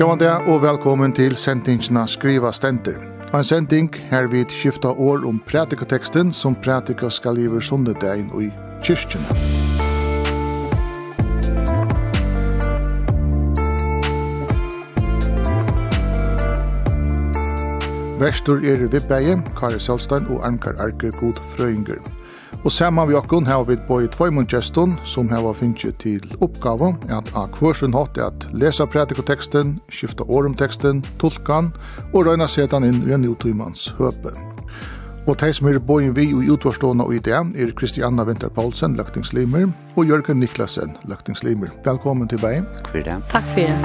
Gåan 0.00 0.16
dag 0.16 0.46
og 0.48 0.62
velkommen 0.62 1.12
til 1.12 1.34
sendingsna 1.36 2.06
Skriva 2.08 2.54
Stenter. 2.56 2.94
En 3.36 3.44
sending 3.44 3.90
her 4.08 4.30
vi 4.32 4.46
skifta 4.48 4.88
år 4.88 5.26
om 5.28 5.36
pratikoteksten 5.44 6.30
som 6.32 6.54
pratika 6.56 7.10
skal 7.12 7.36
liver 7.36 7.60
og 8.32 8.40
i 8.40 8.48
kyrkjene. 8.80 9.26
Verstor 18.24 18.64
er 18.64 18.86
Vibbeie, 18.88 19.36
Kari 19.60 19.78
Selstein 19.78 20.24
og 20.32 20.40
Ankar 20.48 20.80
Arke 20.80 21.12
Godfrøynger. 21.20 22.00
Og 22.60 22.72
saman 22.72 23.08
vi 23.08 23.14
okkon 23.16 23.46
har 23.48 23.62
vi 23.64 23.76
boi 23.88 24.04
tvoimund 24.12 24.50
gestun 24.52 24.92
som 25.08 25.30
hava 25.32 25.54
finnje 25.56 25.94
til 26.02 26.26
oppgave 26.44 26.90
at 27.08 27.30
a 27.32 27.46
kvørsun 27.54 27.94
hatt 27.96 28.20
er 28.20 28.26
at 28.28 28.44
lesa 28.52 28.84
pratikoteksten, 28.84 29.78
skifta 29.88 30.26
orumteksten, 30.28 31.00
tolkan 31.22 31.72
og 32.12 32.26
røyna 32.28 32.48
setan 32.48 32.84
inn 32.84 33.00
i 33.08 33.16
en 33.16 33.24
utimans 33.24 33.88
høpe. 33.96 34.34
Og 35.24 35.38
teg 35.40 35.54
som 35.56 35.70
er 35.72 35.80
boi 35.80 36.10
vi 36.12 36.28
i 36.28 36.52
utvarstående 36.52 37.06
og 37.08 37.16
idé 37.16 37.32
er 37.32 37.72
Kristianna 37.76 38.28
Vinter 38.28 38.52
Paulsen, 38.52 38.96
løktingslimer, 38.96 39.70
og 39.96 40.04
Jørgen 40.12 40.40
Niklasen, 40.40 40.92
løktingslimer. 41.08 41.68
Velkommen 41.84 42.28
til 42.28 42.42
vei. 42.44 42.58
Takk 42.60 42.92
for 42.92 43.08
det. 43.08 43.16
Takk 43.32 43.52
for 43.54 43.60
det. 43.64 43.76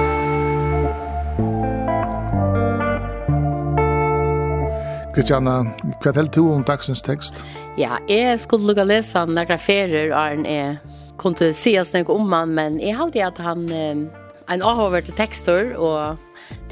Kristianna, 5.16 5.62
hva 6.02 6.12
er 6.12 6.28
du 6.28 6.42
om 6.52 6.64
dagsens 6.64 7.00
tekst? 7.00 7.40
Ja, 7.76 7.98
jeg 8.08 8.40
skulle 8.40 8.70
lukka 8.70 8.86
lesa 8.88 9.26
han 9.26 9.58
ferier, 9.58 10.14
og 10.14 10.20
han 10.20 10.46
er 10.46 10.78
kunne 11.20 11.52
si 11.52 11.78
oss 11.78 11.92
nek 11.92 12.08
om 12.08 12.32
han, 12.32 12.54
men 12.56 12.80
jeg 12.80 12.96
halte 12.96 13.24
at 13.24 13.38
han 13.38 13.66
eh, 13.72 14.06
en 14.48 14.62
avhåverte 14.62 15.12
tekster, 15.16 15.74
og 15.76 16.16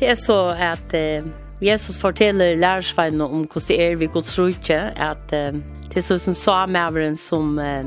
det 0.00 0.08
er 0.12 0.18
så 0.20 0.54
at 0.56 0.94
eh, 0.94 1.24
Jesus 1.64 1.98
forteller 2.00 2.56
lærersveinene 2.56 3.24
om 3.24 3.44
hvordan 3.44 3.68
det 3.68 3.78
er 3.82 3.96
vi 3.96 4.08
gods 4.12 4.38
rujtje, 4.38 4.80
at 4.96 5.32
eh, 5.36 5.52
det 5.90 6.00
er 6.00 6.06
så 6.08 6.18
som 6.18 6.34
sa 6.34 6.64
samæveren 6.64 7.16
som 7.16 7.58
eh, 7.58 7.84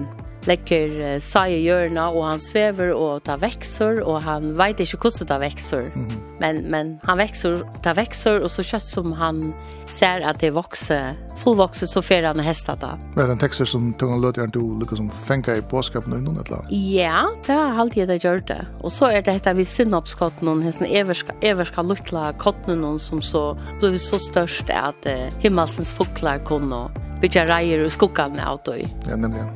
lekker 0.48 0.94
eh, 1.02 1.18
sai 1.22 1.58
i 1.58 1.64
hjørna, 1.66 2.10
og 2.14 2.28
han 2.32 2.44
svever 2.44 2.94
og 2.96 3.24
tar 3.26 3.42
vekser, 3.42 4.04
og 4.06 4.22
han 4.24 4.54
vet 4.58 4.82
ikke 4.84 5.02
hvordan 5.02 5.20
det 5.20 5.28
tar 5.28 5.40
vekser. 5.40 5.90
Mm 5.96 6.08
-hmm. 6.08 6.22
men, 6.40 6.72
men 6.72 7.00
han 7.06 7.18
vekser, 7.18 7.62
tar 7.84 7.94
vekser, 7.94 8.40
og 8.40 8.50
så 8.50 8.64
kjøtt 8.64 8.88
som 8.88 9.12
han 9.12 9.54
ser 10.00 10.22
att 10.22 10.40
det 10.40 10.52
vokser, 10.52 11.08
fullvokser 11.44 11.88
så 11.88 12.02
får 12.02 12.24
han 12.24 12.40
hästar 12.40 12.76
där. 12.76 13.00
Men 13.16 13.28
den 13.28 13.38
texten 13.38 13.66
som 13.66 13.94
tungan 13.94 14.22
låter 14.22 14.44
inte 14.44 14.60
olika 14.60 14.96
som 14.96 15.08
fenga 15.08 15.56
i 15.56 15.62
påskapen 15.62 16.14
och 16.14 16.24
något 16.24 16.48
eller? 16.48 16.66
Ja, 16.70 17.30
det 17.46 17.54
har 17.54 17.80
alltid 17.80 18.08
det 18.08 18.24
gjort 18.24 18.48
det. 18.48 18.62
Och 18.82 18.92
så 18.92 19.06
är 19.06 19.22
det 19.22 19.32
dette 19.32 19.54
vi 19.54 19.66
sinopskotten 19.66 20.46
noen, 20.46 20.62
hästen 20.64 20.88
everska, 20.88 21.34
everska 21.42 21.82
luttla 21.82 22.34
kotten 22.34 23.00
som 23.00 23.22
så 23.22 23.58
blev 23.80 23.98
så 23.98 24.20
störst 24.20 24.70
at 24.70 25.06
eh, 25.06 25.28
himmelsens 25.40 25.94
fåglar 25.94 26.46
kunne 26.46 26.90
bytja 27.22 27.44
reier 27.48 27.86
og 27.86 27.92
skuggan 27.92 28.40
av 28.40 28.60
døy. 28.66 28.86
Ja, 29.10 29.16
nämligen. 29.16 29.50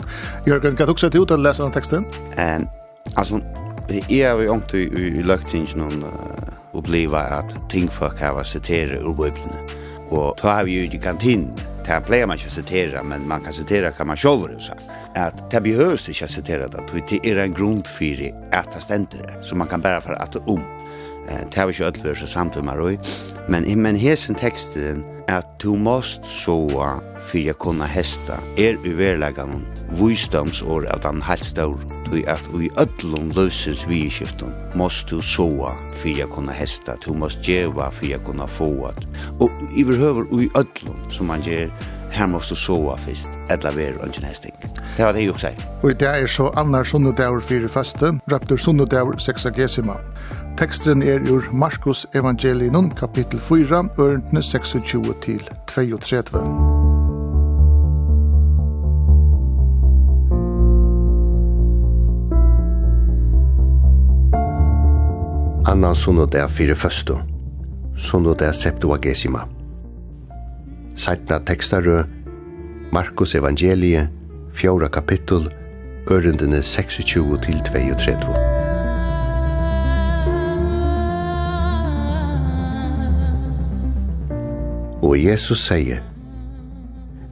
Jørgen, 0.45 0.75
kan 0.75 0.87
du 0.87 0.91
också 0.91 1.07
ut 1.07 1.31
å 1.31 1.37
lese 1.37 1.63
den 1.63 1.71
texten? 1.71 2.05
Um, 2.37 2.67
alltså, 3.15 3.41
jeg 4.09 4.31
har 4.31 4.41
jo 4.41 4.53
inte 4.53 4.77
i, 4.77 4.87
i, 4.87 5.19
i 5.19 5.23
löktingen 5.23 6.05
uppleva 6.73 7.19
att 7.19 7.69
ting 7.69 7.87
folk 7.87 8.21
har 8.21 8.43
citerat 8.43 9.01
ur 9.01 9.13
bibeln. 9.13 9.70
Og 10.11 10.37
ta 10.37 10.53
har 10.53 10.63
vi 10.63 10.71
ju 10.71 10.83
i 10.83 10.99
kantinen. 10.99 11.55
Det 11.85 11.87
här 11.87 12.01
plejer 12.01 12.27
man 12.27 12.37
ikke 12.37 12.47
å 12.47 12.53
sitere, 12.53 13.03
men 13.03 13.27
man 13.27 13.41
kan 13.41 13.53
sitere 13.53 13.89
hva 13.97 14.05
man 14.05 14.17
själv 14.17 14.59
så. 14.59 14.75
At 15.15 15.39
det 15.51 15.63
behøves 15.63 16.09
ikke 16.09 16.27
å 16.27 16.31
sitere 16.31 16.67
det. 16.67 16.83
Det 17.09 17.19
er 17.25 17.39
en 17.39 17.53
grund 17.53 17.87
för 17.87 18.33
att 18.51 18.71
det 18.73 18.81
ständer 18.81 19.17
det. 19.17 19.45
Så 19.45 19.55
man 19.55 19.67
kan 19.67 19.81
bare 19.81 20.01
bära 20.01 20.15
at 20.15 20.31
det 20.31 20.39
om. 20.45 20.61
Det 21.51 21.57
har 21.59 21.65
vi 21.65 21.73
ikke 21.73 21.87
inte 21.87 21.99
ödlösa 21.99 22.27
samtidigt 22.27 22.65
med 22.65 22.77
det. 22.77 22.99
Men, 23.47 23.81
men 23.81 23.95
hesen 23.95 24.35
texten 24.35 25.03
at 25.27 25.47
du 25.63 25.75
måst 25.75 26.25
soa 26.25 26.99
fyrir 27.29 27.51
jeg 27.51 27.57
kunna 27.61 27.85
hesta 27.89 28.37
er 28.57 28.79
i 28.87 28.93
verlegan 28.97 29.61
vysdomsår 29.99 30.87
at 30.93 31.05
han 31.05 31.21
heilt 31.25 31.57
du 31.57 32.21
at 32.27 32.49
i 32.57 32.69
öllum 32.81 33.29
løsens 33.35 33.83
vidskiftum 33.89 34.51
måst 34.79 35.11
du 35.11 35.21
soa 35.21 35.73
fyrir 36.01 36.23
jeg 36.23 36.31
kunna 36.33 36.55
hesta. 36.55 36.95
Du 37.05 37.13
måst 37.13 37.43
djeva 37.45 37.89
fyrir 37.91 38.17
jeg 38.17 38.25
kunna 38.25 38.47
få 38.47 38.71
og 39.39 39.49
i 39.75 39.83
verhøver 39.83 40.25
i 40.41 40.49
öllum 40.55 40.97
som 41.09 41.27
man 41.27 41.43
gjer 41.45 41.69
her 42.11 42.27
måst 42.27 42.51
du 42.51 42.55
sova 42.55 42.95
først, 42.99 43.29
etla 43.51 43.71
ver 43.75 43.97
og 43.99 44.11
ikke 44.11 44.25
hesting. 44.25 44.55
Det 44.97 45.05
var 45.05 45.15
det 45.15 45.23
jeg 45.23 45.39
sier. 45.39 45.63
Og 45.83 45.95
det 45.99 46.09
er 46.09 46.27
så 46.27 46.49
annar 46.59 46.83
sunnudagur 46.83 47.41
fyrir 47.41 47.71
faste, 47.71 48.13
røptur 48.31 48.59
sunnudagur 48.59 49.19
sexagesima. 49.19 49.95
Tekstren 50.59 51.03
er 51.03 51.23
ur 51.31 51.47
Markus 51.53 52.05
Evangelinun, 52.15 52.91
kapittel 52.99 53.39
4, 53.39 53.83
ørentene 53.99 54.43
26 54.43 55.13
til 55.23 55.41
32. 55.71 56.41
Annan 65.71 65.95
sunnudag 65.95 66.49
fyrir 66.49 66.75
faste, 66.75 67.15
sunnudag 67.95 68.55
septuagesima. 68.55 69.47
Sætna 70.95 71.39
tekstarö, 71.39 72.03
Markus 72.91 73.35
evangelie, 73.35 74.09
fjóra 74.53 74.87
kapittul, 74.87 75.47
ørendene 76.11 76.61
26 76.63 77.37
til 77.45 77.61
32. 77.65 78.35
Og 85.01 85.17
Jesus 85.23 85.63
sier, 85.67 86.03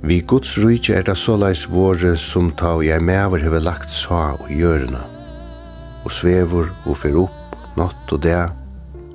Vi 0.04 0.22
Guds 0.22 0.56
rujtje 0.58 0.96
er 0.96 1.04
det 1.04 1.18
såleis 1.20 1.66
våre 1.70 2.16
som 2.18 2.54
ta 2.56 2.78
og 2.80 2.86
jeg 2.88 3.04
mever 3.04 3.44
hever 3.44 3.60
lagt 3.60 3.92
sa 3.92 4.38
og 4.40 4.48
gjørna, 4.48 5.04
og 6.06 6.12
svever 6.12 6.72
og 6.86 6.98
fer 6.98 7.20
opp, 7.20 7.58
natt 7.78 8.14
og 8.16 8.24
det, 8.24 8.48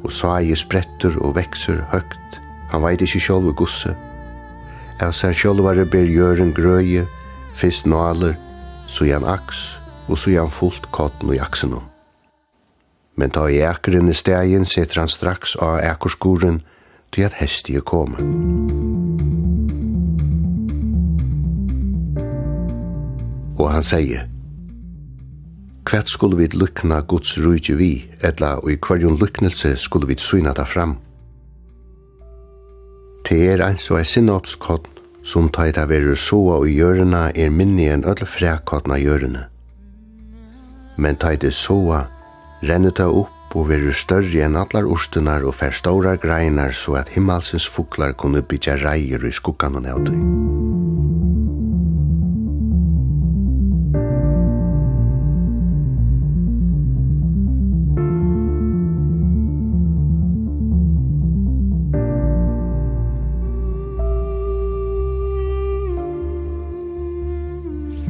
og 0.04 0.12
sa 0.12 0.36
i 0.44 0.52
spretter 0.54 1.16
og 1.24 1.38
vekser 1.38 1.80
høgt, 1.92 2.42
han 2.68 2.84
veit 2.84 3.00
ikkje 3.00 3.22
sjálv 3.30 3.54
gusse, 3.56 3.96
Av 5.02 5.10
seg 5.10 5.34
sjálvare 5.34 5.86
ber 5.90 6.06
gjøren 6.06 6.52
grøye, 6.54 7.02
fyrst 7.58 7.86
naler, 7.90 8.36
sujan 8.86 9.26
aks 9.26 9.74
og 10.06 10.20
sujan 10.20 10.52
fullt 10.52 10.86
kotten 10.94 11.32
og 11.32 11.38
jaksen 11.38 11.74
om. 11.74 11.88
Men 13.18 13.30
ta 13.34 13.46
i 13.50 13.62
ekeren 13.62 14.10
i 14.10 14.14
stegin 14.14 14.66
setter 14.66 15.02
han 15.02 15.10
straks 15.10 15.56
av 15.62 15.80
ekerskoren 15.82 16.60
til 17.14 17.26
at 17.26 17.38
hestige 17.38 17.82
kommer. 17.82 18.22
Og 23.58 23.70
han 23.70 23.86
sier, 23.86 24.28
Kvært 25.84 26.08
skulle 26.08 26.38
vi 26.38 26.46
lukna 26.56 27.02
Guds 27.04 27.34
rujtje 27.38 27.74
vi, 27.76 27.90
etla 28.24 28.54
og 28.62 28.70
i 28.72 28.78
hverjon 28.80 29.18
luknelse 29.20 29.74
skulle 29.76 30.08
vi 30.08 30.16
syna 30.16 30.54
det 30.56 30.64
fram. 30.70 30.96
Det 33.24 33.40
er 33.52 33.62
ein 33.64 33.78
så 33.80 33.96
er 33.96 34.04
sinnopskott 34.04 34.88
som 35.24 35.46
ta 35.48 35.64
eit 35.64 35.78
av 35.80 35.92
soa 36.20 36.58
og 36.60 36.68
gjørna 36.68 37.30
er 37.34 37.50
minni 37.50 37.86
enn 37.88 38.04
öll 38.04 38.26
frækottna 38.28 38.98
gjørna. 39.00 39.46
Men 40.96 41.16
ta 41.16 41.32
eit 41.32 41.46
soa 41.52 42.04
renner 42.62 42.92
ta 42.92 43.08
opp 43.08 43.56
og 43.56 43.68
veru 43.70 43.92
større 43.92 44.44
enn 44.44 44.58
allar 44.60 44.84
ostunar 44.84 45.46
og 45.48 45.54
forstórar 45.54 46.20
greinar 46.20 46.72
så 46.72 46.98
at 47.00 47.08
himmelsens 47.16 47.66
fuglar 47.66 48.12
kunne 48.12 48.42
bytja 48.42 48.76
reier 48.82 49.24
i 49.24 49.32
skuggan 49.32 49.76
og 49.80 49.86
nøyder. 49.88 50.20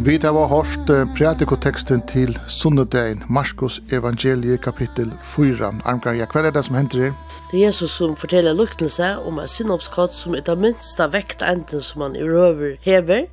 Vi 0.04 0.18
har 0.22 0.32
var 0.32 0.50
hørt 0.52 0.90
pratikoteksten 1.16 2.02
til 2.04 2.34
sunnedagen, 2.48 3.22
Marskos 3.28 3.78
evangelie 3.92 4.58
kapittel 4.60 5.12
4. 5.24 5.70
Armgarja, 5.84 6.26
hva 6.28 6.42
er 6.44 6.52
det 6.52 6.64
som 6.66 6.76
hender 6.76 7.06
her? 7.06 7.14
Det 7.48 7.56
er 7.62 7.70
Jesus 7.70 7.94
som 7.96 8.12
forteller 8.16 8.52
luktelse 8.52 9.14
om 9.24 9.40
en 9.40 9.48
synopskott 9.48 10.12
som 10.12 10.36
er 10.36 10.44
det 10.44 10.58
minste 10.60 11.06
vekt 11.08 11.40
enten 11.40 11.80
som 11.80 12.04
han 12.04 12.18
røver 12.20 12.76
hever. 12.84 13.30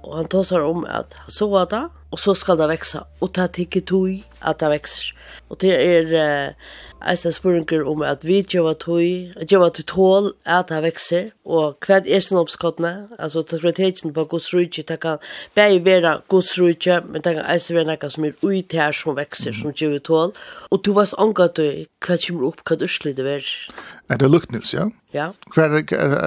Og 0.00 0.16
han 0.22 0.32
tåsar 0.32 0.64
om 0.64 0.86
at 0.88 1.12
han 1.26 1.30
så 1.30 1.66
det, 1.70 1.84
og 2.10 2.18
så 2.18 2.34
skal 2.34 2.56
det 2.56 2.70
vekse. 2.72 3.04
Og 3.20 3.34
det 3.36 3.44
er 3.44 3.64
ikke 3.66 3.84
tog 3.84 4.08
at 4.40 4.60
det 4.60 4.70
vekser. 4.78 5.12
Og 5.50 5.60
det 5.60 5.76
er... 5.76 6.14
Uh, 6.16 6.54
eisne 7.06 7.32
spurningar 7.32 7.84
om 7.88 8.02
at 8.02 8.24
vi 8.26 8.40
djeva 8.42 8.74
tøy, 8.74 9.34
djeva 9.42 9.70
tøy 9.74 9.84
tål 9.88 10.30
at 10.46 10.70
det 10.72 10.80
vekser, 10.84 11.30
og 11.46 11.78
hva 11.86 12.00
er 12.02 12.24
sin 12.24 12.40
oppskottene, 12.40 13.08
altså 13.18 13.42
takriteten 13.46 14.14
på 14.16 14.24
Guds 14.30 14.50
rujtje, 14.54 14.84
det 14.88 15.00
kan 15.02 15.22
bare 15.56 15.80
være 15.84 16.14
Guds 16.28 16.54
rujtje, 16.58 17.00
men 17.06 17.22
det 17.22 17.36
kan 17.38 17.46
eisne 17.46 17.78
være 17.78 17.90
noe 17.92 18.10
som 18.14 18.28
er 18.28 18.38
ui 18.42 18.62
til 18.62 18.82
her 18.82 18.96
som 18.96 19.18
vekser, 19.18 19.56
som 19.56 19.74
djeva 19.74 20.02
tål, 20.02 20.34
og 20.70 20.84
du 20.84 20.92
var 20.96 21.10
sånn 21.10 21.34
at 21.38 21.58
du 21.58 21.84
hva 22.04 22.16
kommer 22.16 22.50
opp, 22.50 22.64
hva 22.64 22.78
du 22.78 22.88
slidde 22.90 23.26
ver. 23.26 23.46
Er 24.08 24.18
det 24.18 24.30
luktnils, 24.30 24.74
ja? 24.74 24.88
Ja. 25.10 25.34
Kvar 25.50 25.84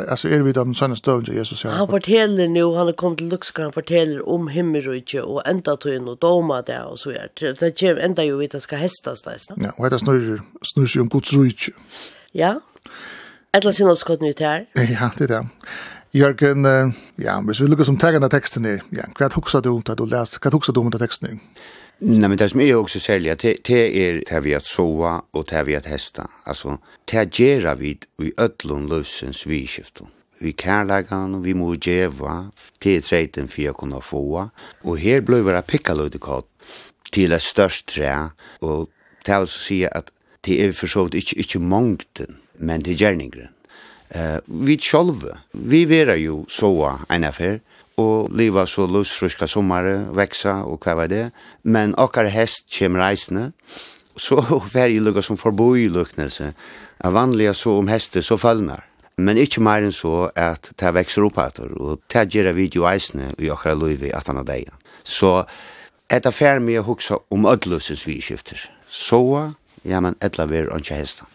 alltså 0.10 0.28
är 0.30 0.40
vi 0.40 0.52
den 0.52 0.76
såna 0.76 0.96
stund 0.96 1.28
jag 1.28 1.36
Jesus 1.36 1.60
säger. 1.60 1.76
Han 1.76 1.88
fortäller 1.88 2.48
nu 2.48 2.64
han 2.64 2.86
har 2.86 2.94
kommit 2.94 3.18
till 3.18 3.28
Luxka 3.28 3.64
han 3.64 3.72
fortäller 3.72 4.30
om 4.30 4.48
himmelriket 4.48 5.24
och 5.24 5.48
ända 5.48 5.78
till 5.78 5.92
en 5.92 6.08
och 6.08 6.18
doma 6.18 6.62
där 6.62 6.86
och 6.86 7.00
så 7.00 7.10
är 7.12 7.30
det. 7.40 7.60
Det 7.60 7.72
kem 7.72 7.98
ända 7.98 8.24
ju 8.24 8.38
vet 8.38 8.56
att 8.56 8.64
ska 8.64 8.76
hästas 8.76 9.22
där, 9.22 9.38
va? 9.50 9.56
Ja, 9.64 9.72
och 9.78 9.90
det 9.90 10.00
snurrar 10.00 10.42
snurrar 10.62 11.02
om 11.02 11.10
Guds 11.10 11.34
rike. 11.34 11.72
Ja. 12.32 12.62
Eller 13.54 13.72
sin 13.72 13.88
uppskott 13.88 14.22
nu 14.22 14.34
här. 14.40 14.66
Ja, 14.74 15.12
det 15.18 15.28
där. 15.28 15.48
Jørgen, 16.14 16.66
ja, 17.16 17.42
hvis 17.42 17.62
vi 17.62 17.68
lukkar 17.68 17.84
som 17.84 17.98
tegna 17.98 18.30
teksten 18.30 18.66
her, 18.66 18.82
ja, 18.92 19.06
hva 19.16 19.30
er 19.30 19.62
du 19.62 19.70
om 19.70 19.84
det 19.88 19.96
du 19.98 20.06
leser, 20.06 20.40
hva 20.44 20.50
er 20.52 20.74
du 20.74 20.80
om 20.80 20.90
det 20.92 21.00
teksten 21.00 21.28
her? 21.30 21.38
Nej, 22.04 22.30
men 22.30 22.38
det 22.38 22.50
som 22.50 22.62
är 22.62 22.76
också 22.76 23.00
sälja, 23.00 23.36
det, 23.36 23.58
det 23.64 24.10
är 24.10 24.24
det 24.30 24.40
vi 24.40 24.56
att 24.56 24.66
sova 24.66 25.22
och 25.32 25.46
det 25.50 25.64
vi 25.64 25.76
att 25.76 25.86
hästa. 25.86 26.30
Alltså, 26.44 26.78
det 27.06 27.40
gör 27.40 27.76
vi 27.76 27.98
i 28.24 28.34
ödlån 28.38 28.88
lösens 28.88 29.46
vidskiften. 29.46 30.08
Vi 30.40 30.54
kärlegan, 30.54 31.42
vi 31.42 31.54
må 31.54 31.76
djeva, 31.76 32.52
det 32.80 33.02
treten 33.02 33.02
trejten 33.02 33.48
för 33.48 33.70
att 33.70 33.78
kunna 33.78 34.02
få. 34.02 34.50
Och 34.82 35.00
här 35.00 35.22
blev 35.22 35.46
det 35.46 35.62
picka 35.62 35.94
lödekott 35.94 36.48
till 37.12 37.32
ett 37.32 37.42
störst 37.42 37.86
trä. 37.86 38.30
Och 38.60 38.90
det 39.26 39.40
vill 39.40 39.48
säga 39.48 39.90
att 39.90 40.12
det 40.42 40.66
är 40.66 40.72
försovt 40.72 41.14
inte, 41.14 41.38
inte 41.38 41.60
mångten, 41.60 42.38
men 42.58 42.84
det 42.84 42.92
är 42.92 42.96
gärningren. 42.96 43.54
Uh, 44.16 44.40
vi 44.46 44.78
själva, 44.78 45.38
vi 45.52 45.86
vera 45.86 46.16
ju 46.16 46.46
sova 46.48 47.00
en 47.10 47.24
affär, 47.24 47.62
og 48.02 48.36
liva 48.38 48.66
så 48.68 48.88
lusfruska 48.90 49.48
sommare, 49.48 49.98
veksa 50.18 50.62
og 50.68 50.82
hva 50.84 50.98
var 51.00 51.10
det. 51.12 51.26
Men 51.64 51.96
akkar 52.02 52.30
hest 52.34 52.68
kjem 52.72 52.98
reisne, 53.00 53.52
så 54.18 54.42
var 54.74 54.88
jeg 54.90 55.04
lukka 55.04 55.24
som 55.26 55.40
forboi 55.40 55.88
luknelse. 55.92 56.54
Er 57.02 57.14
vanliga 57.16 57.54
så 57.58 57.78
om 57.80 57.90
hester 57.92 58.26
så 58.26 58.38
fallnar. 58.42 58.86
Men 59.22 59.38
ikkje 59.38 59.62
meir 59.64 59.86
enn 59.86 59.94
så 59.94 60.30
at 60.40 60.72
det 60.80 60.94
vekser 60.96 61.26
opp 61.28 61.38
etter, 61.44 61.72
og 61.78 62.02
det 62.10 62.30
gjerra 62.34 62.54
video 62.58 62.88
eisne 62.90 63.34
i 63.38 63.52
akkar 63.54 63.78
luivi 63.78 64.10
at 64.16 64.30
han 64.32 64.40
av 64.42 64.48
deia. 64.48 64.74
Så 65.04 65.44
etta 66.12 66.32
fer 66.34 66.62
med 66.64 66.80
å 66.82 66.88
huksa 66.88 67.20
om 67.34 67.46
ödlusens 67.50 68.06
vi 68.08 68.20
skifter. 68.24 68.62
Så, 68.90 69.22
ja, 69.88 70.02
men 70.02 70.18
etla 70.24 70.48
ver 70.50 70.72
anki 70.74 70.98
hestan. 70.98 71.30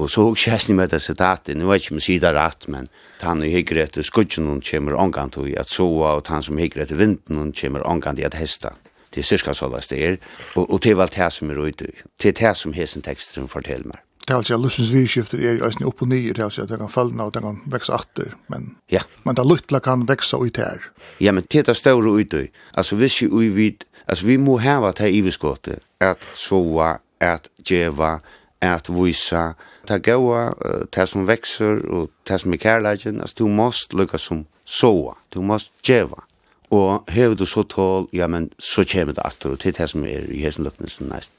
Og 0.00 0.10
så 0.10 0.24
hugg 0.24 0.38
kjæsni 0.40 0.74
med 0.76 0.92
det 0.92 1.02
sitatet, 1.02 1.56
nu 1.56 1.68
vet 1.68 1.82
ikke 1.82 1.96
om 1.96 2.00
sida 2.00 2.32
rett, 2.32 2.68
men 2.68 2.88
han 3.20 3.42
og 3.44 3.52
hikker 3.52 3.82
etter 3.82 4.06
skudgen 4.06 4.48
hun 4.48 4.62
kommer 4.64 4.96
omgant 4.96 5.36
i 5.44 5.56
at 5.58 5.70
soa, 5.70 6.16
og 6.18 6.30
han 6.32 6.42
som 6.42 6.58
hikker 6.58 6.84
etter 6.84 6.96
vinden 6.96 7.38
hun 7.38 7.52
kommer 7.52 7.84
omgant 7.86 8.18
i 8.18 8.26
at 8.28 8.38
hesta. 8.38 8.72
Det 9.12 9.20
er 9.20 9.28
cirka 9.28 9.52
sådans 9.52 9.88
det 9.88 10.04
er, 10.04 10.16
og, 10.56 10.70
og 10.72 10.80
det 10.82 10.90
er 10.90 10.96
vel 10.96 11.12
det 11.12 11.28
som 11.32 11.50
er 11.50 11.60
ute. 11.60 11.90
Det 12.22 12.32
er 12.32 12.38
det 12.40 12.56
som 12.56 12.72
hesen 12.72 13.04
teksten 13.04 13.48
forteller 13.48 13.92
meg. 13.92 14.00
Det 14.22 14.30
er 14.30 14.38
altså 14.38 14.56
lusens 14.56 14.92
vidskifter 14.94 15.40
er 15.42 15.56
jo 15.58 15.66
eisen 15.66 15.84
opp 15.84 16.02
og 16.04 16.08
nye, 16.08 16.30
det 16.30 16.38
er 16.38 16.46
altså 16.46 16.62
at 16.62 16.70
den 16.70 16.78
kan 16.78 16.90
fallna 16.92 17.26
og 17.26 17.34
det 17.34 17.42
kan 17.42 17.58
vekse 17.72 17.92
atter, 17.92 18.36
men, 18.52 18.76
ja. 18.92 19.02
men 19.26 19.36
det 19.36 19.44
luttla 19.44 19.80
kan 19.82 20.06
vekse 20.08 20.38
ut 20.38 20.60
her. 20.62 20.84
Ja, 21.20 21.34
men 21.34 21.44
det 21.50 21.66
er 21.68 21.74
større 21.74 22.12
ute. 22.14 22.46
Altså, 22.74 22.96
hvis 22.96 23.18
vi, 23.22 23.48
vi, 23.48 23.66
altså, 24.06 24.26
vi 24.26 24.36
må 24.38 24.60
heva 24.62 24.92
det 24.94 25.08
her 25.08 25.16
iverskåte, 25.18 25.80
at 26.00 26.22
soa, 26.38 27.00
at 27.20 27.50
djeva, 27.68 28.20
at 28.62 28.88
vysa, 28.88 29.48
at 29.48 29.71
ta 29.86 29.98
gaua, 29.98 30.54
ta 30.90 31.06
som 31.06 31.26
växer 31.26 31.86
och 31.86 32.10
ta 32.24 32.38
som 32.38 32.52
är 32.52 32.58
kärleken. 32.58 33.20
Alltså 33.20 33.44
du 33.44 33.50
måste 33.50 33.96
lukka 33.96 34.18
som 34.18 34.46
soa, 34.64 35.14
du 35.28 35.40
måste 35.40 35.72
geva. 35.82 36.22
Og 36.70 37.04
hever 37.08 37.34
du 37.34 37.46
så 37.46 37.62
tål, 37.62 38.06
ja, 38.12 38.26
men 38.26 38.50
så 38.58 38.84
kommer 38.84 39.12
det 39.12 39.22
att 39.22 39.46
og 39.46 39.58
til 39.58 39.74
det 39.74 39.88
som 39.90 40.04
är 40.04 40.30
i 40.30 40.40
hesen 40.40 40.64
lukkelsen 40.64 41.08
näst. 41.08 41.32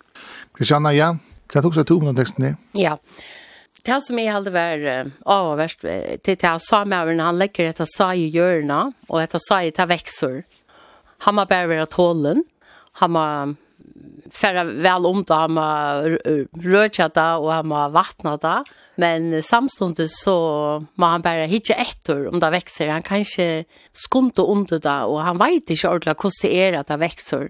Kristianna, 0.53 0.93
ja, 0.93 1.17
kan 1.49 1.61
du 1.61 1.67
också 1.67 1.83
ta 1.83 1.93
om 1.93 2.05
den 2.05 2.15
teksten? 2.15 2.57
Ja, 2.77 2.97
det 3.85 4.03
som 4.03 4.19
jeg 4.19 4.31
hadde 4.31 4.53
vært 4.53 5.11
avverst, 5.25 5.81
til 6.23 6.35
det 6.35 6.61
sa 6.61 6.83
med 6.85 7.19
han 7.19 7.37
legger 7.37 7.69
etter 7.69 7.85
sa 7.85 8.13
i 8.13 8.29
hjørna, 8.29 8.93
og 9.09 9.23
etter 9.23 9.39
sa 9.39 9.63
i 9.63 9.71
ta 9.71 9.85
vekser. 9.85 10.43
Han 11.25 11.35
må 11.35 11.45
bare 11.45 11.67
være 11.67 11.85
tålen, 11.85 12.43
han 12.93 13.11
må 13.11 13.55
färra 14.31 14.63
väl 14.63 15.05
om 15.05 15.23
då 15.23 15.47
man 15.47 16.17
det, 17.13 17.33
och 17.33 17.51
han 17.51 17.71
har 17.71 17.89
vattnat 17.89 18.41
men 18.95 19.43
samstundes 19.43 20.21
så 20.23 20.85
man 20.93 21.21
bara 21.21 21.45
hittar 21.45 21.75
ett 21.75 22.09
år 22.09 22.27
om 22.27 22.39
det 22.39 22.49
växer. 22.49 22.87
Han 22.87 23.03
kanske 23.03 23.65
skumt 23.93 24.31
och 24.37 24.51
ont 24.51 24.69
det 24.69 25.01
och 25.03 25.21
han 25.21 25.37
vet 25.37 25.69
inte 25.69 25.87
ordentligt 25.87 26.33
hur 26.43 26.49
det 26.49 26.55
är 26.55 26.79
att 26.79 26.87
det 26.87 26.97
växer. 26.97 27.49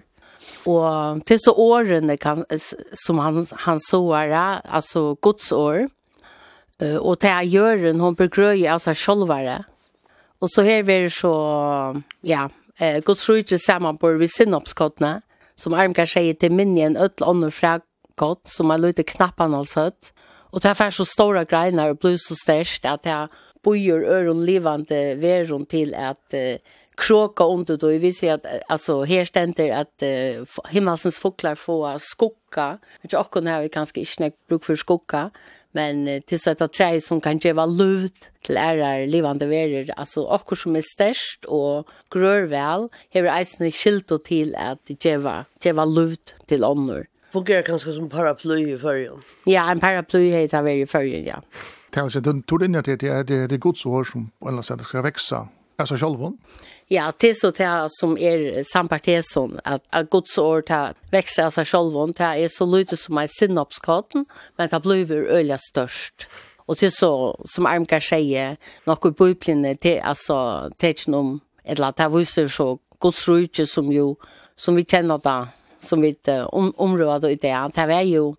Och 0.64 1.26
till 1.26 1.40
så 1.40 1.54
åren 1.54 2.18
kan 2.18 2.44
som 2.92 3.18
han 3.18 3.46
han 3.50 3.80
såra 3.80 4.58
alltså 4.58 5.14
godsår, 5.14 5.88
och 7.00 7.16
det 7.20 7.42
gör 7.42 7.76
den 7.76 8.00
hon 8.00 8.14
begröjer 8.14 8.72
alltså 8.72 8.92
självare. 8.94 9.64
Och 10.38 10.50
så 10.50 10.62
här 10.62 10.82
blir 10.82 11.02
det 11.02 11.10
så 11.10 12.02
ja 12.20 12.50
eh 12.78 12.98
Guds 12.98 13.28
samman 13.58 13.98
på 13.98 14.08
vid 14.08 14.30
sinopskottna 14.30 15.22
som 15.56 15.74
armkar 15.74 16.06
sier 16.06 16.34
till 16.34 16.52
minnen 16.52 16.96
öll 16.96 17.10
ånden 17.20 17.52
fra 17.52 17.80
gott 18.16 18.48
som 18.48 18.70
har 18.70 18.78
lite 18.78 19.02
knappan 19.02 19.54
alls 19.54 19.74
høtt. 19.74 20.12
Och 20.54 20.60
det 20.60 20.68
är 20.68 20.74
fær 20.74 20.90
så 20.90 21.04
stora 21.04 21.44
grejer 21.44 21.90
och 21.90 21.96
blir 21.96 22.16
så 22.16 22.34
störst 22.34 22.84
att 22.84 23.06
jag 23.06 23.28
bojer 23.64 24.02
öron 24.02 24.44
livande 24.44 25.14
veron 25.14 25.66
till 25.66 25.94
att 25.94 26.34
uh, 26.34 26.56
kråka 26.96 27.44
under 27.44 27.76
då. 27.76 27.88
Vi 27.88 28.12
ser 28.12 28.32
att 28.32 28.46
alltså 28.68 29.02
här 29.02 29.24
ständer 29.24 29.70
att 29.70 30.02
uh, 30.02 30.44
himmelsens 30.70 31.18
fåglar 31.18 31.54
får 31.54 31.98
skocka. 31.98 32.78
Jag 33.00 33.10
tror 33.10 33.20
också 33.20 33.40
när 33.40 33.62
vi 33.62 33.68
kanske 33.68 34.00
inte 34.00 34.30
bruk 34.48 34.64
för 34.64 34.76
skocka. 34.76 35.30
Men 35.74 36.22
till 36.22 36.40
så 36.40 36.50
att 36.50 36.72
träd 36.72 37.02
som 37.02 37.20
kan 37.20 37.38
ge 37.38 37.52
var 37.52 37.66
til 37.66 38.10
till 38.42 38.56
ärar 38.56 39.06
levande 39.06 39.46
verer, 39.46 39.90
altså 39.96 40.26
också 40.26 40.54
som 40.54 40.76
er 40.76 40.82
størst 40.82 41.46
og 41.48 41.86
grør 42.10 42.46
vel, 42.46 42.88
här 43.10 43.24
är 43.24 43.70
skilt 43.70 44.12
og 44.12 44.24
til 44.24 44.54
at 44.56 44.78
var, 45.22 45.46
ge 45.64 45.72
var 45.72 45.86
luft 45.86 46.36
till 46.46 46.64
annor. 46.64 47.04
Som 47.78 48.08
paraply 48.08 48.74
i 48.74 48.78
förrjun? 48.78 49.22
Ja, 49.46 49.70
en 49.70 49.80
paraply 49.80 50.30
heter 50.30 50.62
det 50.62 50.72
i 50.72 50.86
förrjun, 50.86 51.24
ja. 51.24 51.40
Det 51.90 52.00
är 52.00 52.04
alltså, 52.04 52.20
den 52.20 52.42
tror 52.42 52.64
inte 52.64 52.78
att 52.78 52.84
det 52.84 53.02
er 53.02 53.22
det 53.22 53.50
det 53.50 53.54
är 53.54 53.58
gods 53.58 53.82
som 53.82 54.30
på 54.40 54.48
alla 54.48 54.62
sätt 54.62 54.80
ska 54.80 55.02
växa 55.02 55.48
Alltså 55.76 55.96
självon? 55.96 56.38
Ja, 56.86 57.12
det 57.18 57.28
är 57.28 57.34
så 57.34 57.50
det 57.50 57.86
som 57.90 58.18
är 58.18 58.62
sampartesen 58.72 59.60
att, 59.64 59.82
att 59.90 60.10
Guds 60.10 60.38
år 60.38 60.62
ta 60.62 60.92
växer 61.10 61.44
av 61.44 61.50
sig. 61.50 61.64
Det 62.16 62.24
är 62.24 62.48
så 62.48 62.66
lite 62.66 62.96
som 62.96 63.18
en 63.18 63.28
synopskatten 63.28 64.26
men 64.56 64.68
det 64.68 64.80
blir 64.80 65.12
öliga 65.12 65.58
störst. 65.58 66.28
Och 66.56 66.76
det 66.80 66.86
är 66.86 66.90
så 66.90 67.44
som 67.48 67.66
Armkar 67.66 68.00
säger 68.00 68.56
något 68.84 69.06
i 69.06 69.10
bibeln 69.10 69.62
det 69.80 69.98
är 69.98 70.02
alltså 70.02 70.70
tecken 70.78 71.14
om 71.14 71.40
eller 71.64 71.92
det 71.96 72.08
visar 72.08 72.48
så 72.48 72.78
Guds 73.00 73.28
rike 73.28 73.66
som 73.66 73.92
ju 73.92 74.14
som 74.56 74.74
vi 74.74 74.84
känner 74.84 75.18
det 75.18 75.48
som 75.80 76.00
vi 76.00 76.16
om 76.50 76.72
området 76.76 77.30
i 77.30 77.34
det. 77.34 77.70
Det 77.74 77.80
är 77.80 78.02
ju 78.02 78.34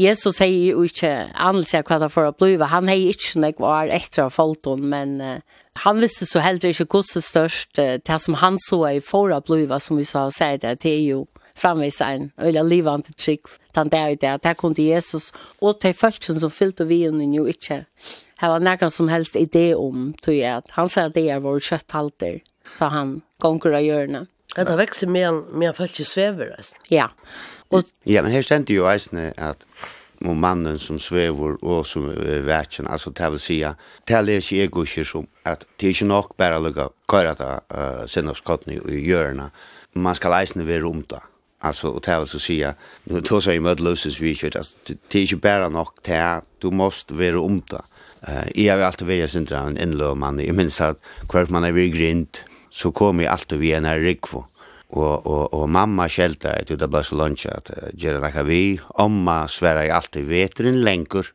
Jesus 0.00 0.36
säger 0.36 0.58
ju 0.58 0.82
inte 0.82 1.30
anelse 1.34 1.82
hva 1.82 1.98
det 1.98 2.08
for 2.08 2.24
att 2.24 2.38
bli. 2.38 2.56
Han 2.56 2.88
har 2.88 2.94
inte 2.94 3.38
när 3.38 3.54
var 3.58 3.86
etter 3.86 4.22
av 4.22 4.78
men 4.78 5.20
uh, 5.20 5.38
han 5.72 6.00
visste 6.00 6.26
så 6.26 6.38
heller 6.38 6.70
ikke 6.70 6.84
hvordan 6.84 7.22
størst 7.22 7.78
uh, 7.78 7.98
det 8.00 8.18
som 8.18 8.34
han 8.34 8.58
så 8.58 8.88
i 8.88 9.00
for 9.00 9.32
att 9.32 9.44
bli, 9.44 9.68
som 9.80 9.96
vi 9.96 10.04
så 10.04 10.18
har 10.18 10.30
sagt, 10.30 10.62
det 10.62 10.86
er 10.86 11.02
jo 11.04 11.26
framvis 11.54 12.00
en 12.00 12.32
eller 12.38 12.62
livande 12.62 13.12
trygg 13.12 13.40
den 13.74 13.88
der 13.88 14.08
i 14.08 14.14
det, 14.14 14.42
der 14.42 14.54
kunne 14.54 14.74
Jesus 14.82 15.32
og 15.60 15.80
til 15.80 15.94
følelsen 15.94 16.40
som 16.40 16.50
fyllte 16.50 16.86
vi 16.86 17.02
henne 17.04 17.36
jo 17.36 17.44
ikke 17.44 17.84
var 18.40 18.58
någon 18.58 18.90
som 18.90 19.08
helst 19.08 19.36
idé 19.36 19.74
om, 19.74 20.14
tror 20.22 20.36
jag. 20.36 20.56
at 20.56 20.70
han 20.70 20.88
sa 20.88 21.00
at 21.00 21.14
det 21.14 21.28
är 21.28 21.38
vår 21.38 21.60
kötthalter, 21.60 22.40
så 22.78 22.84
han 22.84 23.22
gonger 23.38 23.72
av 23.72 23.82
hjørnet. 23.82 24.28
Ja, 24.56 24.64
det 24.64 24.76
vekser 24.76 25.06
med 25.06 25.28
en, 25.28 25.44
med 25.52 25.80
en 25.80 25.88
svever. 25.88 26.56
Ja, 26.88 27.10
Och 27.70 27.84
Ja, 28.04 28.22
men 28.22 28.32
her 28.32 28.42
stendte 28.42 28.74
jo 28.74 28.86
eisne 28.90 29.32
att 29.36 29.66
om 30.24 30.40
mannen 30.40 30.78
som 30.78 30.98
svever 30.98 31.64
och 31.64 31.86
som 31.86 32.10
är 32.10 32.40
vætjen, 32.40 32.86
alltså 32.86 33.10
det 33.10 33.30
vil 33.30 33.38
säga 33.38 33.68
at 33.68 33.76
det 34.08 34.24
leser 34.24 34.56
jeg 34.56 34.64
ikke 34.64 35.04
som 35.04 35.26
att 35.44 35.64
det 35.80 35.86
är 35.86 35.90
ikke 35.90 36.04
nog 36.04 36.34
bara 36.36 36.58
å 36.58 36.62
lukke 36.62 36.88
køret 37.08 37.40
av 37.40 37.60
uh, 37.74 38.06
sinnavskottene 38.06 38.74
i 38.74 39.06
görna 39.08 39.50
man 39.94 40.14
ska 40.14 40.28
eisne 40.28 40.66
være 40.66 40.82
runt 40.82 41.10
det. 41.10 41.20
Alltså 41.60 41.88
och 41.88 42.02
det 42.06 42.26
så 42.28 42.38
säga 42.38 42.74
nu 43.04 43.20
då 43.20 43.40
så 43.40 43.52
i 43.52 43.60
mödlöses 43.60 44.20
vi 44.20 44.34
kör 44.34 44.56
att 44.56 44.90
det 45.08 45.18
är 45.18 45.24
ju 45.24 45.36
bara 45.36 45.68
nog 45.68 45.88
det 46.02 46.40
du 46.58 46.70
måste 46.70 47.14
vara 47.14 47.40
om 47.40 47.62
det. 47.70 47.82
Eh 48.28 48.64
jag 48.64 48.76
har 48.76 48.84
alltid 48.84 49.08
vara 49.08 49.28
sin 49.28 49.46
en 49.52 49.78
inlöman. 49.78 50.38
Jag 50.38 50.56
minns 50.56 50.80
att 50.80 51.00
kvar 51.28 51.46
man 51.48 51.64
är 51.64 51.72
vid 51.72 51.94
grind 51.94 52.38
så 52.70 52.92
kom 52.92 53.20
jeg 53.20 53.28
alltid 53.28 53.58
vi 53.58 53.72
en 53.72 53.84
her 53.84 54.00
rikvo. 54.00 54.46
Og, 54.90 55.26
og, 55.26 55.52
og 55.54 55.68
mamma 55.70 56.08
skjelte 56.10 56.50
et 56.58 56.70
ut 56.72 56.82
av 56.82 56.90
Barcelona 56.90 57.52
at 57.54 57.70
uh, 57.70 57.90
det 57.94 58.16
nakka 58.18 58.42
vi. 58.48 58.74
Omma 58.98 59.44
sverre 59.50 59.84
jeg 59.86 59.94
alltid 59.94 60.26
veteren 60.26 60.80
lengur. 60.82 61.30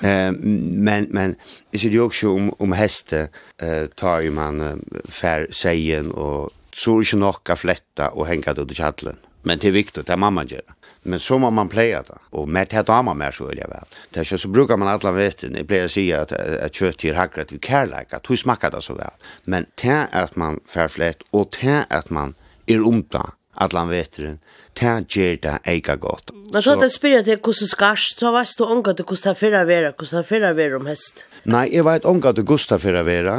uh, 0.00 0.32
men, 0.86 1.10
men 1.12 1.36
jeg 1.74 1.82
sier 1.82 1.98
jo 1.98 2.06
også 2.08 2.32
om, 2.32 2.48
om 2.64 2.76
heste 2.78 3.26
uh, 3.28 3.84
tar 3.96 4.24
jo 4.24 4.32
man 4.36 4.64
uh, 4.64 5.02
fær 5.12 5.50
seien 5.52 6.08
og 6.14 6.54
så 6.76 6.98
ikke 7.00 7.20
nokka 7.20 7.56
fletta 7.56 8.10
og 8.14 8.28
henga 8.28 8.52
det 8.56 8.64
ut 8.64 8.72
i 8.72 8.80
kjattelen. 8.80 9.20
Men 9.46 9.60
det 9.62 9.70
er 9.70 9.76
viktig, 9.76 10.02
det 10.04 10.12
er 10.12 10.20
mamma 10.20 10.44
gjerne. 10.48 10.74
Men 11.06 11.20
så 11.22 11.38
må 11.38 11.52
man 11.54 11.68
pleie 11.70 12.00
det. 12.02 12.16
Og 12.34 12.48
mer 12.50 12.66
til 12.66 12.82
damer 12.86 13.14
mer 13.14 13.34
så 13.34 13.46
vil 13.46 13.60
jeg 13.60 13.70
vel. 13.70 13.92
Det 14.10 14.20
er 14.20 14.26
ikke 14.26 14.40
så 14.42 14.48
brukar 14.50 14.80
man 14.80 14.90
alla 14.90 15.12
veten. 15.14 15.54
Jeg 15.54 15.68
pleier 15.70 15.86
å 15.86 15.92
si 15.92 16.08
at, 16.16 16.32
at 16.34 16.74
kjøtt 16.74 17.04
gir 17.06 17.14
hakret 17.14 17.54
vi 17.54 17.60
kærleik, 17.62 18.10
at 18.16 18.26
hun 18.26 18.40
smakker 18.40 18.74
det 18.74 18.82
så 18.82 18.96
vel. 18.98 19.14
Men 19.44 19.68
til 19.78 20.08
at 20.10 20.34
man 20.40 20.58
fær 20.66 20.90
flett 20.90 21.22
og 21.30 21.52
til 21.54 21.84
at 21.86 22.10
man 22.10 22.34
er 22.68 22.84
ungda 22.84 23.24
allan 23.56 23.88
vetren, 23.90 24.36
ta 24.76 24.98
gjer 25.00 25.38
det 25.42 25.54
eika 25.68 25.96
godt. 26.00 26.32
Men 26.52 26.62
så 26.62 26.76
det 26.80 26.90
spyrir 26.94 27.24
til 27.26 27.40
hvordan 27.40 27.70
skarst, 27.70 28.20
så 28.20 28.32
veist 28.34 28.58
du 28.60 28.66
omgat 28.66 29.00
til 29.00 29.08
hvordan 29.08 29.32
det 29.32 29.40
fyrra 29.40 29.64
vera, 29.68 29.94
hvordan 29.96 30.22
det 30.22 30.28
fyrra 30.28 30.52
vera 30.56 30.80
om 30.80 30.90
hest? 30.90 31.24
Nei, 31.48 31.66
jeg 31.72 31.86
veit 31.86 32.08
omgat 32.08 32.38
til 32.38 32.48
hvordan 32.48 32.82
fyrra 32.82 33.06
vera, 33.06 33.38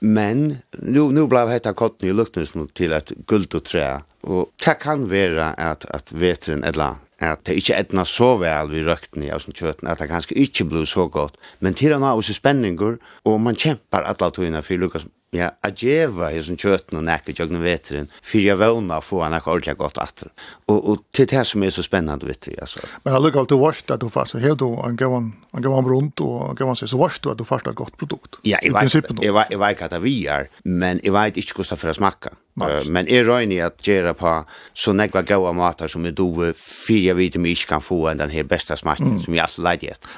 men 0.00 0.46
nu, 0.80 1.10
nu 1.12 1.26
blev 1.28 1.52
hetta 1.52 1.74
kotten 1.76 2.08
i 2.08 2.16
luktnes 2.16 2.54
til 2.74 2.96
et 2.96 3.12
guld 3.28 3.54
og 3.54 3.64
træ, 3.68 4.00
og 4.24 4.50
det 4.64 4.78
kan 4.80 5.06
vera 5.10 5.52
at, 5.58 5.84
at 5.92 6.12
vetren, 6.16 6.64
eller 6.64 6.98
at 7.20 7.42
det 7.44 7.58
ikke 7.60 7.76
etna 7.76 8.06
så 8.08 8.32
vel 8.40 8.70
vi 8.72 8.80
røkten 8.86 9.26
i 9.26 9.28
av 9.28 9.42
sin 9.44 9.52
kjøten, 9.52 9.88
at 9.88 10.00
det 10.00 10.08
kanskje 10.08 10.38
ikke 10.40 10.64
blir 10.70 10.86
så 10.88 11.04
godt. 11.12 11.36
Men 11.60 11.76
til 11.76 11.92
han 11.92 12.02
har 12.02 12.16
også 12.16 12.32
spenninger, 12.38 12.96
og 13.28 13.40
man 13.44 13.58
kjempar 13.60 14.08
alle 14.08 14.30
togene 14.32 14.62
for 14.64 14.80
Lukas 14.80 15.04
ja, 15.36 15.52
a 15.62 15.70
djeva 15.70 16.32
i 16.34 16.40
sånn 16.42 16.58
kjøtten 16.58 16.98
og 16.98 17.04
nekker 17.06 17.36
jøgne 17.38 17.60
veteren, 17.62 18.08
for 18.18 18.42
jeg 18.42 18.58
vana 18.58 18.98
å 18.98 19.04
få 19.04 19.20
han 19.22 19.36
ekki 19.36 19.52
ordentlig 19.52 19.76
godt 19.78 20.00
atter. 20.02 20.32
Og, 20.66 20.78
og 20.78 21.04
til 21.14 21.28
det 21.30 21.44
som 21.46 21.62
er 21.62 21.74
så 21.74 21.84
spennende, 21.86 22.26
vet 22.26 22.48
du, 22.48 22.50
altså. 22.58 22.82
Men 23.04 23.14
jeg 23.14 23.24
lukker 23.26 23.44
alltid 23.44 23.62
varst 23.62 23.94
at 23.94 24.02
du 24.02 24.08
fast, 24.10 24.34
her 24.42 24.58
du, 24.58 24.66
en 24.82 24.98
gavan, 24.98 25.30
en 25.54 25.66
gavan 25.66 25.86
brunt, 25.86 26.24
og 26.26 26.36
han 26.48 26.58
gav 26.58 26.72
han 26.72 26.80
seg, 26.80 26.90
så 26.90 26.98
varst 27.00 27.22
du 27.22 27.30
at 27.30 27.38
du 27.38 27.46
fast 27.46 27.70
et 27.70 27.78
godt 27.78 27.94
produkt. 28.00 28.40
Ja, 28.42 28.58
jeg 28.58 28.74
vet, 28.74 28.90
jeg 29.22 29.36
vet, 29.36 29.54
jeg 29.54 29.62
vet 29.62 29.84
at 29.86 29.94
det 29.94 30.02
vi 30.02 30.16
er, 30.26 30.50
men 30.66 31.02
jeg 31.06 31.14
vet 31.14 31.38
ikke 31.38 31.60
hvordan 31.60 31.70
det 31.70 31.78
er 31.78 31.84
for 31.84 31.94
å 31.94 31.98
smakke. 32.00 32.34
Uh, 32.60 32.90
men 32.92 33.08
er 33.08 33.26
røyni 33.28 33.60
at 33.64 33.80
gjera 33.84 34.12
på 34.16 34.32
så 34.76 34.94
nekva 34.96 35.22
gaua 35.26 35.52
matar 35.56 35.90
som 35.92 36.06
er 36.06 36.14
dove 36.16 36.52
fyrir 36.58 37.16
vi 37.18 37.30
vi 37.34 37.54
ikke 37.54 37.74
kan 37.74 37.84
få 37.84 38.02
enn 38.10 38.20
den 38.20 38.32
her 38.32 38.46
besta 38.48 38.76
smaken 38.76 39.16
mm. 39.16 39.20
som 39.24 39.34
jeg 39.34 39.44
alltid 39.44 39.64
leid 39.64 39.84
i 39.84 39.92
et 39.92 40.10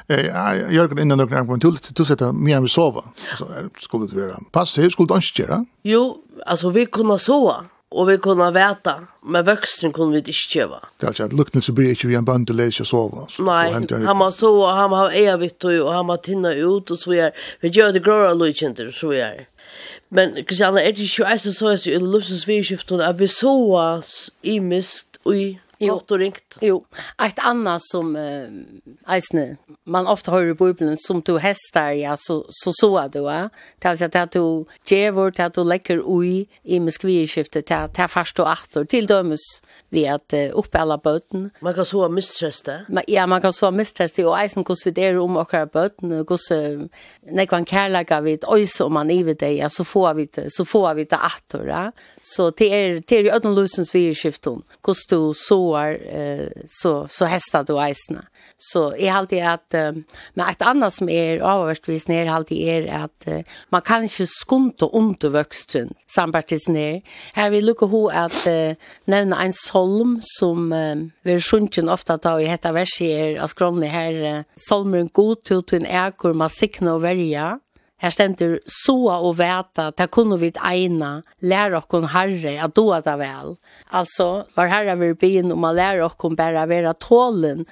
Jørgen, 0.73 0.99
innan 0.99 1.19
dere 1.19 1.45
kommer 1.45 1.61
til, 1.63 1.79
du 1.79 2.05
sitter 2.05 2.33
mye 2.33 2.59
enn 2.59 2.67
vi 2.67 2.73
sova, 2.73 3.05
skulle 3.81 4.09
det 4.11 4.19
være 4.19 4.41
passiv, 4.53 4.91
skulle 4.91 5.09
du 5.09 5.19
ikke 5.21 5.43
gjøre? 5.43 5.63
Jo, 5.89 6.03
altså 6.47 6.71
vi 6.75 6.87
kunne 6.91 7.19
sova, 7.23 7.63
og 7.93 8.09
vi 8.09 8.17
kunne 8.23 8.49
veta, 8.55 8.95
men 9.23 9.47
vøksten 9.47 9.93
kunne 9.93 10.17
vi 10.17 10.23
ikke 10.23 10.49
kjøve. 10.57 10.81
Det 11.01 11.09
er 11.11 11.25
at 11.25 11.37
lukten 11.37 11.63
så 11.63 11.75
blir 11.77 11.93
ikke 11.93 12.09
vi 12.11 12.19
en 12.19 12.27
bønd 12.27 12.47
til 12.49 12.59
leise 12.59 12.83
og 12.87 12.91
sove. 12.91 13.25
Nei, 13.45 13.71
han 13.73 14.19
må 14.19 14.31
sove, 14.35 14.67
han 14.77 14.91
må 14.93 15.05
ha 15.05 15.09
eia 15.13 15.37
vitt 15.41 15.65
og 15.71 15.93
han 15.93 16.09
må 16.09 16.17
tinna 16.25 16.55
ut, 16.57 16.91
og 16.91 16.99
så 16.99 17.17
er 17.29 17.49
vi 17.63 17.73
gjør 17.73 17.93
det 17.97 18.05
grøyre 18.05 18.35
løykjenter, 18.39 18.91
så 18.91 19.13
er 19.17 19.47
Men 20.13 20.35
Kristianne, 20.45 20.83
er 20.83 20.93
det 20.93 21.07
ikke 21.07 21.23
jo 21.23 21.29
eisen 21.33 21.55
så 21.57 21.71
er 21.73 21.87
i 21.89 21.97
løpsens 21.97 22.45
vidskift, 22.49 22.93
at 22.93 23.19
vi 23.19 23.27
sove 23.27 24.03
imist 24.43 25.17
i 25.25 25.59
Jo. 25.85 25.95
Gott 25.95 26.11
och 26.11 26.19
ringt. 26.19 26.59
Jo. 26.61 26.85
Ett 27.23 27.39
annat 27.39 27.83
som 27.83 28.17
eh, 28.17 29.15
eisne, 29.15 29.57
man 29.85 30.07
ofta 30.07 30.31
hör 30.31 30.47
i 30.47 30.55
Bibeln 30.55 30.97
som 30.99 31.21
du 31.21 31.39
hästar, 31.39 31.91
ja, 31.91 32.17
så 32.19 32.45
så 32.49 32.73
så 32.73 32.99
att 32.99 33.13
du, 33.13 33.19
ja. 33.19 33.49
Det 33.79 33.89
vill 33.89 33.99
säga 33.99 34.23
att 34.23 34.33
du 34.33 34.65
ger 34.87 35.11
vårt 35.11 35.41
att 35.41 35.55
du 35.55 35.65
läcker 35.65 36.03
ui 36.05 36.47
i 36.63 36.81
med 36.81 36.95
skvirskiftet, 36.95 37.71
att 37.71 37.95
det 37.95 38.09
fast 38.09 38.39
och 38.39 38.47
åter 38.47 38.85
till 38.85 39.07
dömes 39.07 39.41
vi 39.89 40.09
att 40.09 40.33
uh, 40.33 40.51
uppe 40.53 40.79
alla 40.79 40.99
böten. 40.99 41.51
Man 41.61 41.75
kan 41.75 41.85
så 41.85 42.09
misströsta. 42.09 42.81
Men 42.89 43.05
ja, 43.07 43.27
man 43.27 43.41
kan 43.41 43.53
så 43.53 43.71
misströsta 43.71 44.29
och 44.29 44.41
eisen 44.41 44.65
kus 44.65 44.87
vid 44.87 44.95
det 44.95 45.19
om 45.19 45.37
och 45.37 45.53
böten 45.73 46.13
och 46.13 46.29
kus 46.29 46.51
uh, 46.51 46.83
när 47.21 47.49
man 47.51 47.67
kärlaga 47.67 48.21
vid 48.21 48.45
oj 48.47 48.67
om 48.81 48.93
man 48.93 49.11
i 49.11 49.23
vid 49.23 49.39
det, 49.39 49.53
ja, 49.53 49.69
så 49.69 49.85
får 49.85 50.15
vi 50.15 50.29
det, 50.35 50.47
så 50.53 50.65
får 50.65 50.95
vi 50.95 51.05
det 51.05 51.17
åter, 51.17 51.67
ja. 51.67 51.93
Så 52.23 52.51
till 52.51 52.73
er 52.73 53.01
till 53.01 53.19
är 53.19 53.23
ju 53.23 53.31
ödnlusens 53.31 53.89
skvirskiftet. 53.89 54.59
Kus 54.83 55.07
du 55.07 55.33
så 55.35 55.72
år 55.73 56.17
eh, 56.17 56.49
så, 56.83 57.09
så 57.11 57.25
hästar 57.25 57.65
då 57.65 57.89
isna. 57.89 58.25
Så 58.59 58.97
är 58.97 59.13
alltid 59.13 59.45
att 59.45 59.75
eh, 59.75 59.93
men 60.35 60.49
ett 60.49 60.63
annat 60.63 60.95
som 60.95 61.09
är 61.09 61.41
avhørsvis 61.41 62.09
ner 62.09 62.31
alltid 62.31 62.59
är 62.59 63.05
att 63.05 63.27
eh, 63.29 63.41
man 63.69 63.83
kan 63.83 64.03
inte 64.03 64.27
skunte 64.27 64.85
under 64.85 65.29
vøksten, 65.29 65.95
samtidig 66.15 66.69
nere. 66.69 67.03
Her 67.35 67.51
vil 67.51 67.67
lukke 67.67 67.87
ho 67.87 68.09
att 68.09 68.47
eh, 68.47 68.77
nämna 69.05 69.43
en 69.43 69.53
solm 69.53 70.21
som 70.23 70.73
eh, 70.73 70.97
vi 71.23 71.41
sjunken 71.41 71.89
ofta 71.89 72.19
tar 72.19 72.41
i 72.41 72.47
detta 72.47 72.73
versier 72.73 73.41
av 73.41 73.47
skromne 73.47 73.87
här 73.87 74.23
eh, 74.23 74.43
solmen 74.57 75.09
god 75.13 75.45
till 75.45 75.63
en 75.73 75.87
eker, 75.87 76.33
man 76.33 76.51
sikner 76.51 76.93
och 76.93 77.05
välja 77.05 77.59
Her 78.03 78.11
stendur 78.11 78.57
soa 78.67 79.21
og 79.23 79.37
veta, 79.39 79.91
ta 79.95 80.09
kunnu 80.11 80.39
vit 80.41 80.59
eina, 80.59 81.21
læra 81.39 81.79
okkon 81.83 82.09
herre 82.11 82.57
a 82.59 82.67
doa 82.67 82.99
da 83.05 83.15
vel. 83.21 83.57
Altså, 83.95 84.45
var 84.59 84.73
herre 84.73 84.97
vil 84.99 85.15
begynne 85.19 85.55
om 85.55 85.69
a 85.69 85.71
læra 85.77 86.09
okkon 86.09 86.35
bæra 86.39 86.67
vera 86.71 86.97
tålen, 86.99 87.63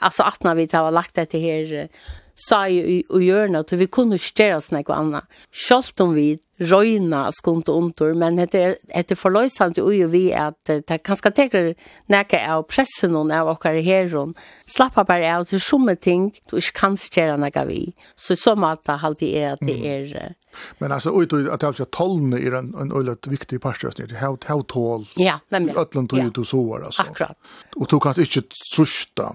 altså 0.00 0.28
atna 0.28 0.54
vi 0.54 0.68
ta 0.70 0.84
lagt 0.94 1.18
etter 1.18 1.42
her 1.42 1.88
sa 2.34 2.64
i 2.68 3.02
hjørna, 3.08 3.62
til 3.62 3.80
vi 3.84 3.86
kunne 3.90 4.18
stjera 4.18 4.58
oss 4.58 4.72
nekva 4.74 4.98
anna. 4.98 5.22
Sjalt 5.54 6.00
om 6.02 6.14
vi 6.16 6.34
røyna 6.62 7.24
skumt 7.34 7.68
og 7.70 7.80
ontor, 7.80 8.14
men 8.18 8.38
etter, 8.42 8.76
etter 8.94 9.18
forløysant 9.18 9.78
jo 9.78 9.88
vi 10.10 10.28
at 10.34 10.58
det 10.70 11.00
kanskje 11.06 11.32
teker 11.34 11.70
nekka 12.12 12.38
av 12.50 12.66
pressen 12.70 13.16
og 13.18 13.32
av 13.34 13.50
okkar 13.54 13.80
herron. 13.82 14.34
Slappa 14.70 15.06
bare 15.06 15.30
av 15.34 15.48
til 15.50 15.62
summe 15.62 15.96
ting 15.96 16.30
du 16.50 16.58
ikke 16.60 16.78
kan 16.78 16.98
stjera 17.00 17.36
nekka 17.40 17.66
vi. 17.70 17.88
Så 18.16 18.36
i 18.36 18.40
så 18.40 18.54
måte 18.58 18.98
halte 19.02 19.30
jeg 19.30 19.56
at 19.56 19.64
det 19.66 19.78
er... 19.82 20.34
Men 20.78 20.92
altså, 20.94 21.10
ut 21.10 21.32
og 21.34 21.48
at 21.50 21.64
det 21.64 21.82
er 21.82 21.90
tolvene 21.90 22.38
er 22.38 22.54
en, 22.60 22.70
en 22.78 22.92
øylet 22.94 23.26
viktig 23.26 23.58
parstjøsning. 23.62 24.14
Hav, 24.20 24.38
hav 24.46 24.62
tål. 24.70 25.08
Ja, 25.18 25.40
nemlig. 25.50 25.74
Øtlen 25.80 26.06
tog 26.06 26.22
ja. 26.22 26.28
ut 26.30 26.38
og 26.38 26.46
sover, 26.46 26.86
altså. 26.86 27.08
Akkurat. 27.08 27.38
Og 27.74 27.90
du 27.90 27.98
kan 27.98 28.18
ikke 28.22 28.46
trusta 28.52 29.32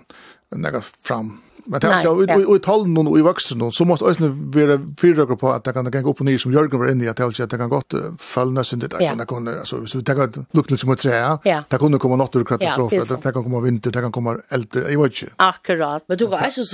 nekka 0.56 0.86
fram 1.03 1.36
Men 1.70 1.82
det 1.82 1.90
er 1.90 2.04
jo 2.42 2.56
i 2.56 2.60
talen 2.66 2.98
og 2.98 3.18
i 3.20 3.22
vaksen, 3.22 3.62
så 3.72 3.86
måtte 3.86 4.08
også 4.10 4.30
være 4.56 4.80
fyrrøkker 5.00 5.38
på 5.38 5.52
at 5.54 5.66
det 5.68 5.74
kan 5.76 5.86
gå 5.92 6.10
opp 6.10 6.22
og 6.24 6.26
ned 6.26 6.40
som 6.42 6.52
Jørgen 6.54 6.82
var 6.82 6.90
inne 6.90 7.06
i, 7.06 7.10
at 7.12 7.18
det 7.22 7.60
kan 7.62 7.70
godt 7.70 7.94
følge 8.20 8.56
nesten 8.58 8.82
det. 8.82 8.90
Det 8.98 9.28
kan 9.30 9.48
altså, 9.48 9.78
hvis 9.84 9.96
vi 9.96 10.02
tenker 10.08 10.24
at 10.24 10.40
lukten 10.58 10.78
som 10.82 10.92
et 10.96 11.04
tre, 11.06 11.38
det 11.46 11.80
kunne 11.80 12.00
komme 12.02 12.18
naturkatastrofer, 12.18 13.06
det 13.16 13.34
kan 13.34 13.44
komme 13.44 13.62
vinter, 13.64 13.92
det 13.94 14.02
kan 14.02 14.12
komme 14.16 14.38
eldre, 14.52 14.86
jeg 14.90 15.00
vet 15.00 15.22
ikke. 15.22 15.32
Akkurat, 15.46 16.04
men 16.10 16.18
du 16.18 16.28
kan 16.30 16.46
ikke 16.50 16.66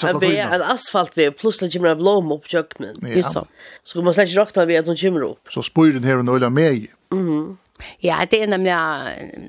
sånn 0.00 0.16
at 0.16 0.56
en 0.56 0.66
asfalt 0.72 1.16
ved, 1.16 1.34
plutselig 1.36 1.72
kommer 1.76 1.92
en 1.92 2.00
blom 2.00 2.32
opp 2.32 2.48
kjøkkenen, 2.48 2.96
så 3.22 3.44
kan 3.98 4.04
man 4.06 4.14
slett 4.16 4.32
ikke 4.32 4.40
råkne 4.46 4.66
ved 4.70 4.80
at 4.82 4.88
hun 4.88 4.96
kommer 4.96 5.28
opp. 5.28 5.52
Så 5.52 5.64
spyren 5.66 6.04
her 6.08 6.22
og 6.22 6.24
nøyla 6.30 6.50
meg. 6.52 6.88
Mhm. 7.12 7.58
Ja, 8.04 8.20
det 8.28 8.42
er 8.42 8.50
nemlig 8.52 8.76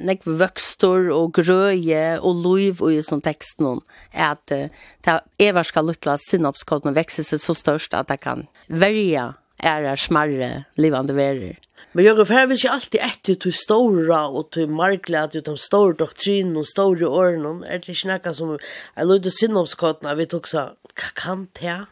nek 0.06 0.25
vøkstor 0.25 1.12
og 1.13 1.34
grøye 1.38 2.20
og 2.20 2.44
loiv 2.46 2.82
og 2.84 2.94
i 2.94 3.02
sånn 3.06 3.24
tekst 3.24 3.62
noen, 3.63 3.82
at 4.13 4.54
uh, 4.54 5.20
Eva 5.42 5.63
skal 5.66 5.90
lukla 5.90 6.18
sinopskodene 6.22 6.96
vekse 6.96 7.25
seg 7.28 7.42
så 7.44 7.56
størst 7.58 7.96
at 7.98 8.12
det 8.12 8.22
kan 8.24 8.48
verja 8.68 9.34
er 9.63 9.96
smarre 10.00 10.66
livande 10.78 11.16
verer. 11.16 11.60
Men 11.94 12.06
jeg 12.06 12.16
har 12.16 12.48
vill 12.48 12.58
ju 12.58 12.70
alltid 12.70 13.02
ett 13.02 13.40
till 13.40 13.54
stora 13.54 14.28
och 14.28 14.52
till 14.52 14.70
markla 14.70 15.24
att 15.24 15.36
utom 15.36 15.58
store 15.58 15.94
doktrin 15.94 16.58
och 16.58 16.68
store 16.68 17.06
årene, 17.06 17.68
är 17.68 17.80
det 17.80 17.96
snacka 17.96 18.34
som 18.34 18.60
jag 18.96 19.08
låter 19.08 19.30
synopskotna 19.30 20.16
vi 20.16 20.25
tog 20.25 20.48
så 20.48 20.70
kan 21.16 21.48
det 21.62 21.86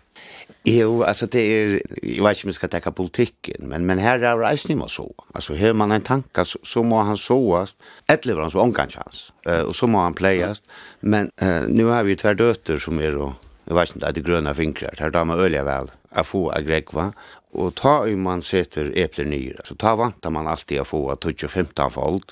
Jo, 0.64 1.04
alltså 1.04 1.26
det 1.26 1.40
är 1.40 1.82
jag 2.02 2.24
vet 2.24 2.38
inte 2.38 2.46
om 2.46 2.48
jag 2.48 2.56
ska 2.56 2.68
täcka 2.68 2.92
politiken, 2.92 3.56
men 3.60 3.86
men 3.86 3.98
här 3.98 4.20
är 4.20 4.68
det 4.68 4.76
må 4.76 4.88
så. 4.88 5.14
Alltså 5.34 5.54
hör 5.54 5.74
man 5.74 5.92
en 5.92 6.02
tanke 6.02 6.46
så, 6.46 6.60
så 6.64 6.84
må 6.84 7.02
han 7.02 7.18
såast, 7.18 7.78
ett 8.08 8.26
lever 8.26 8.42
han 8.42 8.52
så 8.52 8.74
chans. 8.74 9.34
Eh 9.46 9.60
uh, 9.60 9.62
och 9.62 9.76
så 9.76 9.88
må 9.88 10.00
han 10.00 10.14
playast. 10.14 10.64
Men 11.00 11.32
uh, 11.44 11.68
nu 11.68 11.86
har 11.86 12.04
vi 12.04 12.10
ju 12.10 12.16
två 12.16 12.34
döttrar 12.34 12.78
som 12.78 13.00
är 13.00 13.12
då 13.12 13.34
jag 13.66 13.76
vet 13.76 13.96
inte 13.96 14.08
att 14.08 14.16
det 14.16 14.22
gröna 14.22 14.54
fingrar. 14.54 14.94
Här 14.98 15.10
damer 15.10 15.36
ölja 15.36 15.64
väl. 15.64 15.92
Jag 16.16 16.28
får 16.28 16.58
agrek 16.58 16.94
va. 16.94 17.14
Och 17.52 17.76
ta 17.76 18.00
om 18.00 18.22
man 18.22 18.42
sätter 18.42 18.94
äpplen 18.96 19.30
nyra 19.30 19.62
så 19.64 19.76
ta 19.76 19.96
vantar 19.96 20.30
man 20.30 20.48
alltid 20.48 20.80
att 20.80 20.88
få 20.88 21.12
att 21.12 21.22
15 21.48 21.92
fold. 21.92 22.24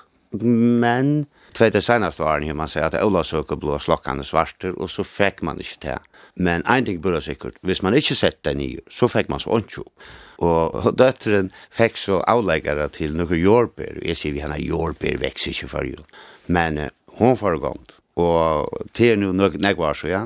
Men 0.81 1.25
Tvei 1.53 1.69
det 1.69 1.81
senaste 1.81 2.23
åren 2.23 2.43
hur 2.43 2.53
man 2.53 2.67
säger 2.67 2.87
att 2.87 3.03
Ola 3.03 3.23
söker 3.23 3.55
blå 3.55 3.79
slockande 3.79 4.23
svarter 4.23 4.71
och 4.79 4.89
så 4.89 5.03
fick 5.03 5.41
man 5.41 5.57
inte 5.57 5.87
det. 5.87 5.99
Men 6.33 6.65
en 6.65 6.85
ting 6.85 7.01
börjar 7.01 7.19
säkert, 7.19 7.53
hvis 7.61 7.81
man 7.81 7.95
inte 7.95 8.15
sett 8.15 8.43
den 8.43 8.61
i 8.61 8.79
så 8.89 9.07
fick 9.07 9.29
man 9.29 9.39
så 9.39 9.49
ontjo. 9.49 9.83
Og 10.39 10.93
døtteren 10.95 11.51
fikk 11.71 11.97
så 11.97 12.21
avleggere 12.27 12.89
til 12.89 13.15
några 13.15 13.35
jordbær. 13.35 13.99
Jeg 14.05 14.17
sier 14.17 14.33
vi 14.33 14.39
henne 14.39 14.59
jordbær 14.61 15.17
vekst 15.19 15.47
ikke 15.47 15.67
for 15.67 15.83
jo. 15.83 16.05
Men 16.47 16.77
uh, 16.77 16.87
hun 17.07 17.37
och 17.37 17.77
Og 18.19 18.87
til 18.93 19.19
nå 19.19 19.49
nekvar 19.55 19.93
så, 19.93 20.07
ja. 20.07 20.25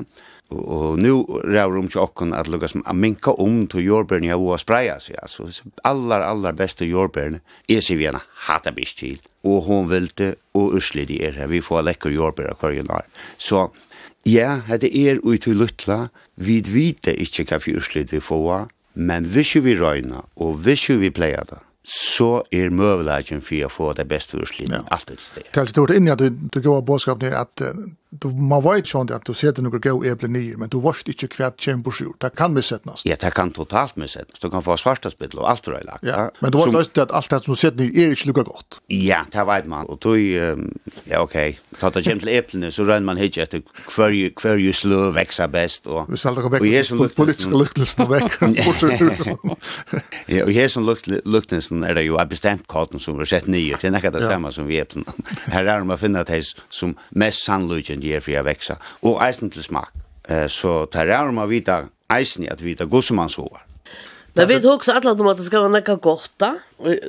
Og 0.52 0.98
nu 0.98 1.10
rör 1.44 1.76
om 1.78 1.88
tjocken 1.88 2.34
at 2.34 2.48
lukka 2.48 2.68
som 2.68 2.82
att 2.86 2.96
minka 2.96 3.30
om 3.30 3.66
till 3.66 3.84
jordbären 3.84 4.24
jag 4.24 4.38
var 4.38 4.58
spraya 4.58 5.00
seg. 5.00 5.16
Altså 5.22 5.48
allar, 5.82 6.20
allar 6.20 6.52
bästa 6.52 6.84
jordbären 6.84 7.40
er 7.68 7.80
sig 7.80 7.96
vi 7.96 8.10
hata 8.48 8.72
bist 8.72 8.98
till. 8.98 9.20
Og 9.44 9.62
hon 9.62 9.88
vilte 9.88 10.34
og 10.54 10.74
urslidi 10.74 11.18
det 11.18 11.26
är. 11.26 11.46
Vi 11.46 11.62
får 11.62 11.82
läcker 11.82 12.10
jordbär 12.10 12.54
kvar 12.54 12.70
ju 12.70 12.84
Så 13.36 13.70
ja, 14.24 14.60
det 14.80 15.08
er 15.08 15.18
ui 15.22 15.38
til 15.38 15.56
luttla. 15.56 16.08
Vi 16.36 16.60
vet 16.60 17.06
inte 17.06 17.44
hva 17.44 17.60
för 17.60 17.76
uslig 17.76 18.12
vi 18.12 18.20
får. 18.20 18.68
Men 18.94 19.24
hvis 19.24 19.56
vi 19.56 19.74
røyna, 19.74 20.22
og 20.36 20.54
hvis 20.62 20.88
vi 20.88 21.10
pleier 21.10 21.44
det, 21.50 21.58
så 21.84 22.42
er 22.52 22.70
møvelagen 22.72 23.42
for 23.44 23.66
å 23.66 23.68
få 23.68 23.92
det 23.92 24.06
beste 24.08 24.38
urslidi. 24.38 24.72
ja. 24.72 24.84
alltid 24.90 25.18
sted. 25.20 25.42
Kanskje 25.52 25.74
du 25.74 25.80
har 25.80 25.92
vært 25.92 26.12
at 26.12 26.18
du, 26.18 26.30
du 26.54 26.60
går 26.60 26.76
av 26.76 26.84
bådskapen 26.88 27.28
er 27.28 27.36
at 27.42 27.64
du 28.20 28.28
man 28.28 28.62
vet 28.62 28.94
ju 28.94 28.98
at 28.98 29.10
att 29.10 29.24
du 29.24 29.34
sätter 29.34 29.62
några 29.62 29.78
go 29.78 30.04
eble 30.04 30.28
ner 30.28 30.56
men 30.56 30.68
du 30.68 30.80
varst 30.80 31.08
inte 31.08 31.50
på 31.84 31.90
sjur 31.90 32.12
Det 32.18 32.30
kan 32.36 32.52
missättnas. 32.52 33.06
Ja, 33.06 33.16
det 33.20 33.30
kan 33.30 33.50
totalt 33.50 33.96
missättnas. 33.96 34.38
Du 34.40 34.50
kan 34.50 34.62
få 34.62 34.76
svarta 34.76 35.10
spittel 35.10 35.38
och 35.38 35.50
allt 35.50 35.68
röjlagt. 35.68 35.98
Ja, 36.02 36.30
men 36.40 36.50
du 36.50 36.70
vet 36.70 36.96
ju 36.96 37.02
att 37.02 37.10
alt 37.10 37.30
det 37.30 37.44
som 37.44 37.56
sätter 37.56 37.78
nu 37.78 38.00
er 38.02 38.08
inte 38.08 38.26
lukka 38.26 38.42
gott. 38.42 38.80
Ja, 38.86 39.24
det 39.32 39.44
vet 39.44 39.66
man. 39.66 39.86
Och 39.86 40.06
um, 40.06 40.78
ja 41.04 41.20
okej, 41.20 41.58
okay. 41.70 41.80
ta 41.80 41.90
det 41.90 42.02
kämpel 42.02 42.28
äpplen 42.28 42.72
så 42.72 42.84
rör 42.84 43.00
man 43.00 43.16
hit 43.16 43.38
etter 43.38 43.62
kvar 43.86 44.08
ju 44.10 44.30
kvar 44.30 44.56
ju 44.56 44.72
slö 44.72 45.10
veksa 45.10 45.48
best 45.48 45.86
och 45.86 46.06
Vi 46.08 46.16
skal 46.16 46.34
ta 46.34 46.48
bort 46.48 46.86
som 46.86 47.08
politiska 47.16 47.50
luktelsen 47.50 48.08
vekk 48.08 48.32
Ja, 50.26 50.44
och 50.44 50.50
her 50.50 50.68
som 50.68 50.96
luktelsen 51.24 51.84
är 51.84 51.94
det 51.94 52.02
ju 52.02 52.24
bestemt 52.24 52.66
kartan 52.68 53.00
som 53.00 53.18
vi 53.18 53.26
sett 53.26 53.46
ner. 53.46 53.78
Det 53.80 53.88
är 53.88 54.10
det 54.10 54.20
samma 54.20 54.52
som 54.52 54.66
vi 54.66 54.80
äpplen. 54.80 55.04
Här 55.44 55.64
är 55.64 55.78
de 55.78 55.90
att 55.90 56.00
finna 56.00 56.24
det 56.24 56.44
som 56.70 56.94
mest 57.10 57.44
sannolikt 57.44 58.03
de 58.04 58.14
er 58.18 58.24
fri 58.24 58.36
å 58.38 58.44
vekse, 58.46 58.76
og 59.08 59.20
eisen 59.24 59.52
til 59.52 59.64
smak. 59.64 59.92
Eh, 60.28 60.46
så 60.48 60.84
tar 60.92 61.10
jeg 61.10 61.32
om 61.32 61.40
å 61.42 61.48
vite 61.50 61.82
eisen 62.12 62.46
i 62.46 62.52
at 62.52 62.62
man 62.64 62.90
gossemannshover. 62.90 63.64
Men 64.34 64.48
vi 64.50 64.56
tok 64.62 64.82
så 64.82 64.96
at 64.96 65.04
det 65.06 65.46
skal 65.46 65.66
være 65.66 65.74
noe 65.76 65.96
godt 66.02 66.32
da? 66.42 66.54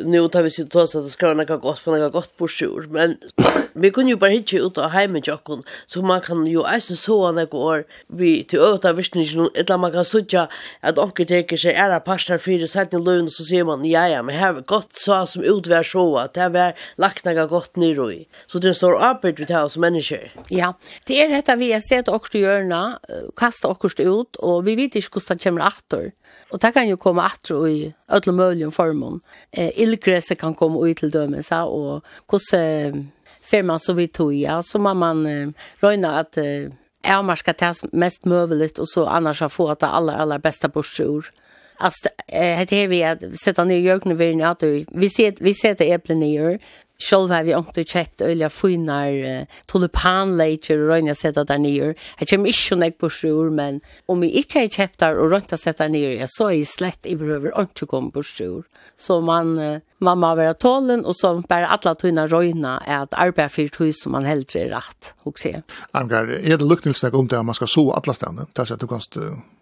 nu 0.04 0.28
tar 0.28 0.44
vi 0.44 0.50
sitt 0.50 0.72
tås 0.72 0.96
att 0.96 1.10
skriva 1.10 1.34
något 1.34 1.62
gott 1.62 1.80
för 1.80 1.92
något 1.92 2.14
gott 2.14 2.38
på 2.38 2.48
sjur. 2.48 2.88
Men 2.90 3.18
vi 3.74 3.92
kunde 3.92 4.12
ju 4.12 4.18
bara 4.18 4.30
hitta 4.30 4.58
ut 4.58 4.78
av 4.78 4.90
hemmen 4.90 5.22
jocken. 5.26 5.64
Så 5.86 6.02
man 6.02 6.22
kan 6.22 6.48
ju 6.48 6.62
äta 6.62 6.80
så 6.80 7.32
när 7.32 7.46
går 7.46 7.84
vi 8.08 8.44
till 8.44 8.60
öta 8.60 8.94
visningen 8.94 9.50
eller 9.56 9.78
man 9.78 9.92
kan 9.92 10.06
söka 10.06 10.48
att 10.80 10.98
onkel 10.98 11.28
teker 11.28 11.58
sig 11.58 11.74
era 11.74 12.00
pastar 12.00 12.38
för 12.38 12.52
det 12.52 12.76
att 12.76 12.92
ni 12.92 13.00
lön 13.00 13.30
så 13.30 13.44
ser 13.44 13.64
man 13.64 13.86
ja 13.86 14.08
ja 14.08 14.24
men 14.24 14.36
här 14.36 14.54
gott 14.54 14.90
så 14.92 15.26
som 15.26 15.44
utvär 15.44 15.84
så 15.84 16.18
att 16.18 16.34
det 16.34 16.50
var 16.50 16.74
lagt 16.96 17.26
något 17.26 17.50
gott 17.50 17.76
ner 17.76 18.12
i. 18.12 18.28
Så 18.48 18.60
det 18.60 18.74
står 18.74 19.10
uppe 19.10 19.32
vi 19.32 19.46
tar 19.46 19.68
som 19.68 19.82
människor. 19.82 20.32
Ja, 20.50 20.74
det 21.06 21.24
är 21.24 21.30
detta 21.30 21.56
vi 21.56 21.74
har 21.74 21.80
sett 21.80 22.08
också 22.08 22.38
görna 22.38 23.00
kasta 23.36 23.68
också 23.68 24.04
ut 24.04 24.36
och 24.36 24.68
vi 24.68 24.76
vet 24.76 24.96
inte 24.96 25.00
hur 25.00 25.36
det 25.36 25.44
kommer 25.44 25.68
åter. 25.68 26.12
Och 26.52 26.60
det 26.60 26.72
kan 26.72 26.88
ju 26.88 26.98
komma 26.98 27.32
åter 27.32 27.68
i 27.68 27.94
alla 28.08 28.32
möjliga 28.32 28.72
former. 28.72 29.20
Eh 29.52 29.65
eh, 29.66 29.80
illgräset 29.82 30.40
kan 30.40 30.54
komma 30.54 30.88
ut 30.88 30.98
till 30.98 31.10
dömelser 31.10 31.66
och 31.66 32.06
hur 32.32 32.60
eh, 32.60 33.64
man 33.64 33.80
så 33.80 33.94
vi 33.94 34.08
tog, 34.08 34.34
ja, 34.34 34.62
så 34.64 34.80
man 34.80 34.98
man 34.98 35.26
eh, 35.26 35.50
räna 35.80 36.20
att 36.20 36.38
eh, 36.38 36.72
är 37.04 37.22
man 37.22 37.38
ska 37.38 37.54
ta 37.54 37.74
mest 37.92 38.26
möjligt 38.26 38.80
och 38.80 38.90
så 38.90 39.06
annars 39.06 39.42
har 39.42 39.50
få 39.50 39.70
att 39.70 39.80
det 39.80 39.88
allra, 39.88 40.14
allra 40.16 40.40
bästa 40.40 40.68
borsor. 40.68 41.32
Alltså, 41.78 42.10
eh, 42.28 42.68
det 42.70 42.88
vi 42.88 43.04
att 43.04 43.40
sätta 43.44 43.64
ner 43.64 43.78
jökna 43.78 44.14
vid 44.14 44.32
en 44.32 44.42
att 44.42 44.64
vi 44.92 45.10
ser, 45.10 45.34
vi 45.40 45.54
ser 45.54 45.76
det 45.76 45.92
äpplen 45.92 46.24
i 46.24 46.36
gör, 46.36 46.60
Själv 47.00 47.30
har 47.30 47.44
vi 47.44 47.54
inte 47.54 47.84
köpt 47.84 48.22
öliga 48.22 48.50
finar 48.50 49.12
uh, 49.12 49.46
tulipanleiter 49.66 50.80
och 50.80 50.88
rönja 50.88 51.16
sätta 51.16 51.44
där 51.44 51.58
nere. 51.58 51.96
Jag 52.20 52.28
kommer 52.28 52.48
inte 52.48 52.60
så 52.60 52.76
näck 52.76 52.98
på 52.98 53.10
sjur, 53.10 53.50
men 53.50 53.82
om 54.06 54.20
vi 54.20 54.30
inte 54.30 54.60
har 54.60 54.68
köpt 54.68 55.00
där 55.00 55.16
och 55.16 55.30
rönja 55.30 55.58
sätta 55.58 55.88
nere, 55.88 56.28
så 56.30 56.48
är 56.50 56.58
det 56.58 56.66
slett 56.66 57.06
i 57.06 57.16
behöver 57.16 57.62
inte 57.62 57.86
komma 57.86 58.12
på 58.12 58.24
sjur. 58.24 58.64
Så 58.98 59.22
man, 59.22 59.60
uh, 59.60 59.80
man 59.98 60.20
må 60.20 60.36
vara 60.36 60.54
tålen 60.54 61.06
og 61.06 61.16
så 61.16 61.44
bara 61.50 61.68
alla 61.68 61.96
tunna 61.96 62.28
rönja 62.28 62.82
är 62.86 63.04
att 63.04 63.14
arbeta 63.14 63.50
för 63.50 63.86
ett 63.88 63.96
som 63.96 64.12
man 64.12 64.26
hellre 64.26 64.60
er 64.60 64.70
rätt. 64.70 65.14
Och 65.24 65.40
se. 65.40 65.62
Angar, 65.92 66.32
er 66.32 66.58
det 66.58 66.66
luktningsnäck 66.66 67.14
om 67.14 67.28
det 67.28 67.40
at 67.40 67.46
man 67.46 67.56
skal 67.56 67.68
så 67.68 67.92
alla 67.92 68.14
ställen? 68.14 68.46
Där 68.54 68.66
så 68.66 68.74
att 68.74 68.80
du 68.80 68.88
kan 68.88 69.02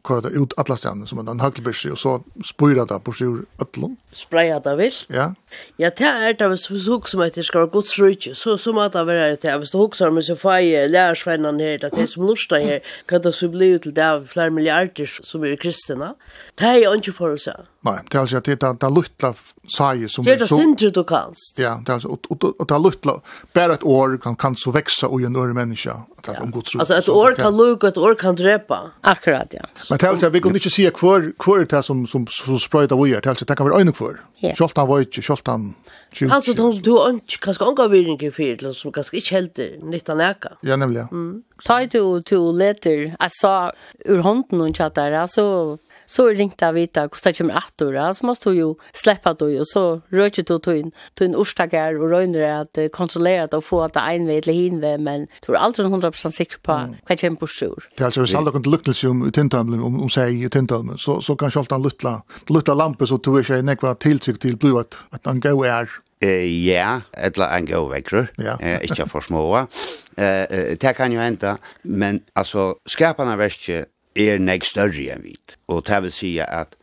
kvar 0.03 0.21
det 0.21 0.29
ut 0.29 0.53
alla 0.57 0.77
stjärnor 0.77 1.05
som 1.05 1.27
en 1.27 1.39
hagelbyrsi 1.39 1.89
och 1.89 1.99
så 1.99 2.23
spyrar 2.45 2.85
det 2.85 2.99
på 2.99 3.13
sjur 3.13 3.45
ötlon. 3.61 3.97
Spraya 4.11 4.59
det 4.59 4.75
vill? 4.75 4.91
Ja. 5.07 5.35
Ja, 5.77 5.89
det 5.97 6.03
är 6.03 6.33
det 6.33 6.47
hvis 6.47 6.71
vi 6.71 6.79
såg 6.79 7.09
som 7.09 7.21
att 7.21 7.33
det 7.33 7.43
ska 7.43 7.57
vara 7.57 7.69
gods 7.69 7.99
rujtje, 7.99 8.35
så, 8.35 8.57
så 8.57 8.73
må 8.73 8.87
det 8.89 9.03
vara 9.03 9.35
det. 9.35 9.57
Hvis 9.57 9.71
du 9.71 9.77
hoksar 9.77 10.07
som 10.07 10.21
så 10.21 10.35
fai 10.35 10.87
lärarsvennan 10.87 11.59
här, 11.59 11.77
det 11.77 12.07
som 12.07 12.27
lustar 12.27 12.59
här, 12.59 12.79
kan 13.05 13.21
det 13.21 13.33
så 13.33 13.47
bli 13.47 13.67
ut 13.67 13.81
till 13.81 13.93
det 13.93 14.11
av 14.11 14.25
flera 14.25 14.49
miljarder 14.49 15.19
som 15.23 15.43
är 15.43 15.55
kristna. 15.55 16.15
Det 16.55 16.65
är 16.65 16.95
inte 16.95 17.11
för 17.11 17.33
att 17.33 17.41
säga. 17.41 17.65
Nei, 17.83 17.97
det 18.07 18.15
er 18.15 18.21
altså 18.21 18.37
at 18.39 18.45
det 18.47 18.63
er 18.63 18.75
det 18.79 18.89
luttla 18.95 19.33
sager 19.67 20.07
som... 20.07 20.23
Det 20.23 20.33
er 20.33 20.37
det 20.39 20.47
sindre 20.47 20.89
du 20.95 21.01
kanst. 21.03 21.59
Ja, 21.59 21.73
det 21.85 21.89
är 21.89 21.93
alltså, 21.93 22.17
og 22.29 22.67
det 22.69 22.71
er 22.71 22.79
luttla, 22.79 23.17
bare 23.53 23.73
et 23.73 23.83
år 23.83 24.17
kan, 24.23 24.35
kan 24.35 24.55
så 24.55 24.71
veksa 24.71 25.09
ui 25.11 25.25
en 25.25 25.35
øre 25.35 25.49
öre 25.49 25.53
människa. 25.53 26.05
Ja. 26.27 26.39
Om 26.41 26.51
Guds 26.51 26.75
Altså 26.79 26.95
et 26.95 27.09
år 27.09 27.35
kan 27.35 27.57
luka, 27.57 27.87
et 27.87 27.97
år 27.97 28.15
kan 28.15 28.35
drepa. 28.35 28.93
Akkurat, 29.03 29.53
ja. 29.53 29.65
Men 29.89 29.97
det 29.99 30.07
er 30.07 30.11
altså, 30.13 30.29
vi 30.29 30.39
kan 30.39 30.55
ikke 30.55 30.71
inte 30.81 30.99
hver, 30.99 31.33
hver 31.43 31.61
er 31.61 31.65
det 31.65 31.85
som, 31.85 32.05
som, 32.07 32.27
som 32.27 32.59
spröjtar 32.59 32.95
vi 32.95 33.11
er, 33.11 33.19
det 33.19 33.25
er 33.25 33.35
altså, 33.35 33.45
det 33.45 33.57
kan 33.57 33.67
være 33.67 33.79
øyne 33.79 33.91
hver. 33.91 34.21
Yeah. 34.43 34.55
Kjolt 34.55 34.77
han 34.77 34.87
var 34.87 34.99
ikke, 34.99 35.21
kjolt 35.21 35.47
han... 35.47 35.75
Alltså, 36.31 36.53
de, 36.53 36.81
du 36.85 36.91
har 36.91 37.09
inte, 37.09 37.37
kanske 37.41 37.65
ånga 37.65 37.95
i 37.95 38.31
för 38.31 38.73
som 38.73 38.91
kanske 38.91 39.17
inte 39.17 39.33
helt 39.33 39.83
nyttan 39.83 40.21
äka. 40.21 40.49
Ja, 40.61 40.75
nemlig, 40.75 40.99
ja. 40.99 41.07
Ta 41.65 41.81
ju 41.81 42.21
to 42.21 42.51
leter, 42.51 43.15
jeg 43.19 43.31
sa 43.31 43.71
ur 44.05 44.19
hånden 44.19 44.61
och 44.61 44.75
tjattar, 44.75 45.11
alltså 45.11 45.77
så 46.05 46.27
ringte 46.27 46.65
jeg 46.65 46.73
vite 46.73 46.99
hvordan 47.07 47.33
det 47.33 47.37
kommer 47.37 47.53
att 47.53 47.73
då 47.77 48.13
så 48.13 48.25
måste 48.25 48.49
ju 48.49 48.75
släppa 48.93 49.33
då 49.33 49.49
ju 49.49 49.65
så 49.65 50.01
rör 50.09 50.29
du 50.29 50.43
då 50.43 50.73
in 50.73 50.91
då 51.13 51.25
en 51.25 51.35
røyner 51.35 52.61
at 52.61 52.77
uh, 52.77 52.85
att 52.85 52.91
kontrollera 52.91 53.47
då 53.47 53.61
få 53.61 53.81
att 53.81 53.95
en 53.95 54.27
vet 54.27 54.45
hinve 54.45 54.97
men 54.97 55.27
tror 55.45 55.55
aldri 55.55 55.85
100% 55.85 56.31
säker 56.31 56.57
på 56.61 56.95
vad 57.07 57.21
kommer 57.21 57.37
på 57.37 57.47
sjur. 57.47 57.83
Det 57.97 58.03
alltså 58.03 58.25
så 58.25 58.37
aldrig 58.37 58.53
kunde 58.53 58.69
lukta 58.69 59.09
om 59.09 59.31
tintamlen 59.31 59.79
om 59.79 60.01
om 60.01 60.09
säg 60.09 60.49
tintamlen 60.49 60.97
så 60.97 61.21
så 61.21 61.35
kan 61.35 61.51
själta 61.51 61.77
lutla 61.77 62.21
lutla 62.49 62.73
lampe, 62.73 63.07
så 63.07 63.17
tror 63.17 63.51
jag 63.51 63.65
nekva 63.65 63.95
tillsikt 63.95 64.41
till 64.41 64.57
blått 64.57 64.97
att 65.09 65.25
han 65.25 65.39
går 65.39 65.65
är. 65.65 65.89
Eh 66.19 66.67
ja, 66.67 67.01
eller 67.13 67.57
en 67.57 67.65
go 67.65 67.87
vekker. 67.87 68.27
Eh 68.59 68.83
ikkje 68.83 69.07
for 69.07 69.21
små. 69.21 69.67
Eh 70.17 70.77
det 70.81 70.95
kan 70.95 71.11
jo 71.11 71.19
hende, 71.19 71.57
men 71.83 72.21
altså 72.35 72.75
skaparna 72.85 73.35
verkje 73.35 73.85
er 74.15 74.39
nek 74.39 74.65
større 74.65 75.13
enn 75.13 75.23
vit. 75.23 75.57
Og 75.67 75.85
det 75.87 76.01
vil 76.05 76.13
si 76.13 76.33
at 76.39 76.75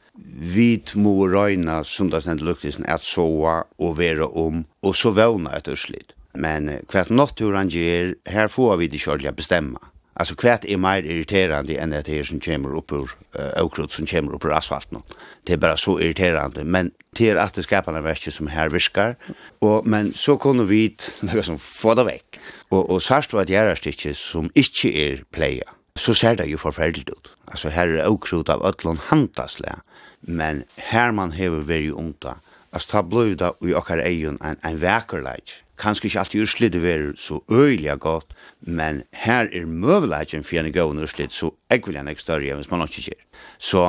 vit 0.54 0.94
må 0.96 1.14
røyna 1.30 1.80
sundagsnend 1.84 2.42
luktisen 2.44 2.86
at 2.88 3.04
soa 3.04 3.62
og 3.78 3.98
vera 3.98 4.28
om, 4.28 4.64
og 4.82 4.96
så 4.96 5.14
vøvna 5.16 5.54
et 5.56 5.70
urslit. 5.70 6.14
Men 6.34 6.70
hva 6.92 7.06
natturan 7.10 7.70
gjer, 7.72 8.14
her 8.30 8.48
får 8.48 8.76
vi 8.82 8.90
det 8.92 9.02
kjørlig 9.02 9.34
bestemma. 9.36 9.80
Alltså 10.20 10.34
kvart 10.34 10.64
är 10.64 10.76
mer 10.76 11.02
irriterande 11.02 11.78
enn 11.80 11.94
det 11.94 12.08
her 12.08 12.24
som 12.28 12.40
kommer 12.40 12.74
upp 12.76 12.92
ur 12.92 13.08
uh, 13.38 13.62
okrut 13.62 13.92
som 13.92 14.06
kommer 14.06 14.34
opp 14.34 14.44
ur 14.44 14.52
asfalten. 14.52 15.02
Det 15.44 15.52
är 15.52 15.56
bara 15.56 15.76
så 15.76 16.00
irriterande. 16.00 16.64
Men 16.64 16.90
det 17.16 17.30
är 17.30 17.36
att 17.36 17.54
det 17.54 17.62
skapar 17.62 17.94
en 17.94 18.04
värld 18.04 18.32
som 18.32 18.46
her 18.46 18.68
viskar. 18.68 19.16
Och, 19.58 19.86
men 19.86 20.12
så 20.12 20.36
kunne 20.36 20.64
vi 20.64 20.96
liksom, 21.20 21.58
få 21.58 21.94
det 21.94 22.04
väck. 22.04 22.38
Och, 22.68 22.90
och 22.90 23.02
särskilt 23.02 23.32
var 23.32 23.44
det 23.44 23.56
här 23.56 24.12
som 24.12 24.50
inte 24.54 24.98
är 24.98 25.24
pleia 25.30 25.70
så 26.00 26.14
ser 26.16 26.38
det 26.40 26.48
jo 26.50 26.60
forferdelig 26.60 27.12
ut. 27.12 27.32
Altså 27.52 27.72
her 27.74 27.92
er 27.92 28.08
okrut 28.08 28.48
av 28.52 28.62
ötlån 28.66 29.00
handasle, 29.10 29.80
men 30.22 30.64
her 30.90 31.12
man 31.12 31.32
hever 31.36 31.66
veri 31.68 31.90
ungta, 31.90 32.38
altså 32.72 32.94
ta 32.94 33.02
blod 33.02 33.36
da 33.40 33.52
i 33.66 33.74
okkar 33.76 34.02
eion 34.04 34.38
en, 34.44 34.60
en 34.64 34.80
vekerleik. 34.80 35.60
Kanskje 35.80 36.10
ikke 36.10 36.20
alltid 36.20 36.44
urslid 36.44 36.72
det 36.74 36.82
veri 36.84 37.12
så 37.16 37.40
øyelig 37.50 37.98
godt, 38.00 38.34
men 38.60 39.02
her 39.16 39.48
er 39.52 39.66
møveleikken 39.66 40.44
for 40.44 40.60
en 40.60 40.72
gøy 40.72 41.04
urslid, 41.04 41.32
så 41.32 41.52
jeg 41.70 41.82
vil 41.86 41.96
gjerne 41.96 42.16
ikke 42.16 42.26
større 42.26 42.56
hvis 42.56 42.70
man 42.70 42.84
ikke 42.84 43.06
gjør. 43.10 43.22
Så 43.58 43.84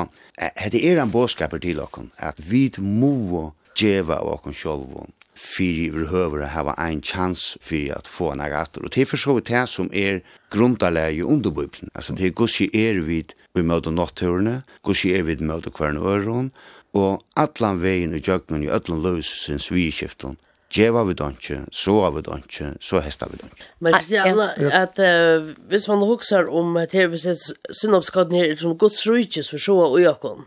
det 0.71 0.83
er 0.87 1.01
en 1.01 1.11
båskaper 1.11 1.59
til 1.59 1.79
okken, 1.83 2.11
at 2.17 2.39
vi 2.51 2.69
må 2.79 3.51
djeva 3.77 4.19
av 4.21 4.37
okken 4.37 4.55
sjolvån, 4.55 5.11
fyrir 5.41 5.95
vi 5.95 6.43
å 6.43 6.49
hava 6.53 6.75
ein 6.77 7.01
chans 7.01 7.57
fyrir 7.61 7.97
at 7.97 8.07
få 8.07 8.31
en 8.33 8.43
agator. 8.45 8.85
Og 8.85 8.93
det 8.93 9.03
er 9.03 9.09
for 9.09 9.21
så 9.21 9.35
vidt 9.37 9.49
det 9.49 9.63
som 9.69 9.89
er 9.93 10.21
grundalegi 10.53 11.23
i 11.25 11.39
Bibelen. 11.49 11.89
Altså 11.95 12.13
det 12.13 12.27
er 12.27 12.37
gussi 12.37 12.69
er 12.73 13.01
vid 13.01 13.33
vi 13.55 13.63
møte 13.63 13.91
natturene, 13.91 14.61
gussi 14.83 15.13
er 15.13 15.23
vid 15.23 15.41
møte 15.41 15.71
kvern 15.71 15.97
øron, 15.97 16.51
og 16.93 17.23
atlan 17.35 17.81
vegin 17.81 18.13
i 18.15 18.21
jøgnen 18.21 18.63
i 18.63 18.69
allan 18.69 19.01
løsens 19.03 19.71
vidskiften, 19.71 20.37
Djeva 20.71 21.03
vi 21.03 21.13
donke, 21.19 21.65
så 21.75 21.97
av 22.05 22.15
vi 22.15 22.21
donke, 22.23 22.69
så 22.79 23.01
hesta 23.03 23.27
vi 23.27 23.41
donke. 23.41 23.65
Men 23.83 23.97
det 24.07 24.15
er 24.15 24.29
alla 24.29 24.53
at 24.71 24.99
uh, 25.03 25.49
hvis 25.67 25.87
man 25.91 26.05
huksar 26.07 26.47
om 26.47 26.77
TV-sett 26.91 27.43
synopskaden 27.75 28.37
her 28.39 28.55
som 28.55 28.77
gods 28.79 29.03
rujtjes 29.07 29.51
for 29.51 29.59
så 29.59 29.75
og 29.89 29.99
jakon, 29.99 30.45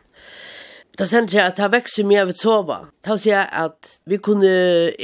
Det 0.94 1.08
sender 1.10 1.34
jeg 1.34 1.50
at 1.50 1.56
det 1.58 1.66
vekser 1.72 2.06
mye 2.06 2.20
av 2.22 2.28
et 2.30 2.38
sova. 2.38 2.76
Det 3.02 3.16
sier 3.18 3.40
jeg 3.40 3.48
at 3.64 3.88
vi 4.06 4.18
kunne 4.22 4.50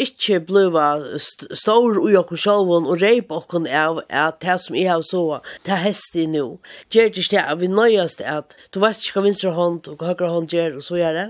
ikke 0.05 0.39
bliva 0.47 0.85
st 1.19 1.49
stor 1.59 1.99
ui 1.99 2.13
okkur 2.21 2.39
sjåvun 2.39 2.87
og 2.87 3.03
reip 3.03 3.33
okkur 3.35 3.67
av 3.67 3.99
at 4.07 4.39
det 4.45 4.55
som 4.63 4.79
jeg 4.79 4.87
har 4.87 5.03
sova, 5.03 5.41
det 5.67 5.75
er 5.75 5.83
hest 5.89 6.15
i 6.15 6.29
nu. 6.31 6.61
Gjer 6.95 7.11
det 7.11 7.25
ikke 7.25 7.43
at 7.43 7.59
vi 7.59 7.73
nøyast 7.73 8.23
at 8.23 8.55
du 8.71 8.79
vet 8.85 9.03
ikke 9.03 9.19
hva 9.19 9.27
vinstra 9.27 9.55
hånd 9.57 9.91
og 9.91 9.99
hva 9.99 10.13
høyre 10.13 10.31
hånd 10.37 10.55
gjer 10.55 10.79
og 10.79 10.87
så 10.87 11.01
gjør 11.01 11.19
det. 11.19 11.27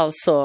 Altså, 0.00 0.36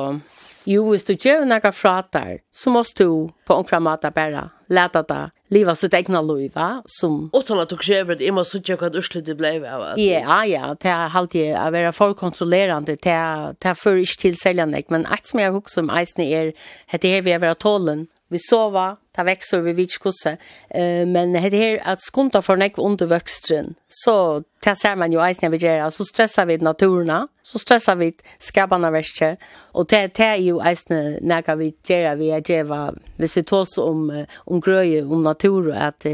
Jo, 0.65 0.87
hvis 0.89 1.05
du 1.05 1.13
gjør 1.13 1.45
noe 1.45 1.71
fra 1.75 1.99
der, 2.13 2.39
så 2.53 2.73
må 2.73 2.81
du 2.97 3.29
på 3.45 3.57
omkring 3.61 3.83
måte 3.85 4.09
bare 4.13 4.49
lete 4.73 5.03
deg 5.05 5.33
liva 5.53 5.75
sitt 5.77 5.93
egna 5.93 6.21
liv, 6.25 6.49
va? 6.55 6.81
som... 6.89 7.27
Utan 7.33 7.45
til 7.51 7.61
at 7.61 7.69
du 7.69 7.77
krever 7.77 8.17
det, 8.17 8.25
jeg 8.25 8.33
må 8.33 8.43
sitte 8.47 8.77
hva 8.79 8.89
urslut 8.89 9.27
det 9.27 9.37
ble 9.37 9.53
av. 9.69 9.85
Ja, 10.01 10.39
ja, 10.49 10.71
det 10.81 10.89
er 10.89 11.13
alltid 11.19 11.53
å 11.59 11.67
være 11.75 11.93
forkontrollerande, 11.95 12.97
det 12.97 13.13
er, 13.13 13.53
det 13.61 13.71
er 13.71 13.77
for 13.77 14.01
ikke 14.01 14.23
tilseljende, 14.25 14.81
men 14.93 15.05
et 15.13 15.29
som 15.29 15.43
jeg 15.43 15.53
husker 15.53 15.85
om 15.85 15.93
eisen 15.93 16.25
er, 16.25 16.53
det 16.91 17.13
er 17.13 17.25
vi 17.25 17.35
er 17.35 17.43
være 17.43 17.61
tålen, 17.61 18.07
vi 18.35 18.39
sova, 18.39 18.97
ta 19.15 19.23
växer 19.23 19.61
vi 19.61 19.73
vid 19.73 19.91
kusse. 19.99 20.37
Eh 20.69 21.05
men 21.07 21.33
det 21.33 21.39
här 21.39 21.81
att 21.83 22.01
skonta 22.01 22.41
för 22.41 22.57
näck 22.57 22.77
under 22.77 23.05
växtren. 23.05 23.75
Så 23.89 24.43
ta 24.63 24.75
ser 24.75 24.95
man 24.95 25.11
ju 25.11 25.33
ice 25.33 25.41
när 25.41 25.49
vi 25.49 25.57
gör 25.57 25.89
så 25.89 26.05
stressar 26.05 26.45
vi 26.45 26.57
naturen, 26.57 27.27
så 27.43 27.59
stressar 27.59 27.95
vi 27.95 28.13
skabarna 28.39 28.91
växter 28.91 29.37
och 29.73 29.85
det 29.87 30.15
det 30.15 30.23
är 30.23 30.35
ju 30.35 30.75
ice 30.75 30.89
när 30.89 31.55
vi 31.55 31.75
gör 31.87 32.15
vi 32.15 32.27
gör 32.27 32.63
vad 32.63 32.99
vi 33.17 33.27
ser 33.27 33.43
tås 33.43 33.77
om 33.77 34.25
om 34.35 34.59
gröje 34.59 35.03
om 35.03 35.23
natur 35.23 35.71
att 35.71 36.05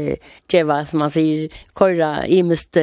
gör 0.52 0.84
som 0.84 0.98
man 0.98 1.10
säger 1.10 1.48
korra 1.72 2.26
i 2.26 2.42
mest 2.42 2.76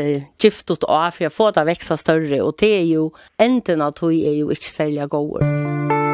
gift 0.44 0.70
och 0.70 0.90
av 0.90 1.12
för 1.12 1.26
att 1.26 1.34
få 1.34 1.52
det 1.52 1.64
växa 1.64 1.98
större 1.98 2.42
och 2.42 2.56
det 2.58 2.68
är 2.68 2.84
ju 2.84 3.10
änden 3.38 3.82
att 3.82 4.02
hur 4.02 4.14
är 4.14 4.34
ju 4.34 4.50
inte 4.50 4.64
sälja 4.64 5.08
gåvor. 5.08 6.09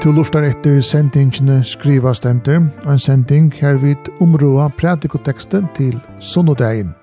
Du 0.00 0.08
lustar 0.16 0.46
etter 0.48 0.78
sendingene 0.80 1.58
skriva 1.68 2.14
stenter, 2.16 2.62
en 2.88 2.98
sending 2.98 3.50
her 3.52 3.76
vid 3.82 4.06
områa 4.24 4.70
pratikoteksten 4.80 5.66
til 5.76 5.98
sonodegin. 6.24 6.94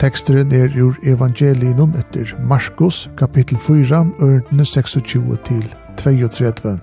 Teksteren 0.00 0.54
er 0.56 0.72
ur 0.80 0.96
evangelien 1.04 1.92
etter 2.00 2.32
Marskos, 2.48 3.10
kapittel 3.20 3.60
4, 3.60 4.00
ørendene 4.24 4.64
26 4.64 5.36
til 5.44 5.68
32. 6.00 6.78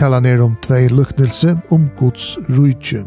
Tala 0.00 0.22
er 0.24 0.40
om 0.40 0.56
tvei 0.64 0.88
luknelse 0.88 1.58
om 1.70 1.90
Guds 2.00 2.38
rujtje. 2.56 3.04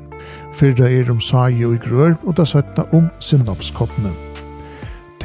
Fyrra 0.54 0.94
er 0.94 1.10
om 1.10 1.20
saie 1.20 1.66
og 1.66 1.82
grør, 1.82 2.14
og 2.22 2.38
da 2.38 2.46
søtna 2.46 2.86
om 2.94 3.10
synopskottene 3.20 4.14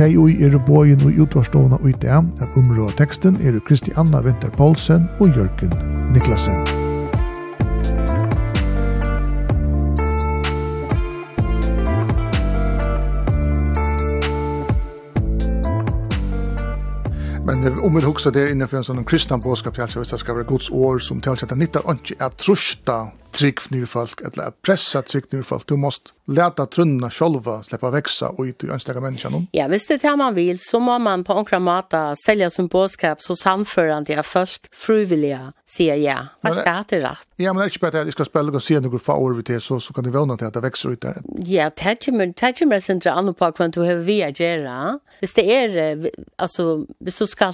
tei 0.00 0.16
ui 0.16 0.32
er 0.40 0.54
bojen 0.64 1.02
og 1.04 1.18
utvarstovna 1.26 1.76
ui 1.84 1.92
dem 2.00 2.30
at 2.40 2.54
umrå 2.56 2.86
teksten 2.96 3.36
er 3.44 3.58
Kristianna 3.68 4.22
Winter 4.24 4.48
Poulsen 4.56 5.10
og 5.20 5.36
Jørgen 5.36 5.74
Niklasen. 6.14 6.56
Men 17.44 17.66
om 17.84 17.96
vi 17.96 18.04
husker 18.06 18.32
det 18.32 18.46
innenfor 18.54 18.80
en 18.80 18.86
sånn 18.86 19.04
kristna 19.04 19.36
bådskap 19.36 19.76
til 19.76 19.84
at 19.84 20.14
det 20.14 20.20
skal 20.22 20.38
være 20.38 20.48
Guds 20.48 20.70
år 20.72 21.00
som 21.04 21.20
til 21.20 21.36
at 21.36 21.44
det 21.50 21.60
nyttar 21.60 21.84
ikke 21.92 22.16
at 22.24 22.40
trusta 22.40 23.02
trygg 23.36 23.60
nye 23.74 23.88
folk, 23.88 24.22
eller 24.24 24.48
at 24.48 24.56
pressa 24.64 25.04
trygg 25.04 25.28
nye 25.34 25.44
folk. 25.44 25.68
Du 25.68 25.76
måst 25.76 26.14
läta 26.30 26.66
trunna 26.66 27.10
själva 27.10 27.62
släppa 27.62 27.90
växa 27.90 28.28
och 28.28 28.44
ut 28.44 28.64
i 28.64 28.68
enstaka 28.68 29.00
människan. 29.00 29.46
Ja, 29.52 29.68
visst 29.68 29.88
det 29.88 30.02
här 30.02 30.16
man 30.16 30.34
vil, 30.34 30.58
så 30.58 30.80
må 30.80 30.98
man 30.98 31.24
på 31.24 31.34
några 31.34 31.58
mata 31.58 32.16
selja 32.26 32.50
sin 32.50 32.66
bådskap 32.66 33.22
så 33.22 33.36
samförande 33.36 34.12
jag 34.12 34.26
först 34.26 34.68
frivilliga 34.72 35.52
säger 35.76 35.94
ja. 35.94 36.26
Vad 36.40 36.58
er 36.58 36.84
det 36.88 37.00
rätt? 37.00 37.28
Ja, 37.36 37.52
men 37.52 37.60
det 37.60 37.64
är 37.64 37.68
inte 37.68 37.78
bare 37.78 38.00
at 38.00 38.06
jeg 38.06 38.12
skal 38.12 38.26
spille 38.26 38.52
og 38.52 38.62
se 38.62 38.80
noen 38.80 38.98
få 38.98 39.14
år 39.14 39.34
vi 39.34 39.42
til, 39.42 39.60
så, 39.60 39.80
så 39.80 39.92
kan 39.92 40.04
du 40.04 40.10
vana 40.10 40.36
til 40.36 40.46
att 40.46 40.54
det 40.54 40.60
växer 40.60 40.90
ut 40.90 41.00
där. 41.00 41.22
Ja, 41.38 41.70
det 41.76 42.06
är 42.06 42.62
inte 42.62 42.80
centra 42.80 43.12
annan 43.12 43.34
på 43.34 43.50
hva 43.50 43.68
du 43.68 43.80
har 43.80 43.94
via 43.94 44.30
gera. 44.30 44.98
Hvis 45.20 45.34
det 45.34 45.54
är, 45.54 46.10
alltså, 46.36 46.86
hvis 47.00 47.18
du 47.18 47.26
ska 47.26 47.52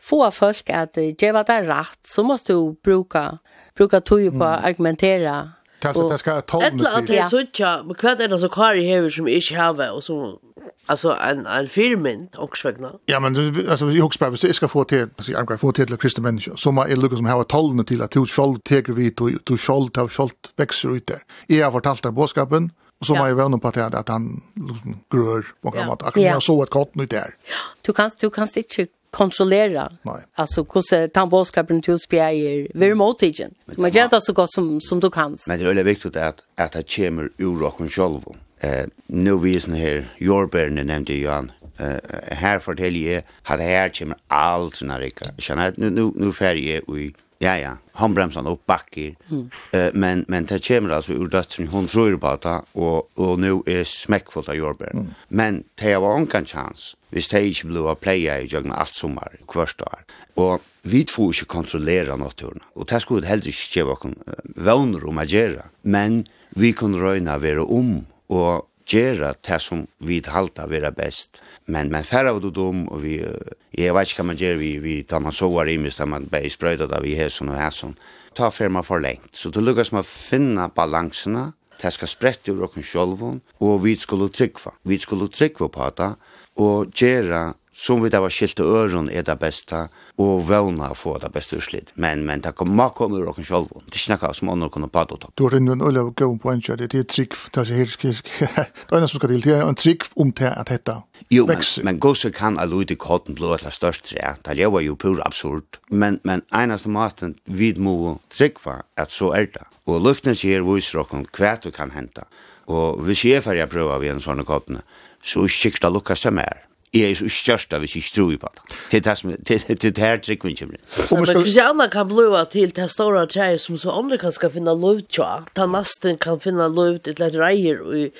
få 0.00 0.30
folk 0.30 0.70
at 0.70 0.96
ge 0.96 1.32
vad 1.32 1.46
det 1.46 1.52
är 1.52 1.62
rätt 1.62 2.00
så 2.04 2.22
måste 2.22 2.52
du 2.52 2.76
bruka, 2.84 3.38
bruka 3.76 4.00
tog 4.00 4.38
på 4.38 4.44
att 4.44 4.64
argumentera 4.64 5.52
Talt 5.92 6.04
att 6.04 6.10
det 6.10 6.18
ska 6.18 6.40
ta 6.40 6.58
med. 6.58 6.72
Eller 6.72 6.98
att 6.98 7.06
det 7.06 7.30
såcha, 7.30 7.82
men 7.82 7.94
kvart 7.94 8.20
är 8.20 8.28
det 8.28 8.40
så 8.40 8.48
kvar 8.48 8.74
i 8.74 8.84
hever 8.86 9.10
som 9.10 9.28
ich 9.28 9.52
have 9.52 9.90
och 9.90 10.04
så 10.04 10.38
alltså 10.86 11.16
en 11.30 11.46
en 11.46 11.68
filmen 11.68 12.28
också 12.36 12.68
vägna. 12.68 12.92
Ja, 13.06 13.20
men 13.20 13.32
du 13.32 13.70
alltså 13.70 13.90
jag 13.90 14.02
hoppas 14.02 14.44
att 14.44 14.56
ska 14.56 14.68
få 14.68 14.84
till 14.84 15.08
alltså 15.16 15.32
jag 15.32 15.48
kan 15.48 15.58
få 15.58 15.72
till 15.72 15.86
till 15.86 15.96
kristna 15.96 16.22
människor 16.22 16.56
som 16.56 16.78
är 16.78 16.96
Lucas 16.96 17.18
som 17.18 17.26
har 17.26 17.44
tolv 17.44 17.82
till 17.84 18.02
att 18.02 18.10
du 18.10 18.26
skall 18.26 18.60
ta 18.60 18.92
vi 18.92 19.10
till 19.10 19.38
du 19.44 19.56
skall 19.56 19.88
ta 19.90 20.08
skall 20.08 20.30
växa 20.56 20.88
ut 20.88 21.06
där. 21.06 21.22
Jag 21.46 21.66
har 21.66 21.72
fortalt 21.72 22.02
det 22.02 22.10
boskapen 22.10 22.70
och 23.00 23.06
så 23.06 23.14
var 23.14 23.28
jag 23.28 23.34
vänner 23.34 23.58
på 23.58 23.68
att 23.68 24.08
han 24.08 24.42
liksom 24.54 24.96
grör 25.12 25.46
på 25.62 25.70
något 25.70 26.02
sätt. 26.02 26.16
Jag 26.16 26.42
såg 26.42 26.62
ett 26.62 26.70
kort 26.70 26.94
nu 26.94 27.06
där. 27.06 27.34
Du 27.82 27.92
kan 27.92 28.10
du 28.20 28.30
kan 28.30 28.48
inte 28.56 28.86
kontrollera. 29.14 29.92
Nej. 30.02 30.22
Alltså 30.34 30.64
hur 30.64 31.08
tandbollskapen 31.08 31.82
till 31.82 31.98
spjär 31.98 32.32
very 32.78 32.94
motigen. 32.94 33.50
Man 33.76 33.90
gör 33.90 34.08
det 34.08 34.20
så 34.20 34.32
gott 34.32 34.52
som 34.52 34.80
som 34.80 35.00
du 35.00 35.10
kan. 35.10 35.38
Men 35.46 35.58
det 35.58 35.64
är 35.64 35.66
väldigt 35.66 35.86
viktigt 35.86 36.16
att 36.16 36.38
att 36.54 36.72
det 36.72 36.96
kommer 36.96 37.24
ur 37.38 37.58
rocken 37.58 37.88
själv. 37.88 38.20
Eh 38.60 38.86
nu 39.06 39.38
visn 39.38 39.72
här 39.72 40.04
Jorberg 40.18 40.70
nämnde 40.70 41.14
Johan 41.14 41.52
eh 41.78 41.96
här 42.28 42.58
fortäljer 42.58 43.12
jag 43.12 43.22
att 43.42 43.58
det 43.58 43.64
här 43.64 43.88
kommer 43.88 44.16
allt 44.28 44.82
när 44.82 45.00
jag 45.00 45.12
känner 45.38 45.74
nu 45.76 45.90
nu 45.90 46.12
nu 46.14 46.32
färje 46.32 46.76
i 46.78 47.14
Ja, 47.38 47.58
ja. 47.58 47.76
Han 47.92 48.14
bremsar 48.14 48.50
upp 48.50 48.66
backar. 48.66 49.14
Mm. 49.30 49.50
Uh, 49.74 49.90
men 49.94 50.24
men 50.28 50.44
det 50.46 50.68
kommer 50.68 50.90
alltså 50.90 51.12
ur 51.12 51.26
dödsen 51.26 51.68
hon 51.68 51.86
tror 51.86 52.16
på 52.16 52.38
det 52.42 52.62
och 52.72 53.18
och 53.18 53.40
nu 53.40 53.62
är 53.66 53.84
smäckfullt 53.84 54.48
av 54.48 54.54
jordbär. 54.54 54.90
Mm. 54.90 55.06
Men 55.28 55.64
det 55.74 55.96
var 55.96 56.16
en 56.16 56.26
kan 56.26 56.46
chans. 56.46 56.96
Vi 57.08 57.22
stage 57.22 57.64
blue 57.64 57.90
att 57.90 58.00
playa 58.00 58.40
i 58.40 58.46
jagna 58.46 58.74
allt 58.74 58.94
sommar, 58.94 59.36
kvarstår. 59.48 59.98
Och 60.34 60.60
vi 60.82 61.06
får 61.08 61.26
inte 61.26 61.44
kontrollera 61.44 62.16
naturen. 62.16 62.60
Och 62.74 62.86
det 62.86 63.00
skulle 63.00 63.26
helst 63.26 63.46
inte 63.46 63.78
ge 63.78 63.82
vakon 63.82 64.14
vänner 64.44 65.08
om 65.08 65.18
att 65.18 65.30
göra. 65.30 65.62
Men 65.82 66.24
vi 66.50 66.72
kan 66.72 67.00
röjna 67.00 67.38
vara 67.38 67.62
om 67.62 68.06
och 68.26 68.68
gjera 68.86 69.34
det 69.40 69.58
som 69.58 69.86
vi 69.98 70.22
halta 70.26 70.66
vera 70.66 70.90
best. 70.90 71.42
Men 71.66 71.88
men 71.88 72.04
färra 72.04 72.30
av 72.30 72.40
du 72.40 72.50
dum 72.50 72.88
och 72.88 73.04
vi 73.04 73.26
jag 73.70 73.94
vet 73.94 74.02
inte 74.02 74.14
kan 74.14 74.26
man 74.26 74.36
göra 74.36 74.56
vi 74.56 74.78
vi 74.78 75.02
tar 75.02 75.20
man 75.20 75.32
så 75.32 75.48
var 75.48 75.66
imist 75.66 75.98
där 75.98 76.06
man 76.06 76.26
bäst 76.26 76.58
bröda 76.58 76.86
där 76.86 77.00
vi 77.00 77.16
är 77.16 77.28
sån 77.28 77.48
och 77.48 77.56
här 77.56 77.70
sån. 77.70 77.96
Ta 78.34 78.50
firma 78.50 78.82
för 78.82 79.00
längt. 79.00 79.36
Så 79.36 79.48
det 79.48 79.60
lukas 79.60 79.92
man 79.92 80.04
finna 80.04 80.68
balanserna. 80.68 81.52
Det 81.82 81.90
skal 81.90 82.08
sprette 82.08 82.50
ur 82.50 82.62
och 82.62 82.74
självon 82.84 83.40
og 83.58 83.82
vi 83.84 83.96
skulle 83.96 84.28
tryckva. 84.28 84.72
Vi 84.82 84.98
skulle 84.98 85.28
tryckva 85.28 85.68
på 85.68 85.90
det 85.96 86.14
og 86.56 86.92
gjøre 86.94 87.54
som 87.74 88.02
vi 88.02 88.10
da 88.10 88.20
var 88.22 88.30
skilt 88.30 88.56
til 88.56 88.68
øren 88.70 89.08
er 89.10 89.24
det 89.26 89.34
beste, 89.40 89.88
og 90.22 90.44
vøvna 90.48 90.92
få 90.94 91.16
det 91.22 91.32
beste 91.34 91.58
utslitt. 91.58 91.90
Men, 91.96 92.22
men 92.26 92.42
det 92.44 92.54
kan 92.56 92.70
man 92.70 92.92
komme 92.94 93.18
ur 93.18 93.32
åkken 93.32 93.44
selv, 93.44 93.72
det 93.90 93.98
er 93.98 94.14
ikke 94.14 94.28
noe 94.28 94.34
som 94.38 94.52
andre 94.52 94.70
kunne 94.70 94.90
prate 94.94 95.18
om. 95.18 95.32
Du 95.38 95.44
har 95.48 95.56
rinnet 95.56 95.74
en 95.74 95.82
øye 95.82 96.04
og 96.04 96.14
gøy 96.14 96.36
på 96.38 96.52
en 96.52 96.62
kjør, 96.62 96.84
det 96.84 97.00
er 97.00 97.08
trygg, 97.10 97.34
det 97.54 97.64
er 97.70 97.80
helt 97.82 97.96
skilt. 97.96 98.30
det 98.38 98.92
er 98.92 99.00
en 99.00 99.08
som 99.08 99.18
skal 99.18 99.34
til, 99.34 99.42
det 99.44 99.56
er 99.58 99.66
en 99.66 99.80
trygg 99.80 100.06
om 100.16 100.32
til 100.32 100.52
at 100.52 100.70
dette 100.70 101.00
Jo, 101.32 101.46
men, 101.46 101.62
men 101.84 101.98
gose 101.98 102.30
kan 102.30 102.58
a 102.60 102.66
luidig 102.68 102.98
kotten 103.00 103.34
blå 103.34 103.56
til 103.58 103.72
størst 103.72 104.04
tre, 104.10 104.34
det 104.44 104.58
er 104.60 104.80
jo 104.84 104.94
pur 104.94 105.22
absurd, 105.24 105.80
men, 105.90 106.20
men 106.24 106.42
eneste 106.54 106.88
maten 106.88 107.34
vi 107.46 107.72
må 107.78 108.18
tryggva 108.30 108.82
at 108.96 109.10
så 109.10 109.32
er 109.34 109.48
det. 109.50 109.64
Og 109.86 110.00
lukten 110.00 110.36
sier 110.36 110.64
viser 110.64 111.02
åkken 111.02 111.26
hva 111.36 111.56
du 111.60 111.70
kan 111.74 111.90
hente. 111.92 112.24
Og 112.70 113.02
hvis 113.04 113.24
jeg 113.24 113.40
er 113.40 113.44
ferdig 113.44 113.66
å 113.66 113.72
prøve 113.72 113.96
av 113.96 114.04
en 114.08 114.22
sånne 114.22 114.46
kottene, 114.48 114.84
så 115.24 115.44
er 115.44 115.52
det 115.52 115.72
ikke 115.72 115.90
lukka 115.92 116.16
seg 116.16 116.36
mer. 116.36 116.64
Jeg 116.94 117.10
er 117.10 117.16
så 117.18 117.28
størst 117.28 117.74
av 117.74 117.82
hvis 117.82 117.96
jeg 117.98 118.06
tror 118.14 118.36
på 118.38 118.50
det. 118.54 118.76
Til 118.90 119.04
Det 119.04 119.16
som, 119.18 119.32
til, 119.46 119.64
til 119.76 119.94
det 119.96 119.98
her 119.98 120.20
trykker 120.22 120.48
vi 120.48 120.54
ikke 120.54 120.66
med. 120.66 120.78
Men 121.10 121.26
Kristianna 121.26 121.88
kan 121.90 122.08
blåa 122.08 122.44
til 122.52 122.70
det 122.76 122.86
stora 122.92 123.26
tjejer 123.26 123.58
som 123.58 123.76
så 123.80 123.90
andre 123.90 124.18
kan 124.18 124.32
ska 124.32 124.48
finna 124.48 124.74
lov 124.74 125.00
tja. 125.10 125.44
Ta 125.54 125.66
nästan 125.66 126.18
kan 126.18 126.40
finna 126.40 126.68
lov 126.68 126.98
til 126.98 127.18
et 127.18 127.34
reier 127.34 127.82
og 127.82 127.98
i 127.98 128.10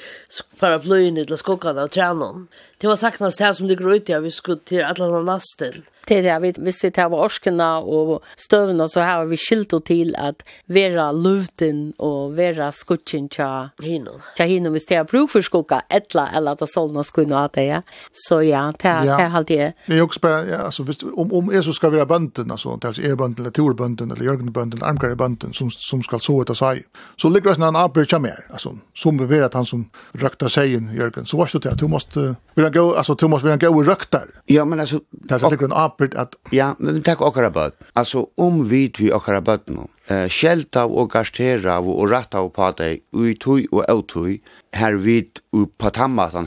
bløyene 0.83 1.25
til 1.25 1.39
skockarna 1.39 1.87
av 1.87 1.95
tränon. 1.95 2.49
Det 2.85 2.89
var 2.89 2.97
saknas 2.97 3.37
det 3.37 3.55
som 3.55 3.67
det 3.67 3.75
går 3.75 3.95
ut 3.95 4.09
ja, 4.09 4.21
vi 4.21 4.31
skulle 4.31 4.59
till 4.59 4.85
alla 4.85 5.23
nasten. 5.23 5.73
Det 6.07 6.15
jag 6.21 6.43
det, 6.43 6.59
vi, 6.59 6.65
hvis 6.65 6.85
vi 6.85 6.91
tar 6.91 7.13
orskene 7.17 7.65
og 7.81 8.19
støvene, 8.37 8.85
så 8.89 9.01
har 9.01 9.25
vi 9.25 9.37
skilt 9.37 9.73
och 9.73 9.85
till 9.85 10.17
att 10.17 10.43
vera 10.67 11.13
luften 11.13 11.93
och 11.97 12.39
vera 12.39 12.73
skutchen 12.73 13.29
tja 13.29 13.71
hinon. 13.83 14.21
Tja 14.37 14.45
hinon, 14.45 14.73
hvis 14.73 14.87
det 14.87 14.97
er 14.97 15.05
bruk 15.05 15.31
för 15.31 15.43
skoka 15.43 15.81
ettla 15.89 16.29
eller 16.37 16.53
att 16.53 16.59
det 16.59 17.05
skulle 17.05 17.29
nå 17.29 17.37
att 17.37 17.53
det, 17.53 17.65
ja. 17.65 17.83
Så 18.13 18.43
ja, 18.43 18.73
det 18.79 18.89
er 18.89 19.05
ja. 19.05 19.37
alltid. 19.37 19.59
det. 19.59 19.73
Men 19.87 19.97
jeg 19.97 20.05
også 20.05 20.29
ja, 20.29 20.57
alltså 20.57 20.83
visst 20.83 21.05
om, 21.05 21.33
om 21.33 21.53
jeg 21.53 21.65
så 21.65 21.91
vi 21.91 21.97
være 21.97 22.07
bönden 22.07 22.51
alltså 22.51 22.79
det 22.83 22.99
er 22.99 23.13
e-bönden, 23.13 23.39
eller 23.39 23.51
torbönden 23.51 24.11
eller 24.11 24.25
jørgenbønden, 24.25 24.79
eller 24.79 24.87
armgare-bønden, 24.87 25.55
som, 25.55 25.71
som 25.71 26.03
ska 26.03 26.19
så 26.19 26.41
etter 26.41 26.55
seg, 26.55 26.85
så 27.17 27.29
ligger 27.29 27.51
det 27.51 27.57
sånn 27.57 27.69
en 27.69 27.77
avbrytja 27.77 28.19
mer, 28.19 28.45
alltså 28.51 28.77
som 28.95 29.19
vi 29.19 29.25
vet 29.25 29.45
att 29.45 29.55
han 29.55 29.67
som 29.67 29.91
røkta 30.13 30.49
seien, 30.49 30.91
jörgen 30.95 31.27
så 31.27 31.37
var 31.37 31.49
det 31.53 31.59
att 31.59 31.73
at 31.73 31.79
du 31.79 31.89
måste 31.89 32.21
uh, 32.21 32.35
go 32.75 32.95
alltså 32.95 33.15
Thomas 33.15 33.43
vill 33.43 33.51
han 33.51 33.59
gå 33.59 33.83
röktar. 33.83 34.27
Ja 34.47 34.65
men 34.65 34.81
alltså 34.81 35.01
det 35.11 35.35
är 35.35 35.39
säkert 35.39 35.63
en 35.63 35.73
apert 35.73 36.15
att 36.15 36.35
Ja, 36.51 36.75
men 36.79 37.03
tack 37.03 37.21
och 37.21 37.37
rabatt. 37.37 37.75
Alltså 37.93 38.27
om 38.37 38.69
vi 38.69 38.93
vi 38.99 39.13
och 39.13 39.29
rabatt 39.29 39.69
nu. 39.69 39.83
Eh 40.07 40.29
skälta 40.29 40.85
och 40.85 41.11
gastera 41.11 41.79
och 41.79 42.11
ratta 42.11 42.41
och 42.41 42.55
prata 42.55 42.89
i 42.89 43.35
tui 43.45 43.67
och 43.71 43.89
autoi 43.89 44.41
här 44.73 44.93
vid 44.93 45.31
upp 45.53 45.79
på 45.79 45.91
tammatan 45.91 46.47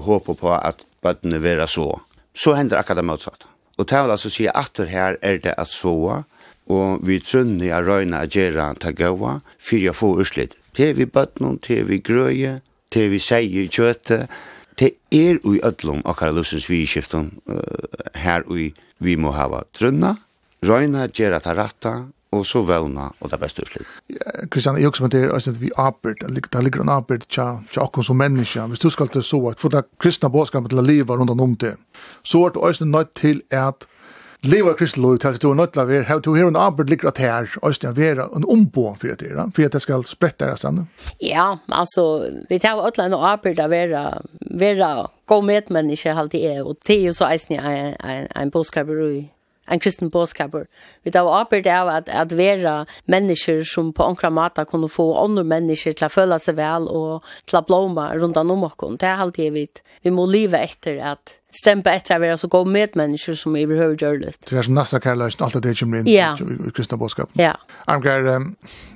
hoppa 0.00 0.34
på 0.34 0.50
att 0.50 0.80
badne 1.02 1.38
vera 1.38 1.66
så. 1.66 2.00
Så 2.34 2.52
händer 2.52 2.76
akkurat 2.76 3.04
motsatt. 3.04 3.40
Och 3.78 3.84
det 3.84 3.90
så 3.90 4.10
alltså 4.10 4.30
säga 4.30 4.50
att 4.50 4.74
det 4.74 4.86
här 4.86 5.18
är 5.20 5.38
det 5.38 5.54
att 5.54 5.68
så 5.68 6.24
og 6.66 7.02
vi 7.06 7.18
trunni 7.20 7.70
a 7.70 7.80
røyna 7.82 8.22
a 8.22 8.26
gjerra 8.26 8.72
ta 8.78 8.90
gaua 8.90 9.40
fyrir 9.58 9.90
a 9.90 9.92
få 9.92 10.14
urslit. 10.20 10.54
Det 10.76 10.92
vi 10.96 11.06
bøtnum, 11.06 11.58
det 11.58 11.82
vi 11.88 11.98
grøye, 11.98 12.60
det 12.94 13.08
vi 13.10 13.18
seie 13.18 13.64
i 13.64 13.68
kjøte, 13.68 14.26
det 14.80 14.94
er 15.12 15.40
ui 15.44 15.60
öllum 15.60 16.02
okkar 16.08 16.32
lusins 16.32 16.68
vi 16.70 16.84
uh, 16.84 17.62
her 18.14 18.42
ui 18.48 18.72
vi 19.02 19.16
må 19.16 19.32
hava 19.34 19.64
trunna, 19.74 20.16
røyna, 20.62 21.08
gjerra 21.08 21.40
ta 21.42 21.54
ratta, 21.54 21.94
og 22.32 22.46
så 22.48 22.62
vevna 22.64 23.10
og 23.20 23.30
det 23.30 23.38
beste 23.42 23.64
utslitt. 23.64 23.88
Ja, 24.08 24.46
Kristian, 24.50 24.78
jeg 24.80 24.88
også 24.88 25.04
med 25.04 25.12
det, 25.12 25.22
jeg 25.26 25.42
synes 25.42 25.60
vi 25.60 25.70
arbeid, 25.76 26.22
det 26.22 26.64
ligger 26.64 26.80
en 26.80 26.88
arbeid 26.88 27.26
til 27.28 27.82
oss 27.82 28.06
som 28.06 28.16
mennesker, 28.16 28.66
hvis 28.66 28.80
du 28.80 28.90
skal 28.90 29.08
til 29.08 29.22
så, 29.22 29.40
at 29.50 29.60
få 29.60 29.68
det 29.68 29.84
kristna 30.00 30.30
bådskapet 30.32 30.72
til 30.72 30.80
å 30.80 30.86
leve 30.86 31.16
rundt 31.16 31.30
om 31.40 31.56
det, 31.56 31.74
så 32.24 32.46
er 32.46 32.54
du 32.54 32.60
også 32.60 32.88
nødt 32.88 33.14
til 33.20 33.42
at 33.50 33.86
leva 34.42 34.72
kristloi 34.74 35.18
til 35.22 35.28
at 35.28 35.42
du 35.42 35.50
er 35.50 35.58
nødt 35.58 35.74
til 35.74 35.82
å 35.84 35.86
være, 35.86 36.18
du 36.24 36.32
har 36.34 36.48
en 36.48 36.58
arbeid 36.58 36.88
ligger 36.90 37.12
at 37.12 37.20
her, 37.22 37.50
øyne 37.62 37.90
å 37.90 37.94
være 37.94 38.26
en 38.36 38.48
ombå 38.48 38.96
for 38.98 39.20
det, 39.20 39.30
for 39.54 39.66
at 39.66 39.76
det 39.76 39.82
skal 39.84 40.06
sprette 40.08 40.46
deres 40.48 40.64
Ja, 41.20 41.58
altså, 41.68 42.30
vi 42.48 42.58
tar 42.58 42.80
alle 42.80 43.06
en 43.06 43.14
arbeid 43.14 43.60
å 43.60 43.68
være 43.70 44.02
vera 44.52 45.08
god 45.26 45.44
medmänniska 45.44 46.12
halt 46.12 46.32
det 46.32 46.46
är 46.46 46.62
och 46.66 46.76
det 46.86 46.94
är 46.94 47.00
ju 47.00 47.14
så 47.14 47.24
eisne 47.24 47.56
en 47.56 47.94
en 48.10 48.28
en 48.34 48.50
boskaper 48.50 49.24
en 49.66 49.80
kristen 49.80 50.08
boskaper 50.08 50.66
vi 51.02 51.10
då 51.10 51.30
arbetar 51.30 51.80
av 51.80 51.88
att 51.88 52.08
att 52.08 52.32
vera 52.32 52.86
människor 53.04 53.62
som 53.62 53.92
på 53.92 54.02
ankra 54.04 54.30
mata 54.30 54.64
kunde 54.64 54.88
få 54.88 55.14
andra 55.14 55.42
människor 55.44 55.92
till 55.92 56.04
att 56.04 56.12
føla 56.12 56.38
seg 56.38 56.54
väl 56.54 56.88
och 56.88 57.24
till 57.44 57.56
att 57.56 57.66
blomma 57.66 58.14
runt 58.14 58.36
om 58.36 58.50
och 58.64 58.98
det 58.98 59.06
är 59.06 59.16
halt 59.16 59.38
vi 59.38 59.68
vi 60.02 60.10
må 60.10 60.26
leva 60.26 60.58
efter 60.58 60.98
att 60.98 61.41
stämpa 61.52 61.92
efter 61.92 62.14
att 62.14 62.20
vara 62.20 62.36
så 62.36 62.48
gå 62.48 62.64
med 62.64 62.96
människor 62.96 63.34
som 63.34 63.56
överhuvud 63.56 64.02
gör 64.02 64.16
det. 64.16 64.32
Det 64.50 64.56
är 64.56 64.62
som 64.62 64.74
nästa 64.74 65.00
kärlöst, 65.00 65.42
allt 65.42 65.62
det 65.62 65.78
kommer 65.78 65.98
in 65.98 66.08
i 66.08 66.70
kristna 66.74 66.96
bådskap. 66.96 67.30
Ja. 67.32 67.56
Armgar, 67.84 68.44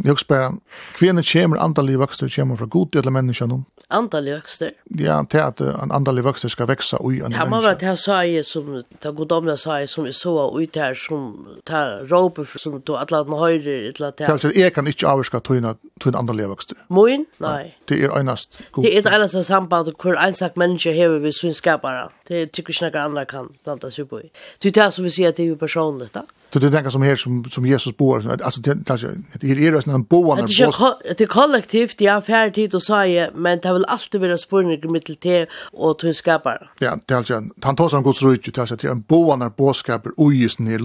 jag 0.05 0.13
också 0.13 0.25
bara, 0.29 0.53
kvinner 0.95 1.33
kommer 1.33 1.57
andalig 1.57 1.93
i 1.93 1.97
kommer 2.29 2.57
från 2.57 2.69
god 2.69 2.93
till 2.93 3.11
människan. 3.11 3.65
Antal 3.89 4.29
i 4.29 4.31
Ja, 4.31 4.73
Ja, 4.85 5.25
till 5.25 5.41
att 5.41 5.61
en 5.61 5.93
andalig 5.93 6.23
i 6.23 6.25
växter 6.25 6.49
ska 6.49 6.67
växa 6.67 6.99
ui 7.01 7.17
en 7.17 7.23
människa. 7.23 7.43
Ja, 7.45 7.51
man 7.51 7.63
vet, 7.63 7.81
det 7.81 7.87
här 7.87 7.97
sa 7.97 8.25
jag 8.25 8.47
som, 8.47 8.83
det 9.03 9.11
godomliga 9.11 9.57
sa 9.57 9.81
jag 9.81 9.89
som 9.89 10.07
är 10.07 10.11
så 10.11 10.61
ut 10.61 10.77
här 10.77 10.95
som 10.95 11.49
tar 11.65 12.07
råper 12.07 12.59
som 12.59 12.83
du 12.85 12.97
alla 12.97 13.25
den 13.25 13.33
höjre, 13.33 13.89
ett 13.89 13.97
eller 13.97 14.07
annat. 14.07 14.43
Det 14.43 14.57
är 14.57 14.61
jag 14.61 14.75
kan 14.75 14.87
inte 14.87 15.07
avvärska 15.07 15.41
tog 15.41 15.57
en 15.57 16.15
andalig 16.15 16.45
i. 16.45 16.73
Moin? 16.89 17.27
Nej. 17.39 17.79
Det 17.85 18.05
är 18.05 18.21
enast 18.21 18.59
god. 18.71 18.85
Det 18.85 18.97
är 18.97 18.99
ett 18.99 19.15
enast 19.15 19.47
samband 19.47 19.95
hur 20.03 20.17
ensak 20.17 20.57
människa 20.57 20.91
hever 20.91 21.19
vi 21.19 21.33
synskapare. 21.33 22.09
Det 22.27 22.46
jag 22.47 22.53
tycker 22.53 22.85
inte 22.85 22.99
några 22.99 23.05
andra 23.05 23.25
kan 23.25 23.53
blanda 23.65 23.91
sig 23.91 24.05
på. 24.05 24.21
Det 24.59 24.69
är 24.69 24.85
det 24.85 24.93
som 24.93 25.05
vi 25.05 25.11
ser 25.11 25.29
att 25.29 25.37
det 25.37 25.43
är 25.43 25.45
ju 25.45 25.57
personligt. 25.57 26.13
Då. 26.13 26.23
Så 26.53 26.59
det 26.59 26.71
tänker 26.71 26.91
som 26.91 27.03
här 27.03 27.17
som, 27.17 27.45
som 27.45 27.67
Jesus 27.67 27.97
bor, 27.97 28.43
alltså 28.43 28.61
det, 28.61 28.75
det 28.75 29.51
är 29.51 29.55
ju 29.55 29.81
en 29.87 30.03
boan. 30.03 30.37
Det 30.37 30.43
är, 30.43 31.15
det 31.15 31.25
är 31.25 31.27
kollektivt, 31.27 32.01
ja, 32.01 32.21
färre 32.21 32.51
tid 32.51 32.75
och 32.75 32.83
säga, 32.83 33.31
men 33.35 33.61
det 33.61 33.73
vill 33.73 33.85
alltid 33.85 34.21
vara 34.21 34.39
spårning 34.39 34.85
i 34.85 34.89
mittel 34.89 35.17
te 35.17 35.47
och 35.73 35.99
tunnskapar. 35.99 36.71
Ja, 36.79 36.99
det 37.07 37.15
alltså, 37.15 37.43
han 37.63 37.77
tar 37.77 37.89
som 37.89 37.99
om 37.99 38.05
Guds 38.05 38.23
rydde, 38.23 38.43
det 38.45 38.59
är 38.59 38.61
alltså 38.61 38.89
en 38.89 39.01
boan 39.01 39.43
är 39.43 39.51
båskapar 39.51 40.13
och 40.17 40.35
just 40.35 40.59
den 40.59 40.67
här 40.67 40.79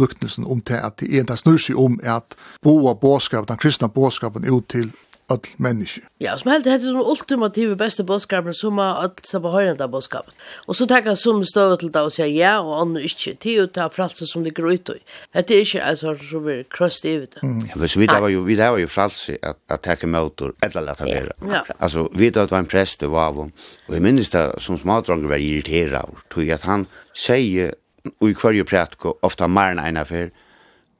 om 0.46 0.62
det, 0.66 0.82
att 0.82 0.98
det 0.98 1.14
är, 1.14 1.24
det 1.24 1.38
snurr 1.38 1.58
sig 1.58 1.76
om 1.76 2.02
att 2.06 2.38
boa 2.62 2.98
bådskap, 3.02 3.48
den 3.48 3.58
kristna 3.58 3.88
båskapen 3.88 4.58
ut 4.58 4.68
till 4.68 4.90
all 5.32 5.50
menneske. 5.62 6.04
Ja, 6.22 6.36
som 6.38 6.52
helt 6.52 6.68
hette 6.70 6.86
den 6.86 7.00
ultimative 7.00 7.76
beste 7.80 8.04
bådskapen, 8.08 8.54
som 8.54 8.80
er 8.82 9.00
alt 9.06 9.24
som 9.28 9.46
er 9.48 9.56
høyrende 9.56 9.88
bådskapen. 9.90 10.36
Og 10.68 10.78
så 10.78 10.86
tenker 10.90 11.14
jeg 11.14 11.22
som 11.22 11.42
stå 11.48 11.66
til 11.82 11.92
det 11.94 12.04
og 12.06 12.14
sier 12.14 12.30
ja, 12.30 12.54
og 12.62 12.76
andre 12.82 13.04
ikke. 13.08 13.34
Det 13.42 13.52
er 13.52 13.60
jo 13.62 13.68
det 13.74 13.88
fralse 13.96 14.28
som 14.30 14.46
ligger 14.46 14.70
ut 14.70 14.94
i. 14.94 15.00
Det 15.34 15.58
er 15.58 15.66
ikke 15.66 15.84
altså 15.84 16.16
som 16.30 16.50
er 16.52 16.64
krøst 16.70 17.08
i 17.10 17.16
det. 17.24 17.42
Mm. 17.42 17.60
Ja, 17.70 17.80
men 17.80 17.92
så 17.92 18.02
vi 18.02 18.10
det 18.12 18.22
var 18.22 18.34
jo, 18.34 18.44
vi 18.48 18.58
det 18.60 18.70
var 18.76 18.82
jo 18.84 18.92
fralse 18.92 19.38
at, 19.42 19.60
at 19.70 19.84
teke 19.88 20.10
motor, 20.10 20.54
eller 20.64 20.86
lett 20.86 21.02
av 21.02 21.10
det. 21.10 21.52
Ja. 21.52 21.64
Altså, 21.80 22.08
vi 22.14 22.30
det 22.30 22.52
var 22.52 22.60
en 22.60 22.70
prest, 22.70 23.02
det 23.02 23.12
var 23.12 23.32
av 23.32 23.40
Og 23.42 23.94
jeg 23.94 24.02
minnes 24.02 24.30
det 24.30 24.46
som 24.62 24.78
smadranger 24.78 25.28
var 25.28 25.42
irriteret 25.42 25.98
av, 26.04 26.22
tog 26.30 26.50
at 26.50 26.68
han 26.68 26.86
sier, 27.18 27.74
og 28.20 28.30
i 28.30 28.36
hverje 28.38 28.66
prætko, 28.66 29.18
ofta 29.26 29.48
marna 29.48 29.88
enn 29.90 30.00
affær, 30.02 30.32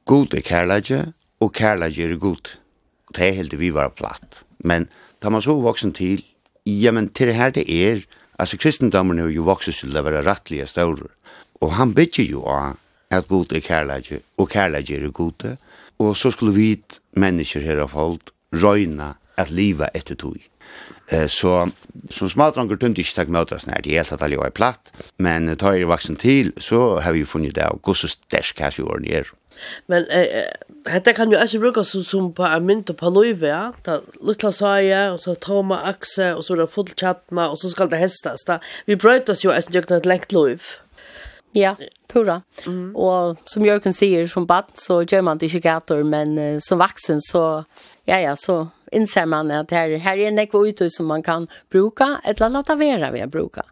god 0.06 0.34
er 0.34 0.44
kærleidje, 0.46 1.00
og 1.42 1.52
kærleidje 1.54 2.10
er 2.10 2.18
god. 2.20 2.56
Og 3.12 3.18
det 3.18 3.34
helt 3.36 3.58
vi 3.60 3.68
var 3.74 3.92
platt. 3.92 4.42
Men 4.64 4.88
da 5.22 5.28
man 5.28 5.42
så 5.44 5.52
voksen 5.60 5.92
til, 5.92 6.24
ja, 6.64 6.90
men 6.90 7.10
til 7.12 7.28
det 7.28 7.36
her 7.36 7.50
det 7.52 7.66
er, 7.68 8.00
altså 8.38 8.56
kristendommen 8.56 9.18
er 9.18 9.28
jo 9.28 9.44
vokset 9.44 9.74
til 9.76 9.96
å 9.96 10.02
være 10.02 10.24
rettlige 10.24 10.66
større. 10.66 11.10
Og 11.60 11.74
han 11.76 11.92
bygger 11.94 12.24
jo 12.24 12.46
av 12.48 12.78
at 13.12 13.28
god 13.28 13.52
er 13.52 13.60
kærleidje, 13.60 14.22
og 14.40 14.48
kærleidje 14.48 14.96
er 14.96 15.10
gode. 15.12 15.58
Og 16.00 16.16
så 16.16 16.30
skulle 16.32 16.54
vi 16.56 16.80
mennesker 17.12 17.60
her 17.60 17.82
av 17.84 17.92
folk 17.92 18.32
røyna 18.56 19.12
at 19.36 19.52
liva 19.52 19.90
etter 19.94 20.16
tog. 20.16 20.40
Eh, 21.12 21.28
så 21.28 21.68
som 22.10 22.30
smadranger 22.32 22.80
tømte 22.80 23.04
ikke 23.04 23.18
takk 23.18 23.32
møtes 23.36 23.66
nær, 23.68 23.84
det 23.84 23.92
er 23.92 24.00
helt 24.00 24.16
at 24.16 24.24
alle 24.24 24.40
var 24.40 24.56
platt, 24.56 24.94
men 25.20 25.52
tar 25.60 25.76
jeg 25.76 25.90
vaksen 25.90 26.16
til, 26.16 26.54
så 26.56 27.02
har 27.04 27.12
vi 27.12 27.26
funnet 27.28 27.58
det 27.58 27.68
av 27.68 27.82
gosse 27.84 28.08
stersk 28.08 28.64
her 28.64 28.80
i 28.80 29.12
er. 29.12 29.28
Men 29.92 30.08
eh, 30.08 30.48
Hetta 30.88 31.12
kan 31.14 31.30
jo 31.30 31.38
også 31.38 31.60
brukes 31.62 31.92
som, 31.94 32.02
som 32.02 32.30
på 32.34 32.44
en 32.46 32.66
mynt 32.66 32.90
og 32.90 32.96
på 32.98 33.10
løyve, 33.10 33.46
ja. 33.46 33.70
Da 33.86 34.00
lutla 34.20 34.50
saie, 34.54 35.02
og 35.12 35.20
så 35.22 35.36
toma 35.38 35.78
akse, 35.92 36.32
og 36.34 36.42
så 36.44 36.56
er 36.56 36.62
det 36.62 36.70
full 36.74 36.90
tjatna, 36.90 37.50
og 37.52 37.60
så 37.60 37.70
skal 37.70 37.90
det 37.92 38.00
hestas. 38.02 38.42
Da. 38.48 38.58
Vi 38.86 38.98
brøyt 38.98 39.30
oss 39.30 39.44
jo 39.44 39.52
også 39.54 39.74
gjøkna 39.76 40.00
et 40.00 40.08
lengt 40.10 40.34
løyv. 40.34 40.72
Ja, 41.54 41.74
pura. 42.08 42.40
Mm. 42.66 42.94
Og 42.96 43.38
som 43.46 43.64
Jørgen 43.66 43.94
sier, 43.94 44.26
som 44.26 44.46
bad, 44.48 44.72
så 44.80 45.02
gjør 45.04 45.26
man 45.28 45.38
det 45.38 45.50
ikke 45.50 45.68
gator, 45.68 46.02
men 46.02 46.38
uh, 46.38 46.60
som 46.64 46.80
vaksen, 46.80 47.20
så, 47.20 47.62
ja, 48.08 48.18
ja, 48.24 48.34
så 48.34 48.64
inser 48.92 49.26
man 49.26 49.50
att 49.50 49.70
här, 49.70 49.96
här 49.96 50.18
är 50.18 50.28
en 50.28 50.38
ekvo 50.38 50.72
som 50.88 51.06
man 51.06 51.22
kan 51.22 51.48
bruka 51.70 52.20
eller 52.24 52.48
låta 52.48 52.74
vara 52.74 53.10
vid 53.10 53.22
att 53.22 53.30
bruka. 53.30 53.62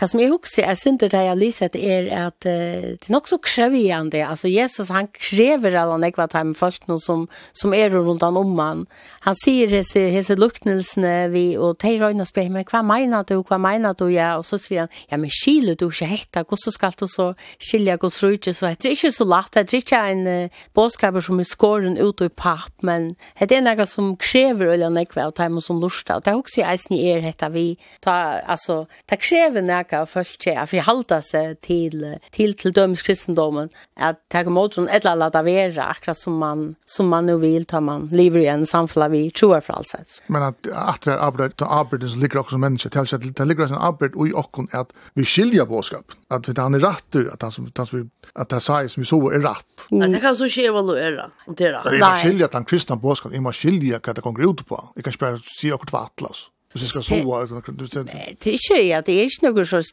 Det 0.00 0.08
som 0.08 0.20
jag 0.20 0.34
också 0.34 0.60
är 0.60 0.74
synd 0.74 1.00
det 1.00 1.24
jag 1.24 1.38
lyset 1.38 1.76
är 1.76 2.26
att 2.26 2.46
uh, 2.46 2.52
det 2.82 3.10
är 3.10 3.16
också 3.16 3.38
krävande. 3.38 4.26
Alltså 4.26 4.48
Jesus 4.48 4.88
han 4.88 5.08
kräver 5.08 5.74
alla 5.74 5.96
nekva 5.96 6.28
time 6.28 6.54
folk 6.54 6.86
nu 6.86 6.98
som, 6.98 7.28
som 7.52 7.74
är 7.74 7.90
runt 7.90 8.22
om 8.22 8.56
man. 8.56 8.86
Han 9.20 9.36
säger 9.36 9.66
hese, 9.66 10.00
hese 10.00 10.36
luktnelsen 10.36 11.32
vi 11.32 11.56
och 11.56 11.78
te 11.78 11.98
röjna 11.98 12.24
spela 12.24 12.50
men 12.50 12.64
vad 12.72 12.84
menar 12.84 13.24
du, 13.28 13.44
vad 13.48 13.60
menar 13.60 13.94
du 13.98 14.12
ja? 14.12 14.36
Och 14.36 14.46
så 14.46 14.58
säger 14.58 14.80
han, 14.80 14.88
ja 15.08 15.16
men 15.16 15.30
skiljer 15.30 15.76
du 15.76 15.84
inte 15.84 16.04
hetta, 16.04 16.44
hur 16.48 16.70
ska 16.70 16.92
du 16.98 17.08
så 17.08 17.34
skilja 17.58 17.96
Guds 17.96 18.22
rujtje 18.22 18.54
så 18.54 18.66
det 18.66 18.84
är 18.84 18.90
inte 18.90 19.12
så 19.12 19.24
lätt, 19.24 19.52
det 19.52 19.74
är 19.74 19.74
inte 19.74 19.96
en 19.96 20.26
uh, 20.26 20.50
bådskaper 20.72 21.20
som 21.20 21.40
är 21.40 21.44
skåren 21.44 21.96
ut 21.96 22.20
i 22.20 22.28
papp, 22.28 22.72
men 22.80 23.14
det 23.38 23.56
är 23.56 23.60
något 23.60 23.88
som 23.88 24.16
kräver 24.16 24.66
øyla 24.74 24.90
nekve 24.92 25.24
av 25.24 25.34
teimen 25.38 25.64
som 25.64 25.80
lusta, 25.82 26.18
og 26.18 26.26
det 26.26 26.32
er 26.32 26.40
også 26.40 26.64
eisen 26.68 26.96
i 26.96 27.02
er 27.12 27.24
hetta 27.24 27.50
vi, 27.54 27.66
ta, 28.04 28.40
altså, 28.44 28.82
det 29.10 29.20
krever 29.22 29.64
nekka 29.64 30.02
av 30.04 30.12
folk 30.12 30.36
til, 30.42 30.58
vi 30.70 30.82
halda 30.84 31.20
seg 31.24 31.58
til, 31.64 32.04
til, 32.34 32.54
til 32.58 32.74
dømes 32.76 33.02
kristendomen, 33.06 33.72
at 33.96 34.20
ta 34.28 34.42
er 34.42 34.52
motron 34.52 34.88
et 34.88 35.04
eller 35.04 35.28
annet 35.28 35.44
vera, 35.48 35.90
akkurat 35.92 36.18
som 36.18 36.38
man, 36.40 36.68
som 36.88 37.08
man 37.10 37.26
nu 37.28 37.38
vil, 37.42 37.66
ta 37.68 37.80
man 37.84 38.08
lever 38.12 38.44
i 38.44 38.50
en 38.52 38.66
samfla 38.68 39.08
vi 39.12 39.26
troer 39.34 39.64
for 39.64 39.80
alt 39.80 39.92
sett. 39.92 40.18
Men 40.28 40.50
at 40.50 40.68
at 40.68 41.04
det 41.04 41.12
er 41.14 41.22
arbeid, 41.22 41.54
ta 41.58 41.68
arbeid 41.78 42.04
som 42.08 42.20
ligger 42.22 42.42
også 42.42 42.56
som 42.56 42.62
mennesker, 42.64 42.92
til 42.92 43.08
seg, 43.10 43.26
det 43.36 43.46
ligger 43.46 43.66
også 43.66 43.76
en 43.76 43.86
arbeid 43.88 44.16
i 44.28 44.32
okken, 44.36 44.68
at 44.76 44.92
vi 45.18 45.24
skilja 45.28 45.66
bådskap, 45.68 46.14
at 46.34 46.48
han 46.56 46.76
er 46.76 46.84
rett, 46.84 47.18
at 47.18 47.42
han 47.42 47.54
som, 47.54 47.68
at 47.70 47.80
han 47.80 47.88
som, 47.88 48.08
at 48.34 48.50
det 48.52 48.60
sier 48.64 48.90
som 48.92 49.02
vi 49.02 49.08
så 49.08 49.20
er 49.32 49.44
rett. 49.44 49.86
Mm. 49.90 50.06
Det 50.12 50.22
kan 50.22 50.36
så 50.36 50.48
ikke 50.50 50.66
evaluera, 50.72 51.28
om 51.46 51.58
det 51.58 51.68
er 51.68 51.76
rett. 51.78 51.92
Jeg 51.92 52.02
må 52.04 52.12
skilja 52.22 52.48
at 52.48 52.58
han 52.58 52.68
kristna 52.68 52.98
bådskap, 53.00 53.34
jeg 53.36 53.44
må 53.44 53.54
skilja 53.56 54.00
hva 54.02 54.16
det 54.16 54.24
kommer 54.24 54.48
ut 54.48 54.57
på. 54.66 54.78
Jeg 54.96 55.04
kan 55.04 55.12
ikke 55.12 55.24
bare 55.24 55.42
si 55.44 55.70
akkurat 55.74 55.94
hva 55.94 56.04
atlas. 56.08 56.48
Hvis 56.72 56.82
jeg 56.82 56.90
skal 56.90 57.04
sova, 57.06 57.62
du 57.64 57.86
sender? 57.88 58.12
Det 58.36 58.50
er 58.50 58.56
ikke, 58.58 58.78
ja, 58.84 59.00
det 59.00 59.14
er 59.16 59.30
ikke 59.30 59.48
noe 59.48 59.64
slags 59.64 59.88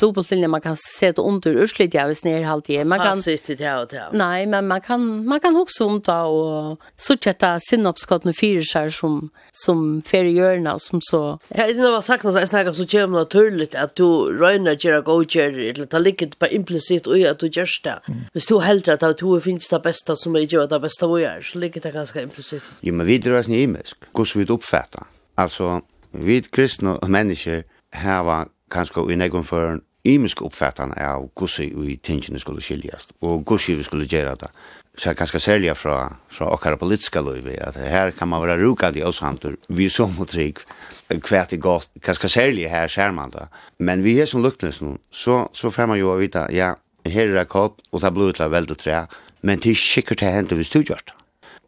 dobbeltlinje 0.00 0.48
man 0.48 0.62
kan 0.64 0.78
sette 0.80 1.20
under 1.20 1.58
urslit, 1.60 1.92
ja, 1.94 2.06
hvis 2.08 2.22
nere 2.24 2.46
halvt 2.48 2.70
jeg. 2.72 2.86
Man 2.88 3.02
kan 3.02 3.20
sitte 3.20 3.52
til 3.58 3.66
og 3.68 3.90
til. 3.92 4.16
Nei, 4.16 4.46
men 4.48 4.64
man 4.70 4.80
kan, 4.84 5.04
man 5.28 5.42
kan 5.44 5.56
også 5.60 5.84
om 5.84 6.00
da, 6.06 6.22
og 6.24 6.80
suttje 6.96 7.34
etter 7.34 7.60
sinnoppskottene 7.66 8.32
fyrer 8.36 8.64
seg 8.64 8.88
som, 8.96 9.18
som 9.60 9.84
fer 10.06 10.30
i 10.30 10.32
hjørnet, 10.38 10.80
som 10.82 11.04
så... 11.04 11.22
Ja, 11.52 11.68
det 11.68 11.84
var 11.84 12.00
sagt, 12.06 12.24
når 12.24 12.40
jeg 12.40 12.52
snakker, 12.54 12.72
så 12.72 12.88
kommer 12.88 13.20
det 13.20 13.28
naturlig 13.28 13.70
at 13.84 13.96
du 14.00 14.08
røyner 14.40 14.80
gjør 14.80 15.04
og 15.04 15.28
gjør, 15.28 15.60
eller 15.68 15.92
det 15.92 16.04
ligger 16.06 16.36
bare 16.40 16.56
implicit 16.56 17.04
i 17.04 17.26
at 17.28 17.44
du 17.44 17.50
gjør 17.52 17.78
det. 17.84 17.98
Hvis 18.32 18.48
du 18.48 18.58
helder 18.64 18.96
at 18.96 19.20
du 19.20 19.28
finnes 19.44 19.68
det 19.68 19.82
beste 19.84 20.16
som 20.16 20.40
jeg 20.40 20.54
gjør 20.56 20.72
det 20.72 20.80
beste 20.88 21.08
vi 21.12 21.24
gjør, 21.26 21.44
så 21.52 21.60
ligger 21.60 21.84
det 21.84 21.92
ganske 22.00 22.24
implicit. 22.24 22.76
Jo, 22.80 22.96
men 22.96 23.06
vi 23.06 23.20
drar 23.20 23.42
oss 23.42 23.52
nye 23.52 23.68
imisk, 23.68 24.08
hvordan 24.16 24.40
vi 24.40 24.54
oppfatter. 24.56 25.10
Altså, 25.36 25.80
Vi 26.14 26.40
kristne 26.46 26.98
mennesker 27.10 27.64
hava 27.98 28.44
kanskje 28.70 29.02
i 29.10 29.18
negum 29.18 29.44
for 29.46 29.80
imisk 30.04 30.42
uppfattan 30.44 30.92
av 31.00 31.30
gussi 31.36 31.70
i 31.72 31.96
tingene 31.96 32.38
skulle 32.38 32.62
skiljast, 32.62 33.14
og 33.24 33.44
gussi 33.48 33.74
vi 33.74 33.86
skulle 33.86 34.06
gjera 34.06 34.34
det. 34.38 34.50
Så 34.94 35.08
jeg 35.10 35.18
kanskje 35.18 35.40
selja 35.42 35.74
fra, 35.74 35.96
fra 36.30 36.52
okkara 36.54 36.78
politiska 36.78 37.22
løyvi, 37.24 37.56
at 37.58 37.74
her 37.80 38.12
kan 38.14 38.30
man 38.30 38.44
være 38.44 38.60
rukad 38.60 38.96
i 38.96 39.02
oss 39.02 39.18
hamtur, 39.24 39.56
vi 39.68 39.88
som 39.90 40.14
mot 40.14 40.30
trygg, 40.30 40.62
kvært 41.10 41.56
i 41.56 41.58
gott, 41.58 41.90
kanskje 42.04 42.30
selja 42.36 42.70
her 42.70 42.92
ser 42.92 43.10
man 43.16 43.32
det. 43.34 43.48
Men 43.78 44.04
vi 44.04 44.20
er 44.22 44.30
som 44.30 44.44
lukknes 44.44 44.82
nu, 44.84 44.94
så, 45.10 45.48
så 45.56 45.72
fer 45.74 45.90
man 45.90 45.98
jo 45.98 46.12
å 46.12 46.20
vita, 46.20 46.46
ja, 46.54 46.76
her 47.08 47.26
er 47.26 47.40
det 47.40 47.48
kott, 47.50 47.82
og 47.90 48.00
det 48.00 48.10
er 48.10 48.14
blod 48.14 48.38
til 48.38 48.54
veldig 48.54 48.78
tre, 48.78 49.04
men 49.42 49.58
det 49.64 49.74
er 49.74 49.82
sikkert 49.82 50.22
det 50.22 50.30
hender 50.36 50.60
hvis 50.62 50.70
du 50.70 50.82
gjør 50.84 51.02
det. 51.02 51.18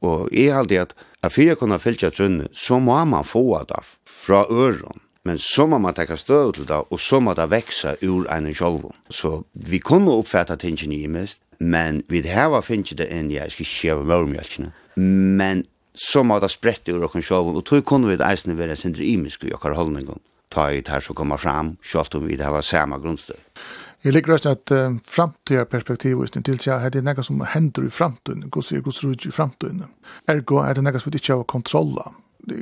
Og 0.06 0.30
jeg 0.32 0.52
er 0.52 0.62
alltid 0.62 0.84
at 0.86 0.96
at 1.26 1.32
for 1.34 1.42
jeg 1.42 1.58
kunne 1.58 1.78
fylgja 1.82 2.12
trunne, 2.14 2.46
så 2.54 2.78
må 2.78 3.04
man 3.04 3.24
få 3.26 3.64
det 3.68 3.82
fra 4.06 4.44
øren. 4.50 5.02
Men 5.26 5.38
så 5.42 5.66
må 5.66 5.78
man 5.82 5.94
tekka 5.94 6.16
støv 6.16 6.52
til 6.54 6.68
det, 6.68 6.76
og 6.90 7.00
så 7.02 7.18
må 7.20 7.34
det 7.34 7.48
veksa 7.50 7.96
ur 8.06 8.28
en 8.30 8.52
sjolv. 8.54 8.92
Så 9.10 9.42
vi 9.54 9.80
kunne 9.82 10.14
oppfatta 10.14 10.54
tingene 10.56 10.94
i 10.94 11.08
mest, 11.10 11.40
men 11.58 12.04
vi 12.08 12.22
har 12.28 12.60
finnet 12.62 12.98
det 12.98 13.08
inn, 13.10 13.32
jeg 13.34 13.50
skal 13.50 13.66
ikke 13.66 13.88
gjøre 13.88 14.06
mørmjølkene. 14.12 14.70
Men 15.40 15.64
så 15.94 16.22
må 16.22 16.38
det 16.38 16.52
sprette 16.52 16.94
ur 16.94 17.08
okken 17.08 17.24
sjolv, 17.24 17.56
og 17.56 17.64
tog 17.66 17.82
kunne 17.84 18.12
vi 18.12 18.20
det 18.20 18.28
eisne 18.28 18.54
være 18.54 18.76
sindri 18.76 19.10
imisk 19.16 19.44
i 19.44 19.54
okkar 19.56 19.74
holdningen. 19.74 20.22
Ta 20.54 20.68
i 20.70 20.78
det 20.84 20.94
her 20.94 21.02
som 21.02 21.18
kommer 21.18 21.42
fram, 21.42 21.74
sjolv 21.82 22.20
om 22.20 22.28
vi 22.28 22.38
det 22.38 22.46
heva 22.46 22.62
samme 22.62 23.00
grunnstøv. 23.02 23.40
Jeg 24.06 24.14
liker 24.14 24.32
også 24.36 24.50
at 24.54 24.70
uh, 24.70 24.92
framtida 25.02 25.64
perspektiv 25.66 26.20
til 26.30 26.60
seg 26.62 26.78
at 26.78 26.92
det 26.94 27.00
er 27.00 27.06
nekka 27.08 27.24
som 27.26 27.40
hender 27.42 27.88
i 27.88 27.90
framtiden, 27.90 28.44
gos 28.54 28.70
er 28.70 28.84
gos 28.84 29.02
rujt 29.02 29.26
i 29.26 29.32
framtiden. 29.34 29.82
Ergo 30.30 30.60
er 30.62 30.78
det 30.78 30.84
noe 30.86 31.00
som 31.02 31.10
vi 31.10 31.18
ikke 31.18 31.34
har 31.34 31.48
kontrolla. 31.50 32.12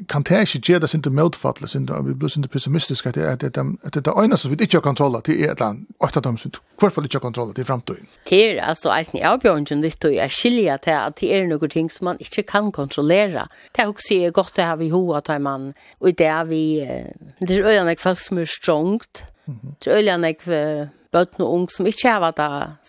Kan 0.09 0.25
det 0.25 0.39
ikke 0.41 0.63
gjøre 0.65 0.81
det 0.81 0.89
sinte 0.89 1.11
møtfattelig, 1.13 1.69
sinte, 1.69 1.99
vi 2.07 2.15
blir 2.17 2.33
sinte 2.33 2.49
pessimistisk, 2.49 3.11
at 3.11 3.19
det 3.19 3.27
er 3.29 3.37
det, 3.37 3.53
at 3.85 3.99
det 3.99 4.07
er 4.09 4.37
som 4.41 4.55
vi 4.55 4.57
ikke 4.57 4.79
har 4.79 4.87
kontrolla 4.87 5.21
til 5.21 5.35
et 5.35 5.51
eller 5.51 5.67
annet, 5.67 5.85
og 6.01 6.09
at 6.09 6.25
de 6.25 6.51
hvert 6.81 6.93
fall 6.97 7.05
ikke 7.05 7.21
har 7.21 7.27
kontrolla 7.27 7.53
til 7.53 7.69
framtiden. 7.69 8.09
Det 8.31 8.41
er 8.47 8.65
altså 8.65 8.95
eisen 8.97 9.21
i 9.21 9.27
avbjørnsen 9.29 9.85
litt, 9.85 10.01
og 10.05 10.17
jeg 10.17 10.31
skiljer 10.31 10.81
til 10.81 10.97
at 10.97 11.21
det 11.21 11.29
er 11.37 11.47
noen 11.53 11.77
ting 11.77 11.93
som 11.93 12.09
man 12.09 12.25
ikke 12.25 12.49
kan 12.49 12.73
kontrollera. 12.73 13.45
Det 13.77 13.85
er 13.85 13.93
også 13.93 14.33
godt 14.33 14.57
det 14.57 14.65
har 14.65 14.81
vi 14.81 14.89
hoa 14.89 15.21
tar 15.21 15.45
man, 15.45 15.75
og 16.01 16.19
det 16.19 16.27
er 16.27 16.45
vi, 16.49 16.65
det 17.45 17.61
er 17.61 17.69
øyne 17.69 18.01
folk 18.01 18.19
som 18.19 18.39
er 18.39 18.49
strongt, 18.49 19.27
det 19.85 19.93
er 19.93 20.01
øyne 20.01 20.33
bøtt 21.15 21.39
og 21.41 21.53
ung 21.53 21.67
som 21.73 21.87
ikke 21.89 22.11
har 22.11 22.23
vært 22.25 22.43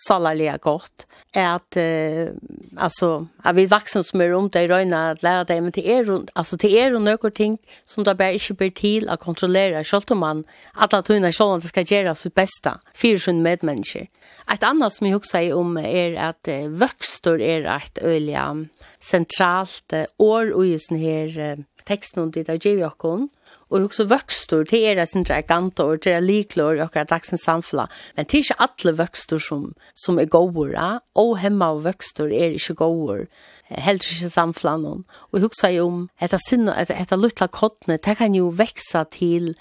salerlig 0.06 0.50
godt, 0.64 1.06
er 1.36 1.56
at, 1.56 1.78
uh, 1.78 2.32
altså, 2.76 3.26
at 3.44 3.56
vi 3.56 3.66
vaksen 3.70 4.04
som 4.06 4.22
er 4.24 4.32
rundt 4.34 4.56
i 4.58 4.66
røyne, 4.70 5.02
at 5.12 5.22
lære 5.22 5.46
det, 5.50 5.58
men 5.62 5.74
det 5.76 5.84
er, 5.90 6.10
altså, 6.34 6.58
det 6.60 6.72
er 6.80 6.94
jo 6.94 7.02
noen 7.02 7.34
ting 7.36 7.58
som 7.86 8.04
det 8.04 8.16
bare 8.18 8.38
ikke 8.38 8.58
blir 8.60 8.74
til 8.76 9.10
å 9.10 9.18
kontrollere, 9.20 9.84
selv 9.84 10.12
om 10.14 10.22
man, 10.24 10.44
at 10.74 10.94
det 10.94 11.16
er 11.16 11.30
selv 11.30 11.56
om 11.56 11.62
det 11.62 11.70
skal 11.72 11.86
gjøre 11.86 12.16
sitt 12.18 12.36
beste, 12.36 12.76
fire 12.96 13.22
sånne 13.22 13.44
medmennesker. 13.44 14.08
Et 14.52 14.66
annet 14.66 14.94
som 14.94 15.06
jeg 15.06 15.18
også 15.18 15.36
sier 15.36 15.56
om 15.58 15.78
er 15.80 16.18
at 16.30 16.50
uh, 16.50 16.66
vøkster 16.70 17.40
er 17.42 17.66
et 17.76 18.02
øyelig 18.02 18.68
sentralt 19.02 19.96
uh, 19.96 20.06
år 20.22 20.52
og 20.54 20.66
just 20.70 20.92
denne 20.92 21.02
her, 21.02 21.56
uh, 21.56 21.75
teksten 21.88 22.32
dit 22.34 22.48
av 22.50 22.60
Givjokon, 22.62 23.28
og 23.66 23.88
også 23.88 24.06
vøkstor 24.06 24.66
til 24.70 24.84
er 24.86 24.98
det 25.00 25.08
sin 25.10 25.24
gantor, 25.26 25.96
til 25.98 26.12
er 26.12 26.22
liklor 26.22 26.78
i 26.78 26.82
akkurat 26.84 27.10
dagsens 27.10 27.42
samfla. 27.42 27.88
Men 28.16 28.26
til 28.26 28.44
ikke 28.44 28.60
alle 28.62 28.92
vøkstor 28.98 29.42
som, 29.42 29.64
som 29.94 30.20
er 30.22 30.30
gåere, 30.30 31.00
og 31.18 31.38
hemma 31.42 31.72
av 31.74 31.82
vøkstor 31.86 32.30
er 32.30 32.54
ikke 32.54 32.78
gåere, 32.78 33.26
helst 33.70 34.12
ikke 34.12 34.30
samfla 34.30 34.76
noen. 34.82 35.02
Og 35.30 35.40
jeg 35.40 35.48
husker 35.48 35.74
jo 35.74 35.88
om 35.90 36.04
etter 36.22 36.42
sinne, 36.42 36.76
etter, 36.78 37.00
etter 37.02 37.18
luttla 37.18 37.50
kottene, 37.50 37.98
det 37.98 38.16
kan 38.20 38.38
jo 38.38 38.52
veksa 38.54 39.06
til 39.10 39.56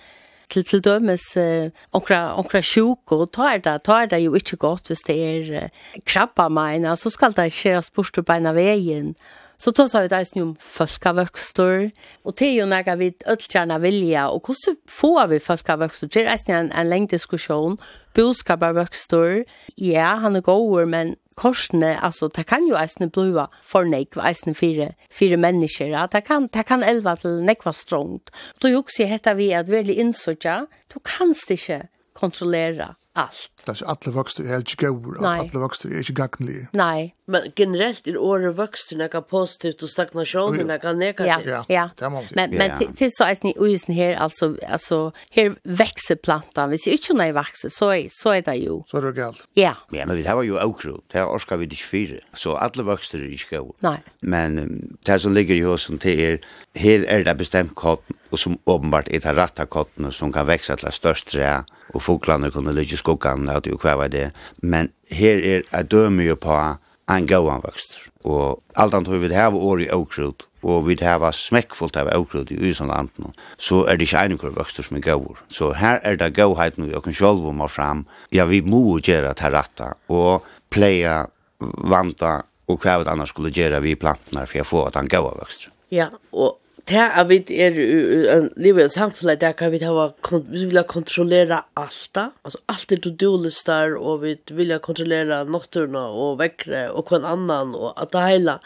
til 0.49 0.61
til 0.61 0.81
dømes 0.85 1.23
uh, 1.41 1.71
onkra 1.97 2.35
onkra 2.37 2.61
sjuk 2.61 3.11
og 3.15 3.31
tar 3.33 3.63
det 3.65 3.79
tar 3.81 4.05
det 4.11 4.19
jo 4.21 4.35
ikke 4.37 4.59
godt 4.61 4.91
hvis 4.91 5.01
det 5.07 5.15
er 5.17 5.63
uh, 5.63 5.95
krabba 6.05 6.49
meina 6.53 6.95
så 6.95 7.09
skal 7.09 7.33
det 7.33 7.47
skje 7.49 7.79
spurt 7.81 8.13
på 8.13 8.21
beina 8.21 8.53
veien 8.53 9.15
Så 9.57 9.71
då 9.71 9.89
sa 9.89 10.01
vi 10.01 10.07
det 10.07 10.15
är 10.15 10.41
om 10.41 10.55
fölskavöxter. 10.59 11.91
Och 12.23 12.33
det 12.37 12.45
er 12.45 12.53
jo 12.59 12.65
när 12.65 12.95
vi 12.95 13.13
ölltjärna 13.25 13.79
vilja. 13.79 14.29
Och 14.29 14.47
hur 14.47 14.75
får 14.89 15.27
vi 15.27 15.39
fölskavöxter? 15.39 16.07
Det 16.07 16.25
är 16.25 16.49
en, 16.49 16.71
en 16.71 16.89
längre 16.89 17.07
diskussion. 17.07 17.77
Boskaparvöxter. 18.13 19.45
Ja, 19.75 20.15
han 20.15 20.35
er 20.35 20.41
god, 20.41 20.87
men 20.87 21.15
korsene, 21.35 22.03
altså, 22.03 22.27
det 22.27 22.45
kan 22.47 22.67
jo 22.67 22.77
eisne 22.79 23.09
blua 23.11 23.47
for 23.63 23.83
nekva, 23.83 24.23
eisne 24.29 24.55
fire, 24.55 24.93
fire 25.11 25.37
mennesker, 25.37 25.91
ja. 25.91 26.07
det 26.11 26.23
kan, 26.27 26.47
det 26.53 26.65
kan 26.65 26.83
elva 26.83 27.15
til 27.19 27.41
nekva 27.43 27.73
strongt. 27.75 28.31
Du 28.61 28.69
jo 28.71 28.83
også 28.83 29.07
hetta 29.09 29.35
vi 29.35 29.51
at 29.51 29.71
veldig 29.71 29.97
innsøkja, 29.99 30.61
du 30.93 30.99
kanst 31.03 31.51
ikke 31.51 31.87
kontrollera 32.15 32.95
allt. 33.15 33.51
Det 33.65 33.81
är 33.81 33.85
alla 33.85 34.13
vuxna 34.13 34.49
är 34.49 34.55
inte 34.55 34.85
gåvor, 34.85 35.25
alla 35.25 35.59
vuxna 35.59 35.91
är 35.91 35.97
inte 35.97 36.13
gagnliga. 36.13 36.67
Nej, 36.71 37.15
men 37.27 37.41
generellt 37.55 38.07
är 38.07 38.17
året 38.17 38.55
vuxna 38.55 39.07
kan 39.07 39.23
positivt 39.23 39.83
och 39.83 39.89
stagnationen 39.89 40.79
kan 40.79 40.99
negativt. 40.99 41.47
Ja, 41.47 41.65
ja. 41.67 41.89
ja. 41.97 42.23
Men, 42.35 42.51
men 42.51 42.93
till 42.95 43.11
så 43.13 43.23
är 43.23 43.37
ni 43.41 43.73
isen 43.73 43.95
här, 43.95 44.15
alltså, 44.15 44.57
alltså 44.67 45.11
här 45.29 45.55
växer 45.63 46.15
plantan. 46.15 46.69
Hvis 46.69 46.87
inte 46.87 47.13
när 47.13 47.33
växer 47.33 47.69
så 47.69 47.89
är, 47.89 48.07
så 48.11 48.29
är 48.29 48.41
det 48.41 48.55
ju. 48.55 48.81
Så 48.87 48.97
är 48.97 49.01
det 49.01 49.11
galt. 49.11 49.47
Ja. 49.53 49.73
Ja, 49.91 50.05
men 50.05 50.15
vi 50.15 50.27
har 50.27 50.43
ju 50.43 50.63
åkrot. 50.63 51.05
Det 51.11 51.17
här 51.17 51.27
orskar 51.27 51.57
vi 51.57 51.63
inte 51.63 51.75
fyra. 51.75 52.19
Så 52.33 52.55
alla 52.55 52.83
vuxna 52.83 53.19
är 53.19 53.31
inte 53.31 53.57
gåvor. 53.57 53.75
Nej. 53.79 53.99
Men 54.19 54.81
det 55.05 55.19
som 55.19 55.33
ligger 55.33 55.55
i 55.55 55.61
husen 55.61 55.97
till 55.97 56.19
er, 56.19 56.39
här 56.75 57.03
är 57.03 57.23
det 57.23 57.35
bestämt 57.35 57.75
kotten 57.75 58.15
og 58.35 58.41
som 58.41 58.57
åpenbart 58.67 59.07
er 59.07 59.23
det 59.23 59.35
rätta 59.37 59.65
kottene 59.65 60.11
som 60.11 60.33
kan 60.35 60.47
växa 60.47 60.75
til 60.75 60.91
störst 60.91 61.31
trä 61.31 61.63
och 61.93 62.03
fåglarna 62.03 62.51
kunde 62.51 62.73
ligga 62.73 62.93
i 62.93 62.97
skuggan 62.97 63.49
og 63.49 63.63
det 63.63 63.71
er 63.71 63.77
kvar 63.77 64.07
det 64.07 64.31
men 64.61 64.91
her 65.09 65.37
er 65.37 65.63
jeg 65.71 65.91
dømer 65.91 66.23
jo 66.23 66.35
på 66.35 66.75
en 67.07 67.27
gåan 67.27 67.61
växt 67.63 68.05
Og 68.25 68.63
alt 68.73 68.93
annet 68.93 69.07
hur 69.07 69.19
vi 69.19 69.27
det 69.27 69.35
här 69.35 69.53
år 69.53 69.81
i 69.81 69.91
Åkrut, 69.91 70.47
og 70.63 70.87
vi 70.87 70.97
hava 71.05 71.31
smekkfullt 71.31 71.97
av 71.97 72.09
Åkrut 72.17 72.51
i 72.51 72.57
usan 72.57 72.87
landen, 72.89 73.33
så 73.57 73.83
er 73.85 73.97
det 73.97 74.07
ikke 74.07 74.23
einigur 74.23 74.55
vøkstur 74.55 74.83
som 74.83 74.97
er 74.97 75.05
gaur. 75.05 75.37
Så 75.47 75.73
her 75.77 75.99
er 76.03 76.17
det 76.17 76.33
gauheiten 76.33 76.87
vi 76.87 77.01
kan 77.03 77.13
sjolv 77.13 77.45
om 77.45 77.61
fram, 77.69 78.05
ja 78.33 78.45
vi 78.45 78.61
må 78.61 78.97
gjøre 78.97 79.33
det 79.33 79.53
ratta, 79.53 79.93
og 80.09 80.41
pleia, 80.69 81.27
vanta, 81.61 82.41
og 82.67 82.81
hva 82.81 82.97
vi 83.03 83.09
annars 83.09 83.29
skulle 83.29 83.53
gjøre 83.53 83.81
vi 83.81 83.95
plantene 83.95 84.47
for 84.47 84.61
å 84.61 84.65
få 84.65 84.85
at 84.87 84.95
han 84.95 85.07
gaua 85.07 85.37
vøkstur. 85.37 85.71
Ja, 85.93 86.09
og 86.33 86.57
det 86.85 86.99
er 87.01 87.23
vi 87.25 87.39
er 87.49 87.77
livet 88.61 88.83
i 88.83 88.83
en 88.85 88.91
samfunn, 88.93 89.31
det 89.41 89.49
kan 89.57 89.71
vi 89.73 89.79
hava, 89.81 90.11
vi 90.51 90.65
vil 90.69 90.83
kontrollera 90.85 91.63
alt, 91.79 92.17
altså 92.45 92.59
alt 92.69 92.91
er 92.93 92.99
to-do-lister, 93.01 93.95
og 93.97 94.21
vi 94.21 94.35
vilja 94.53 94.77
kontrollera 94.83 95.39
nokturna 95.49 96.03
og 96.13 96.37
vekkre, 96.43 96.83
og 96.93 97.07
kvann 97.09 97.25
annan, 97.25 97.73
og 97.73 97.95
at 98.01 98.13
det 98.13 98.25
heila. 98.27 98.57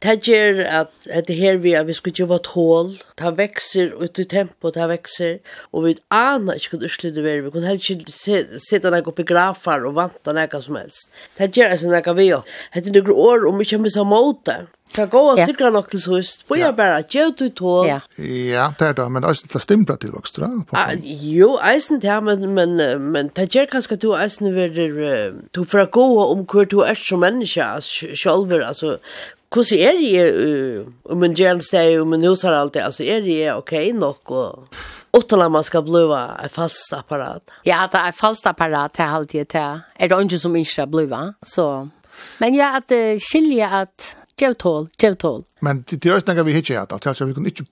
Det 0.00 0.14
gjør 0.24 0.62
at 0.64 1.10
det 1.28 1.36
her 1.36 1.60
vi, 1.60 1.74
er, 1.76 1.84
vi 1.84 1.96
skulle 1.98 2.16
gjøre 2.16 2.40
et 2.40 2.50
hål, 2.54 2.94
det 3.20 3.34
vekser 3.42 3.92
ut 4.00 4.22
i 4.24 4.24
tempo, 4.30 4.72
det 4.72 4.88
vekser, 4.94 5.36
og 5.72 5.84
vi 5.84 5.96
aner 6.08 6.56
ikke 6.56 6.72
hva 6.72 6.80
hvordan 6.80 6.88
utslutte 6.88 7.26
vi, 7.26 7.36
vi 7.44 7.52
kunne 7.52 7.68
heller 7.68 7.92
ikke 7.98 8.62
sitte 8.64 8.94
nek 8.94 9.12
oppi 9.12 9.26
grafar 9.28 9.84
og 9.84 9.98
vanta 10.00 10.32
nek 10.32 10.56
som 10.64 10.80
helst. 10.80 11.12
Det 11.36 11.52
gjør 11.52 11.76
altså 11.76 11.92
nek 11.92 12.08
vi, 12.16 12.30
det 12.32 12.88
er 12.88 12.96
noen 12.96 13.12
år, 13.28 13.46
og 13.50 13.60
vi 13.60 13.68
kommer 13.68 13.92
som 13.92 14.08
måte, 14.08 14.62
Kan 14.94 15.08
gå 15.12 15.20
og 15.32 15.38
sikra 15.38 15.70
nok 15.74 15.90
til 15.90 16.00
sust. 16.00 16.44
Bo 16.48 16.56
jeg 16.56 16.72
bare 16.76 17.02
gjør 17.02 17.32
du 17.38 17.48
to. 17.48 17.72
Ja, 17.84 18.70
det 18.78 18.86
er 18.86 18.92
det, 18.96 19.06
men 19.12 19.26
eisen 19.28 19.50
til 19.52 19.60
stimbra 19.60 19.96
til 20.00 20.14
vokst, 20.14 20.38
da? 20.40 20.48
Jo, 21.02 21.56
eisen 21.72 22.00
til, 22.00 22.22
men, 22.22 22.48
men, 22.54 22.76
men 23.02 23.30
det 23.36 23.50
gjør 23.52 23.70
kanskje 23.74 23.98
du 24.00 24.12
eisen 24.16 24.54
verir, 24.54 25.34
du 25.54 25.64
får 25.64 25.90
gå 25.92 26.06
om 26.24 26.46
hvor 26.48 26.64
du 26.64 26.80
er 26.86 26.94
som 26.96 27.24
menneske, 27.24 27.66
sjølver, 28.16 28.64
altså, 28.66 28.96
Hvordan 29.54 29.78
er 29.78 29.92
det 30.02 30.86
om 31.04 31.22
en 31.22 31.34
gjensteg, 31.38 32.00
om 32.02 32.12
en 32.12 32.24
husar 32.26 32.52
alltid, 32.52 32.80
altså 32.82 33.04
er 33.06 33.20
det 33.24 33.52
ok 33.54 33.72
nok 33.94 34.30
og 34.30 34.68
utan 35.16 35.42
at 35.42 35.52
man 35.52 35.64
skal 35.64 35.84
bliva 35.86 36.36
et 36.44 36.52
falskt 36.52 36.92
apparat? 36.92 37.54
Ja, 37.64 37.86
det 37.92 38.00
er 38.00 38.16
falskt 38.16 38.46
apparat, 38.50 38.92
til 38.92 39.04
er 39.04 39.14
alltid 39.16 39.52
det. 39.54 39.64
Er 39.96 40.08
det 40.08 40.18
ikke 40.24 40.38
som 40.38 40.56
ikke 40.56 40.70
skal 40.70 41.32
så... 41.42 41.88
Men 42.40 42.54
ja, 42.54 42.76
at 42.76 42.92
uh, 42.92 43.20
skilje 43.20 43.68
at 43.80 44.16
Gjev 44.36 44.54
tål, 44.60 44.88
gjev 45.00 45.14
tål. 45.16 45.44
Men 45.64 45.78
det 45.88 46.04
er 46.04 46.20
ikke 46.20 46.44
vi 46.44 46.52
hittar 46.52 46.82
at, 46.82 47.06
altså 47.06 47.24
vi 47.24 47.32
kunne 47.32 47.48
ikke 47.48 47.64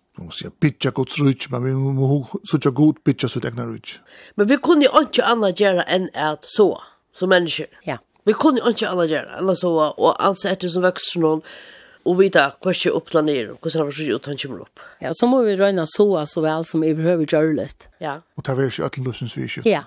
pitcha 0.61 0.94
gods 0.96 1.18
rutsk, 1.20 1.50
men 1.53 1.64
vi 1.64 1.74
må 1.74 2.22
sutja 2.48 2.72
god 2.72 3.03
pitcha 3.05 3.29
sitt 3.29 3.44
egna 3.44 3.66
rutsk. 3.68 4.00
Men 4.37 4.48
vi 4.48 4.57
kunne 4.57 4.88
jo 4.88 5.03
ikke 5.05 5.27
annet 5.29 5.61
gjøre 5.61 5.85
enn 5.92 6.09
at 6.16 6.48
så, 6.48 6.70
som 7.12 7.29
mennesker. 7.29 7.68
Ja. 7.85 7.98
Vi 8.24 8.33
kunne 8.33 8.64
jo 8.64 8.72
ikke 8.72 8.88
annet 8.88 9.12
gjøre 9.12 9.37
enn 9.42 9.53
at 9.53 9.61
så, 9.61 9.74
og 9.92 10.16
altså 10.16 10.55
etter 10.55 10.72
som 10.72 10.87
vokser 10.87 11.20
noen, 11.20 11.44
og 12.05 12.18
vite 12.20 12.46
hva 12.64 12.72
skje 12.77 12.92
opp 12.96 13.12
der 13.12 13.24
nere, 13.24 13.57
hva 13.61 13.72
som 13.72 13.92
skje 13.92 14.16
ut 14.16 14.27
han 14.29 14.40
kommer 14.40 14.64
opp. 14.64 14.88
Ja, 15.05 15.12
så 15.16 15.29
må 15.29 15.42
vi 15.44 15.57
røyna 15.61 15.85
så 15.88 16.09
så 16.29 16.44
vel 16.44 16.64
som 16.68 16.85
vi 16.85 16.94
behøver 16.96 17.29
gjøre 17.29 17.57
litt. 17.61 17.88
Ja. 18.00 18.22
Og 18.37 18.45
ta 18.45 18.57
vær 18.57 18.72
ikke 18.72 18.88
at 18.88 18.99
løsens 19.05 19.36
vi. 19.36 19.49
Ja. 19.68 19.84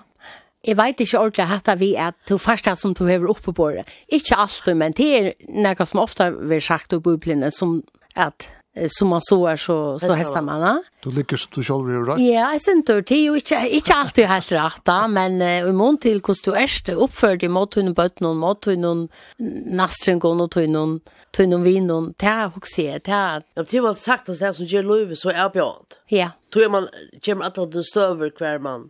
Jeg 0.68 0.76
vet 0.76 1.00
ikke 1.00 1.22
ordentlig 1.22 1.48
at 1.56 1.80
vi 1.80 1.94
at 1.96 2.18
du 2.28 2.36
første 2.38 2.76
som 2.76 2.92
du 2.94 3.06
hever 3.08 3.30
oppe 3.32 3.54
på 3.56 3.70
det. 3.72 3.86
Ikke 4.12 4.36
alt, 4.36 4.68
men 4.76 4.92
det 4.96 5.08
er 5.16 5.32
noe 5.48 5.88
som 5.88 6.04
ofte 6.04 6.30
blir 6.36 6.60
sagt 6.64 6.92
i 6.92 7.00
Bibelen, 7.00 7.48
som 7.54 7.80
at 8.18 8.50
som 8.94 9.10
man 9.10 9.22
så 9.24 9.38
er 9.50 9.58
så, 9.58 9.76
så 9.98 10.14
hester 10.14 10.42
man. 10.44 10.62
Ja. 10.62 10.74
Du 11.04 11.10
ligger 11.10 11.40
som 11.40 11.50
du 11.54 11.62
selv 11.66 11.88
gjør 11.90 12.04
rett? 12.12 12.22
Ja, 12.22 12.50
jeg 12.54 12.62
synes 12.62 12.86
det. 12.86 12.98
Det 13.08 13.16
er 13.16 13.24
jo 13.24 13.38
ikke, 13.40 13.60
ikke 13.78 13.96
alltid 13.96 14.28
helt 14.30 14.52
rett, 14.54 14.82
da, 14.86 14.98
men 15.10 15.40
uh, 15.42 15.68
i 15.68 15.74
mån 15.74 15.98
til 16.02 16.20
hvordan 16.20 16.44
du 16.46 16.58
erst 16.62 16.90
oppført 16.94 17.46
i 17.46 17.50
måte 17.52 17.82
hun 17.82 17.94
bøtt 17.96 18.22
noen, 18.24 18.38
måte 18.42 18.74
hun 18.76 19.08
nastren 19.38 20.22
og 20.22 20.38
noen, 20.38 20.52
tog 20.54 20.68
noen, 20.70 20.98
tog 21.34 21.50
noen 21.50 21.66
vin 21.66 21.88
noen, 21.90 22.12
det 22.20 22.30
er 22.30 22.52
også 22.52 22.84
jeg, 22.84 23.04
det 23.08 23.16
er... 23.16 23.46
Ja, 23.56 23.62
men 23.62 23.70
det 23.72 23.84
var 23.88 24.02
sagt 24.02 24.30
at 24.30 24.42
det 24.42 24.54
som 24.60 24.70
gjør 24.70 24.92
løyve 24.92 25.18
så 25.18 25.34
er 25.34 25.50
bjørnt. 25.54 25.98
Ja. 26.12 26.32
Tog 26.54 26.70
man, 26.72 26.90
kommer 27.24 27.50
at 27.50 27.58
det 27.74 27.86
støver 27.88 28.30
hver 28.38 28.62
mann. 28.62 28.88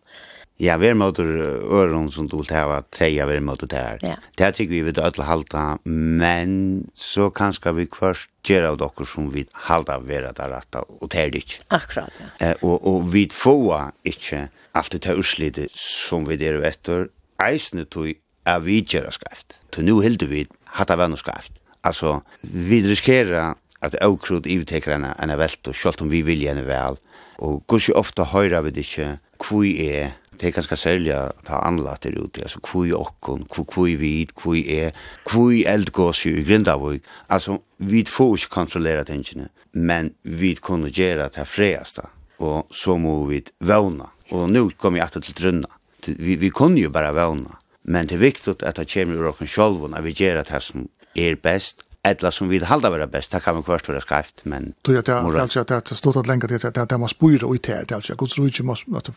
Ja, 0.59 0.75
vi 0.75 0.89
er 0.89 0.97
mot 0.99 1.15
øren 1.23 2.09
som 2.11 2.27
du 2.27 2.41
vil 2.41 2.49
ta 2.51 2.65
av 2.67 2.87
vi 2.99 3.19
er 3.21 3.41
mot 3.41 3.61
det 3.61 3.79
her. 3.79 3.99
Ja. 4.03 4.17
Det 4.35 4.55
tykker 4.57 4.73
vi 4.73 4.81
vil 4.89 4.99
ødel 4.99 5.23
halta, 5.23 5.79
men 5.85 6.89
så 6.95 7.31
kan 7.31 7.55
vi 7.77 7.87
først 7.87 8.29
gjøre 8.43 8.73
av 8.73 8.79
dere 8.79 9.07
som 9.07 9.31
vi 9.31 9.47
halta 9.55 9.99
vera 10.03 10.33
der 10.33 10.51
rette, 10.51 10.83
og 10.83 11.11
det 11.13 11.21
er 11.21 11.31
det 11.31 11.45
ikke. 11.45 11.63
Akkurat, 11.71 12.11
ja. 12.19 12.27
Eh, 12.41 12.57
og, 12.63 12.87
og 12.87 13.13
vi 13.13 13.29
får 13.31 13.93
ikke 14.05 14.49
alt 14.75 14.93
det 14.93 15.15
urslidet 15.15 15.71
som 15.79 16.27
vi 16.27 16.37
der 16.37 16.59
etter, 16.67 17.07
eisne 17.39 17.85
tog 17.87 18.11
er 18.47 18.61
vi 18.65 18.83
gjøre 18.83 19.15
skreft. 19.15 19.61
Så 19.75 19.87
nå 19.87 20.01
hilder 20.03 20.27
vi 20.27 20.47
hatt 20.75 20.91
av 20.91 20.99
venn 20.99 21.15
skreft. 21.17 21.55
Altså, 21.87 22.19
vi 22.43 22.83
riskerer 22.83 23.55
at 23.87 23.95
avkrod 24.03 24.49
ivtekrene 24.51 25.15
enn 25.23 25.31
er 25.31 25.39
velt, 25.39 25.63
og 25.71 25.77
selv 25.79 26.03
om 26.03 26.11
vi 26.11 26.25
vil 26.27 26.43
henne 26.49 26.67
vel, 26.67 26.99
og 27.39 27.63
gos 27.71 27.87
jo 27.87 27.95
ofte 27.95 28.27
høyre 28.33 28.65
vi 28.67 28.75
det 28.75 28.89
ikke 28.89 29.13
hvor 29.39 29.63
er 29.63 30.17
det 30.41 30.49
er 30.49 30.55
ganske 30.55 30.77
særlig 30.79 31.13
å 31.17 31.23
ta 31.47 31.61
anlatt 31.67 32.05
der 32.07 32.19
ute, 32.19 32.45
altså 32.47 32.61
hvor 32.63 32.87
er 32.87 32.99
åkken, 32.99 33.47
hvor 33.51 33.89
er 33.89 33.99
vi, 34.01 34.13
hvor 34.39 34.59
er, 34.59 34.95
hvor 35.29 35.51
er 35.53 35.73
eldgås 35.73 36.25
i 36.31 36.35
Grindavik, 36.47 37.07
altså 37.29 37.59
vi 37.79 38.05
får 38.07 38.37
ikke 38.37 38.55
kontrollere 38.55 39.07
tingene, 39.09 39.49
men 39.73 40.13
vi 40.23 40.55
kunne 40.55 40.93
gjøre 40.95 41.31
det 41.35 41.47
freaste, 41.49 42.07
og 42.39 42.71
så 42.71 42.97
må 43.01 43.21
vi 43.31 43.43
vevna, 43.61 44.11
og 44.31 44.47
nå 44.53 44.69
kommer 44.79 45.01
jeg 45.01 45.09
alltid 45.09 45.29
til 45.29 45.41
drunna, 45.43 45.73
vi, 46.07 46.39
vi 46.39 46.53
kunne 46.55 46.81
jo 46.81 46.93
bare 46.95 47.15
vevna, 47.17 47.59
men 47.89 48.09
det 48.09 48.19
er 48.19 48.27
viktig 48.29 48.59
at 48.63 48.79
det 48.79 48.89
kommer 48.93 49.19
ur 49.19 49.33
okken 49.33 49.51
sjolvun, 49.51 49.97
at 49.97 50.07
vi 50.07 50.15
gjør 50.15 50.43
det 50.45 50.63
som 50.63 50.87
er 51.19 51.39
best, 51.43 51.83
eller 52.05 52.31
som 52.31 52.49
vi 52.51 52.59
halda 52.59 52.91
være 52.91 53.07
best, 53.07 53.33
det 53.33 53.43
kan 53.43 53.57
vi 53.57 53.63
kvart 53.63 53.89
være 53.89 54.01
skreft, 54.01 54.45
men... 54.45 54.75
Du 54.87 54.93
vet, 54.93 55.07
det 55.07 55.13
är 55.13 55.41
alltså 55.41 55.61
att 55.61 55.69
det 55.69 55.95
stod 55.95 56.17
att 56.17 56.27
länka 56.27 56.47
till 56.49 56.67
att 56.67 56.89
det 56.89 56.99
måste 56.99 57.17
spyra 57.17 57.55
ut 57.55 57.67
här, 57.67 57.85
det 57.89 57.93
är 57.93 57.97
alltså, 57.97 58.15
Guds 58.15 58.39
rike 58.39 58.63
måste, 58.63 58.91
att 58.97 59.11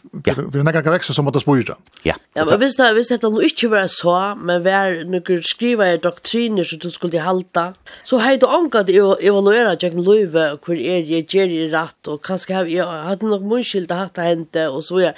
vi 0.54 0.60
är 0.60 0.64
näkka 0.64 0.92
växa 0.92 1.14
som 1.14 1.28
att 1.28 1.34
det 1.34 1.40
spyra. 1.40 1.78
Ja. 2.04 2.16
Ja, 2.34 2.46
men 2.46 2.60
hvis 2.60 2.76
det, 2.76 2.94
visst 2.94 3.22
det 3.22 3.30
nu 3.30 3.42
inte 3.44 3.68
var 3.68 3.88
så, 3.88 4.36
men 4.36 4.64
vi 4.64 4.70
är 4.70 5.04
några 5.04 5.42
skriva 5.42 5.94
i 5.94 5.98
doktriner 5.98 6.64
som 6.64 6.80
du 6.80 6.92
skulle 6.92 7.20
halda, 7.20 7.74
så 8.04 8.18
hej 8.18 8.38
du 8.38 8.48
angat 8.48 8.90
evaluera 8.90 9.76
jag 9.80 9.84
en 9.84 10.04
löve 10.04 10.52
och 10.52 10.68
hur 10.68 10.80
är 10.80 11.02
det 11.02 11.36
i 11.36 11.70
rett, 11.70 12.08
og 12.08 12.22
kanske 12.22 12.54
har 12.54 12.66
jeg, 12.66 12.86
hade 12.86 13.26
nog 13.26 13.44
munskilt 13.44 13.92
att 13.92 14.14
det 14.14 14.22
hände 14.22 14.70
og 14.70 14.84
så 14.84 15.00
ja. 15.00 15.12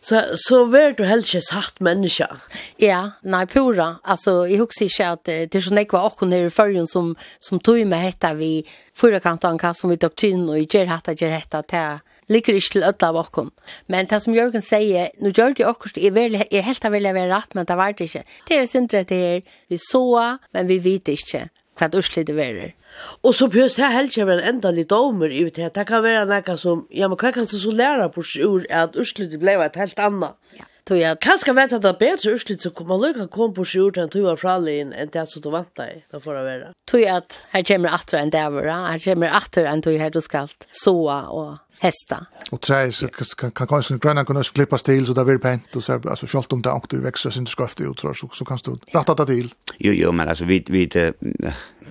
Så 0.00 0.22
så 0.34 0.64
var 0.64 0.94
du 0.98 1.04
helst 1.04 1.34
ikke 1.34 1.46
satt 1.46 1.80
menneske. 1.80 2.26
Ja, 2.78 3.12
nei, 3.22 3.46
pura, 3.46 3.98
alltså 4.02 4.46
jag 4.46 4.58
huxar 4.58 4.86
inte 4.86 5.10
att 5.12 5.24
det 5.24 5.54
er 5.54 5.60
så 5.60 5.74
nekva 5.74 6.00
och 6.02 6.22
när 6.22 6.48
förrjun 6.48 6.86
som 6.86 7.09
som, 7.10 7.16
som 7.40 7.60
tog 7.60 7.80
med 7.86 8.04
hetta 8.04 8.34
vi 8.34 8.64
fyrakantanka 8.98 9.74
som 9.74 9.90
vi 9.90 9.98
doktrin 10.00 10.48
og 10.48 10.62
gjør 10.66 10.90
hetta, 10.94 11.16
gjør 11.16 11.36
hetta 11.38 11.62
til 11.62 12.00
ligger 12.30 12.54
ikke 12.54 12.76
til 12.76 12.84
ødla 12.86 13.08
av 13.10 13.16
okken. 13.24 13.48
Men 13.90 14.06
det 14.06 14.20
som 14.22 14.34
Jørgen 14.34 14.62
sier, 14.62 15.10
nå 15.18 15.32
gjør 15.34 15.56
det 15.58 15.66
okkurs, 15.66 15.96
jeg, 15.98 16.14
vil, 16.14 16.38
jeg 16.38 16.62
helt 16.62 16.84
har 16.86 16.92
vilja 16.94 17.14
være 17.16 17.32
rett, 17.32 17.56
men 17.58 17.66
det 17.66 17.76
var 17.76 17.96
det 17.98 18.06
ikke. 18.06 18.22
Det 18.46 18.56
er 18.56 18.68
sindre 18.70 19.02
det 19.02 19.18
her, 19.18 19.40
vi 19.68 19.80
så, 19.82 20.04
men 20.54 20.70
vi 20.70 20.78
vet 20.84 21.10
ikke 21.10 21.48
hva 21.80 21.88
det 21.90 21.98
urslidet 22.04 22.36
verer. 22.36 22.74
Og 23.26 23.34
så 23.34 23.48
pjøs 23.50 23.78
det 23.78 23.90
helt 23.90 24.14
ikke 24.14 24.30
en 24.36 24.46
enda 24.54 24.70
litt 24.74 24.92
omer 24.92 25.32
i 25.34 25.42
det. 25.48 25.72
Det 25.74 25.86
kan 25.88 26.04
være 26.06 26.26
noe 26.30 26.56
som, 26.60 26.86
ja, 26.94 27.08
men 27.10 27.18
hva 27.18 27.34
kan 27.34 27.50
du 27.50 27.58
så 27.58 27.74
lære 27.74 28.10
på 28.14 28.22
ur 28.46 28.66
at 28.70 28.94
urslidet 28.94 29.40
ble 29.42 29.58
et 29.64 29.78
helt 29.80 29.98
annet? 29.98 30.38
Ja. 30.58 30.69
Tog 30.84 30.98
jag 30.98 31.20
kanske 31.20 31.52
vet 31.52 31.72
att 31.72 31.82
det 31.82 31.96
bättre 31.98 32.30
urslit 32.30 32.62
så 32.62 32.70
kommer 32.70 32.98
lucka 32.98 33.26
kom 33.26 33.54
på 33.54 33.64
sjort 33.64 33.96
än 33.96 34.08
tog 34.08 34.24
jag 34.24 34.40
frallin 34.40 34.92
än 34.92 35.08
det 35.12 35.26
som 35.26 35.42
du 35.42 35.50
väntar 35.50 35.88
i. 35.88 36.04
Det 36.10 36.20
får 36.20 36.34
det 36.34 36.42
vara. 36.42 36.72
Tog 36.90 37.00
jag 37.00 37.16
att 37.16 37.40
här 37.48 37.62
kommer 37.62 37.94
åter 37.94 38.18
en 38.18 38.30
däver. 38.30 38.64
Här 38.64 38.98
kommer 38.98 39.30
åter 39.36 39.64
en 39.64 39.82
tog 39.82 39.94
här 39.94 40.10
du 40.10 40.20
ska 40.20 40.48
såa 40.70 41.22
och 41.22 41.56
hästa. 41.80 42.26
Och 42.50 42.60
trä 42.60 42.92
så 42.92 43.08
kan 43.08 43.50
kan 43.50 43.66
kanske 43.66 43.98
gröna 43.98 44.24
kunna 44.24 44.42
klippa 44.42 44.78
till 44.78 45.06
så 45.06 45.12
där 45.12 45.24
blir 45.24 45.38
pent 45.38 45.76
och 45.76 45.84
så 45.84 45.92
alltså 45.92 46.26
skolt 46.26 46.52
om 46.52 46.62
det 46.62 46.70
och 46.70 46.86
du 46.88 47.00
växer 47.00 47.30
sin 47.30 47.46
skraft 47.46 47.80
ut 47.80 48.00
så 48.00 48.14
så 48.14 48.44
kan 48.44 48.58
du 48.64 48.78
ratta 48.92 49.14
det 49.14 49.26
till. 49.26 49.54
Jo 49.78 49.92
jo 49.92 50.12
men 50.12 50.28
alltså 50.28 50.44
vi 50.44 50.64
vi 50.68 50.86
det 50.86 51.14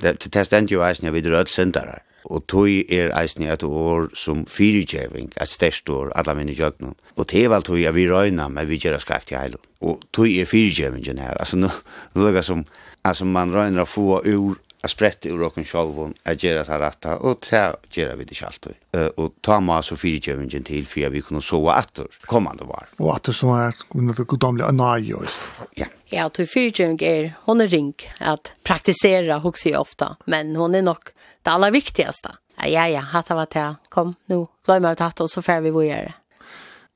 det 0.01 0.29
testar 0.31 0.61
ju 0.61 0.93
ju 1.01 1.11
vi 1.11 1.21
det 1.21 1.29
rött 1.29 1.49
syndare. 1.49 1.99
Og 2.25 2.43
tøy 2.51 2.83
er 2.91 3.13
eisne 3.19 3.47
et 3.53 3.63
år 3.63 4.09
som 4.17 4.45
fyrirgjeving, 4.49 5.31
et 5.39 5.49
størst 5.49 5.89
år, 5.89 6.11
alla 6.19 6.35
minne 6.35 6.55
jøgnum. 6.57 6.95
Og 7.15 7.29
det 7.31 7.45
er 7.45 7.53
vel 7.53 7.65
tøy 7.65 7.85
at 7.87 7.95
vi 7.95 8.09
røyna, 8.11 8.47
men 8.51 8.67
vi 8.69 8.79
gjerra 8.81 8.99
skreft 8.99 9.31
i 9.31 9.37
heilun. 9.39 9.63
Og 9.81 10.01
tøy 10.13 10.39
er 10.41 10.49
fyrirgjevingen 10.49 11.21
her. 11.23 11.37
Altså, 11.39 11.57
nu, 11.57 11.69
nu, 12.15 12.25
nu, 12.27 12.41
som, 12.41 12.65
altså 13.03 13.25
man 13.25 13.47
nu, 13.47 13.63
nu, 13.69 13.85
nu, 14.25 14.55
a 14.81 14.87
sprette 14.87 15.29
ur 15.29 15.43
okken 15.49 15.65
sjolvun, 15.67 16.13
a 16.23 16.35
gjerra 16.35 16.63
ta 16.67 16.79
ratta, 16.79 17.17
og 17.19 17.41
ta 17.43 17.63
gjerra 17.91 18.15
vi 18.19 18.27
det 18.29 18.37
kjaltur. 18.39 18.75
Uh, 18.95 19.09
og 19.19 19.35
ta 19.45 19.59
ma 19.63 19.81
så 19.85 19.97
fyrirgjøvingen 19.99 20.65
til 20.67 20.87
fyrir 20.89 21.13
vi 21.13 21.23
kunne 21.25 21.43
sova 21.43 21.77
attur, 21.81 22.09
kommande 22.31 22.67
var. 22.69 22.87
Og 22.99 23.11
attur 23.15 23.35
som 23.35 23.53
er 23.57 23.75
gudomlig 24.23 24.65
anai 24.67 25.09
just. 25.09 25.41
Ja. 25.79 25.89
Ja, 26.09 26.25
og 26.25 26.39
fyrirgjøving 26.39 27.01
er, 27.05 27.33
hon 27.45 27.61
er 27.61 27.69
ring, 27.69 27.93
at 28.19 28.53
praktisera 28.65 29.41
hos 29.43 29.67
jo 29.67 29.77
ofta, 29.81 30.15
men 30.25 30.55
hon 30.57 30.75
er 30.75 30.87
nok 30.87 31.11
det 31.13 31.51
aller 31.53 31.75
viktigaste. 31.75 32.33
Ja, 32.67 32.87
ja, 32.91 33.03
hatt 33.13 33.29
av 33.31 33.43
at 33.45 33.55
jeg 33.55 33.77
kom, 33.93 34.15
nu 34.27 34.47
glömmer 34.67 34.91
jeg 34.91 34.99
å 34.99 35.03
ta 35.03 35.11
og 35.23 35.29
så 35.31 35.43
fer 35.43 35.61
vi 35.63 35.71
vore 35.75 36.15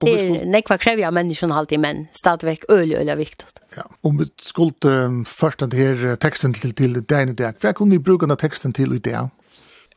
det 0.05 0.47
nekva 0.47 0.77
krevja 0.77 1.11
människan 1.11 1.51
alltid 1.51 1.79
men 1.79 2.07
stadigvæk 2.13 2.65
øl 2.69 2.93
øl 2.93 3.09
er 3.09 3.15
viktig. 3.15 3.47
Ja, 3.77 3.81
om 4.03 4.19
vi 4.19 4.25
skulle 4.41 5.05
um, 5.05 5.25
først 5.25 5.59
den 5.59 5.71
her 5.71 6.15
teksten 6.15 6.53
til 6.53 6.73
til 6.73 7.09
den 7.09 7.29
i 7.29 7.33
dag. 7.33 7.53
Hva 7.61 7.71
kunne 7.71 7.91
vi 7.91 7.97
bruke 7.97 8.27
den 8.27 8.37
teksten 8.37 8.73
til 8.73 8.93
i 8.95 8.99
dag? 8.99 9.29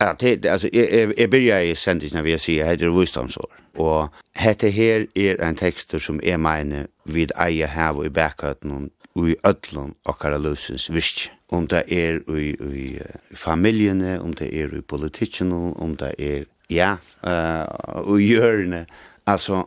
Ja, 0.00 0.12
det, 0.20 0.46
altså, 0.46 0.68
jeg, 0.72 0.88
jeg, 0.92 1.12
jeg 1.18 1.30
begynner 1.30 1.58
i 1.58 1.74
sendisene 1.74 2.24
ved 2.24 2.36
å 2.36 2.40
si 2.40 2.58
at 2.60 2.80
det 2.80 2.88
er 2.88 2.92
visdomsår. 2.92 3.48
Og 3.80 4.12
dette 4.36 4.70
her 4.72 5.06
er 5.16 5.40
en 5.44 5.56
tekster 5.56 6.02
som 6.02 6.20
jeg 6.24 6.40
mener 6.40 6.90
vid 7.04 7.32
eie 7.40 7.66
her 7.66 7.96
og 7.96 8.06
i 8.06 8.12
bækøtten 8.12 8.90
og 9.16 9.30
i 9.30 9.36
ødlån 9.46 9.94
og 10.04 10.18
karalusens 10.20 10.90
virke. 10.92 11.32
Om 11.48 11.68
det 11.70 11.84
er 11.94 12.18
i, 12.34 12.50
i, 12.50 12.86
i 13.30 13.36
familjene, 13.38 14.20
om 14.20 14.32
det 14.34 14.50
er 14.50 14.72
i 14.74 14.80
politikken, 14.82 15.52
om 15.52 15.96
det 15.96 16.12
er, 16.18 16.44
ja, 16.70 16.96
uh, 17.22 18.02
og 18.02 18.20
i 18.20 18.32
hjørne. 18.34 18.84
Altså, 19.26 19.62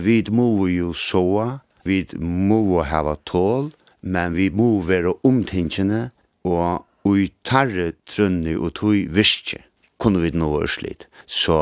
vi 0.00 0.22
må 0.32 0.66
jo 0.72 0.92
soa, 0.96 1.58
vi 1.84 2.04
må 2.18 2.82
hava 2.86 3.16
tål, 3.28 3.72
men 4.02 4.34
vi 4.34 4.48
må 4.50 4.80
være 4.86 5.14
omtingene, 5.26 6.10
og 6.48 6.86
ui 7.06 7.28
tarre 7.46 7.92
trunni 8.08 8.54
og 8.56 8.74
tui 8.78 9.06
virkje 9.10 9.62
kunne 10.02 10.22
vi 10.22 10.32
nå 10.34 10.48
ørslit. 10.58 11.06
Så 11.30 11.54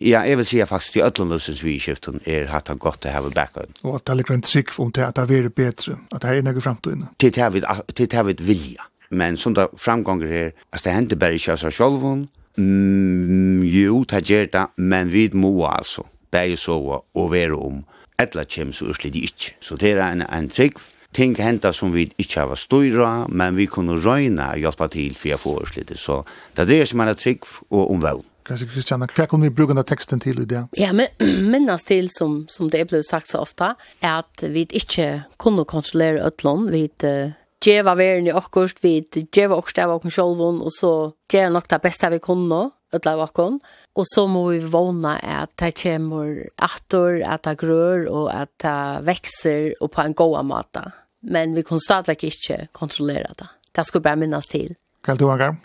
ja, 0.00 0.22
jeg 0.24 0.38
vil 0.40 0.46
si 0.48 0.60
at 0.64 0.70
faktisk 0.70 0.96
i 0.96 1.02
Øtlandløsens 1.04 1.60
vidskiften 1.64 2.22
er 2.24 2.48
hatt 2.48 2.70
det 2.70 2.78
godt 2.80 3.04
å 3.04 3.12
ha 3.12 3.20
backup. 3.28 3.74
Og 3.84 3.98
at 3.98 4.06
det 4.08 4.24
er 4.24 4.32
en 4.32 4.46
trygg 4.46 4.72
om 4.80 4.92
til 4.92 5.04
at 5.04 5.18
det 5.18 5.26
er 5.36 5.50
bedre, 5.52 5.98
at 6.08 6.24
det 6.24 6.30
er 6.30 6.46
noe 6.46 6.64
fremtiden. 6.64 7.04
Til 7.20 7.34
det 7.36 8.16
har 8.16 8.24
vi 8.30 8.36
vilja. 8.40 8.88
Men 9.12 9.36
som 9.36 9.52
det 9.54 9.68
framganger 9.76 10.32
her, 10.32 10.54
altså 10.72 10.88
det 10.88 10.96
hender 10.96 11.20
bare 11.20 11.36
ikke 11.36 11.52
av 11.52 11.60
seg 11.60 11.76
selv, 11.76 12.08
jo, 12.56 14.00
det 14.08 14.24
gjør 14.28 14.48
det, 14.56 14.66
men 14.76 15.12
vi 15.12 15.28
må 15.36 15.52
altså 15.68 16.06
bæge 16.32 16.56
sova 16.60 17.02
og 17.14 17.30
være 17.32 17.58
om, 17.58 17.82
etla 18.22 18.44
kjem 18.48 18.72
så 18.72 18.90
urslit 18.92 19.14
de 19.14 19.26
ikkje. 19.28 19.54
Så 19.60 19.78
det 19.80 19.94
er 19.94 20.02
en, 20.08 20.24
en 20.26 20.50
trygg 20.52 20.80
ting 21.12 21.36
henta 21.36 21.72
som 21.76 21.92
vi 21.92 22.06
ikkje 22.20 22.42
hava 22.42 22.56
støyra, 22.56 23.12
men 23.28 23.56
vi 23.58 23.68
kunne 23.70 23.98
røyna 24.00 24.52
hjelpa 24.60 24.88
til 24.92 25.16
for 25.18 25.36
å 25.36 25.40
få 25.40 25.56
urslit. 25.66 25.92
Så 26.00 26.22
det 26.56 26.68
er 26.72 26.88
som 26.88 27.04
er 27.04 27.14
trygg 27.18 27.48
og 27.70 27.90
omvel. 27.92 28.24
Kanske 28.42 28.66
Christiana, 28.72 29.06
hva 29.06 29.28
kunne 29.30 29.46
vi 29.46 29.54
bruke 29.54 29.74
den 29.76 29.86
teksten 29.86 30.20
til 30.22 30.40
i 30.42 30.48
det? 30.50 30.64
Ja, 30.78 30.90
men 30.96 31.12
minnes 31.52 31.86
til, 31.86 32.10
som, 32.10 32.42
som 32.50 32.72
det 32.72 32.80
er 32.80 32.90
blevet 32.90 33.06
sagt 33.06 33.30
så 33.30 33.42
ofta, 33.44 33.74
er 34.02 34.24
at 34.24 34.42
vi 34.42 34.66
ikkje 34.66 35.08
kunne 35.38 35.66
kontrollere 35.68 36.24
utlån, 36.26 36.66
vi 36.72 36.88
uh, 37.06 37.36
djeva 37.62 37.94
verden 37.98 38.26
i 38.32 38.34
okkurst, 38.34 38.82
vi 38.82 38.98
djeva 39.22 39.60
okkurst 39.60 39.78
av 39.84 39.94
okkur 39.98 40.16
sjolvun, 40.16 40.58
og 40.64 40.74
så 40.74 40.92
djeva 41.30 41.52
nok 41.54 41.70
det 41.70 41.82
beste 41.84 42.10
vi 42.16 42.22
kunne, 42.24 42.64
ödla 42.92 43.16
vakon. 43.20 43.60
Og 43.96 44.06
så 44.08 44.26
må 44.30 44.46
vi 44.50 44.60
våna 44.72 45.16
at 45.18 45.54
det 45.60 45.74
kommer 45.82 46.44
attor, 46.62 47.20
at 47.24 47.44
det 47.46 47.58
grør 47.62 48.06
og 48.10 48.28
at 48.34 48.52
det 48.62 49.06
vekser 49.08 49.72
og 49.80 49.92
på 49.94 50.04
en 50.04 50.16
god 50.18 50.42
måte. 50.48 50.84
Men 51.22 51.54
vi 51.54 51.62
kan 51.62 51.80
stadig 51.80 52.18
ikke 52.24 52.66
kontrollere 52.72 53.34
det. 53.38 53.48
Det 53.72 53.86
ska 53.86 54.00
bare 54.00 54.16
minnes 54.16 54.46
til. 54.46 54.76
Kan 55.04 55.16
du, 55.16 55.30
Angar? 55.30 55.56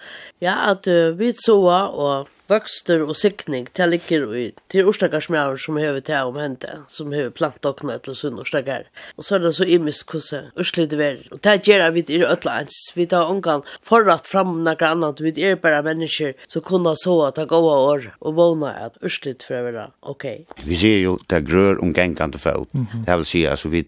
Ja, 0.41 0.71
at 0.71 0.87
uh, 0.87 1.13
vi 1.19 1.33
så 1.37 1.57
og 1.59 2.29
vöxter 2.47 3.01
och 3.01 3.17
siktning 3.17 3.65
till 3.65 3.89
ligger 3.89 4.35
i, 4.35 4.51
till 4.67 4.87
er 4.87 5.57
som 5.57 5.75
behöver 5.75 6.01
ta 6.01 6.23
om 6.23 6.35
hente, 6.35 6.77
som 6.87 7.11
hever 7.11 7.29
plantdokna 7.29 7.97
til 7.99 8.15
sunn 8.15 8.39
orsdager. 8.39 8.87
och 9.15 9.25
så 9.25 9.35
är 9.35 9.39
det 9.39 9.53
så 9.53 9.63
imis 9.63 10.03
kusse 10.03 10.51
urslid 10.55 10.93
ver. 10.93 11.27
och 11.31 11.39
det 11.43 11.67
gjør 11.67 11.91
vi 11.91 12.05
i 12.07 12.25
ötlands. 12.25 12.91
Vi 12.95 13.05
tar 13.05 13.25
omgang 13.25 13.61
förrat 13.83 14.27
fram 14.27 14.63
några 14.63 14.89
annat 14.89 15.21
Vi 15.21 15.43
är 15.43 15.55
bara 15.55 15.81
människor 15.81 16.33
så 16.47 16.61
kunna 16.61 16.95
så 16.95 17.25
att 17.25 17.35
ta 17.35 17.45
goda 17.45 17.77
år 17.77 18.15
och 18.19 18.35
våna 18.35 18.71
att 18.71 18.97
urslid 19.01 19.43
för 19.43 19.59
å 19.59 19.63
være 19.63 19.91
okej 19.99 20.45
Vi 20.63 20.75
ser 20.75 20.97
ju 20.97 21.17
det 21.27 21.41
grör 21.41 21.81
om 21.81 21.93
gängande 21.93 22.37
fot. 22.37 22.73
Mm 22.73 22.85
-hmm. 22.85 23.05
Det 23.05 23.15
vill 23.15 23.25
säga 23.25 23.57
så 23.57 23.69
vi 23.69 23.83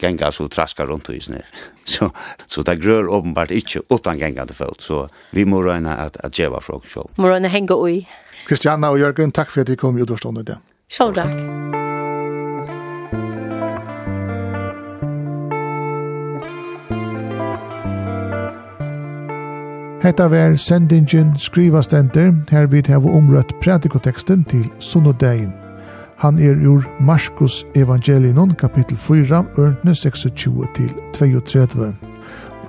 gengar 0.00 0.30
så 0.30 0.48
traskar 0.48 0.86
runt 0.86 1.10
i 1.10 1.20
snir. 1.20 1.44
Så, 1.84 2.10
så 2.46 2.62
det 2.62 2.76
grör 2.76 3.04
uppenbart 3.16 3.50
inte 3.50 3.80
utan 3.90 4.18
gängande 4.18 4.54
fot. 4.54 4.80
Så 4.80 5.08
vi 5.30 5.44
må 5.44 5.62
røyne 5.62 5.94
att, 5.94 6.16
att 6.16 6.38
djeva 6.38 6.60
fra 6.60 6.74
oss 6.74 6.92
selv. 6.94 7.06
Må 7.16 7.28
røyne 7.28 7.48
Kristianna 8.48 8.92
og 8.94 9.00
Jørgen, 9.00 9.32
takk 9.32 9.50
for 9.50 9.60
at 9.60 9.70
dere 9.70 9.80
kom 9.80 9.98
i 9.98 10.04
utvarstående 10.06 10.46
det. 10.52 10.58
Sjål 10.88 11.14
takk. 11.18 11.76
Hetta 20.02 20.28
vær 20.30 20.54
sendingen 20.56 21.32
skrivastender, 21.36 22.30
her 22.50 22.66
vi 22.70 22.82
har 22.86 23.02
omrøtt 23.02 23.50
pratikoteksten 23.60 24.44
til 24.44 24.68
Sunnodein. 24.78 25.50
Han 26.18 26.38
er 26.38 26.54
ur 26.66 26.86
Marskos 27.00 27.64
evangelinon, 27.76 28.54
kapittel 28.54 28.96
4, 28.96 29.44
ørne 29.58 29.94
26 29.94 30.66
til 30.74 30.90
32 31.14 32.07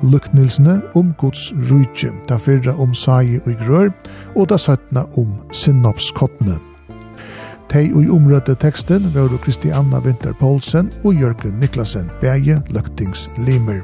luknilsene 0.01 0.81
om 0.95 1.13
Guds 1.17 1.49
rujtje, 1.69 2.11
da 2.29 2.37
fyrra 2.37 2.75
om 2.79 2.93
sagi 2.93 3.39
og 3.45 3.53
grør, 3.65 3.93
og 4.35 4.49
da 4.49 4.57
søttna 4.57 5.05
om 5.17 5.35
sinnopskottene. 5.51 6.57
Tei 7.69 7.91
og 7.93 8.03
i 8.03 8.09
omrødde 8.09 8.55
teksten 8.57 9.11
var 9.13 9.29
Kristianna 9.43 9.99
Winter 10.05 10.33
Poulsen 10.39 10.89
og 11.03 11.13
Jørgen 11.13 11.59
Niklasen, 11.61 12.09
begge 12.21 12.57
løktingslimer. 12.73 13.83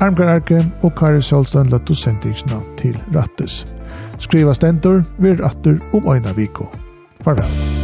Armgararke 0.00 0.62
og 0.82 0.94
Kari 0.96 1.20
Sjølstad 1.20 1.72
løtt 1.72 1.90
sendingsna 1.96 2.62
til 2.78 2.96
rattes. 3.14 3.64
Skriva 4.18 4.54
stentor, 4.54 5.02
vi 5.18 5.34
ratter 5.42 5.76
om 5.92 6.14
øyna 6.14 6.32
viko. 6.38 6.70
Farvel. 7.24 7.77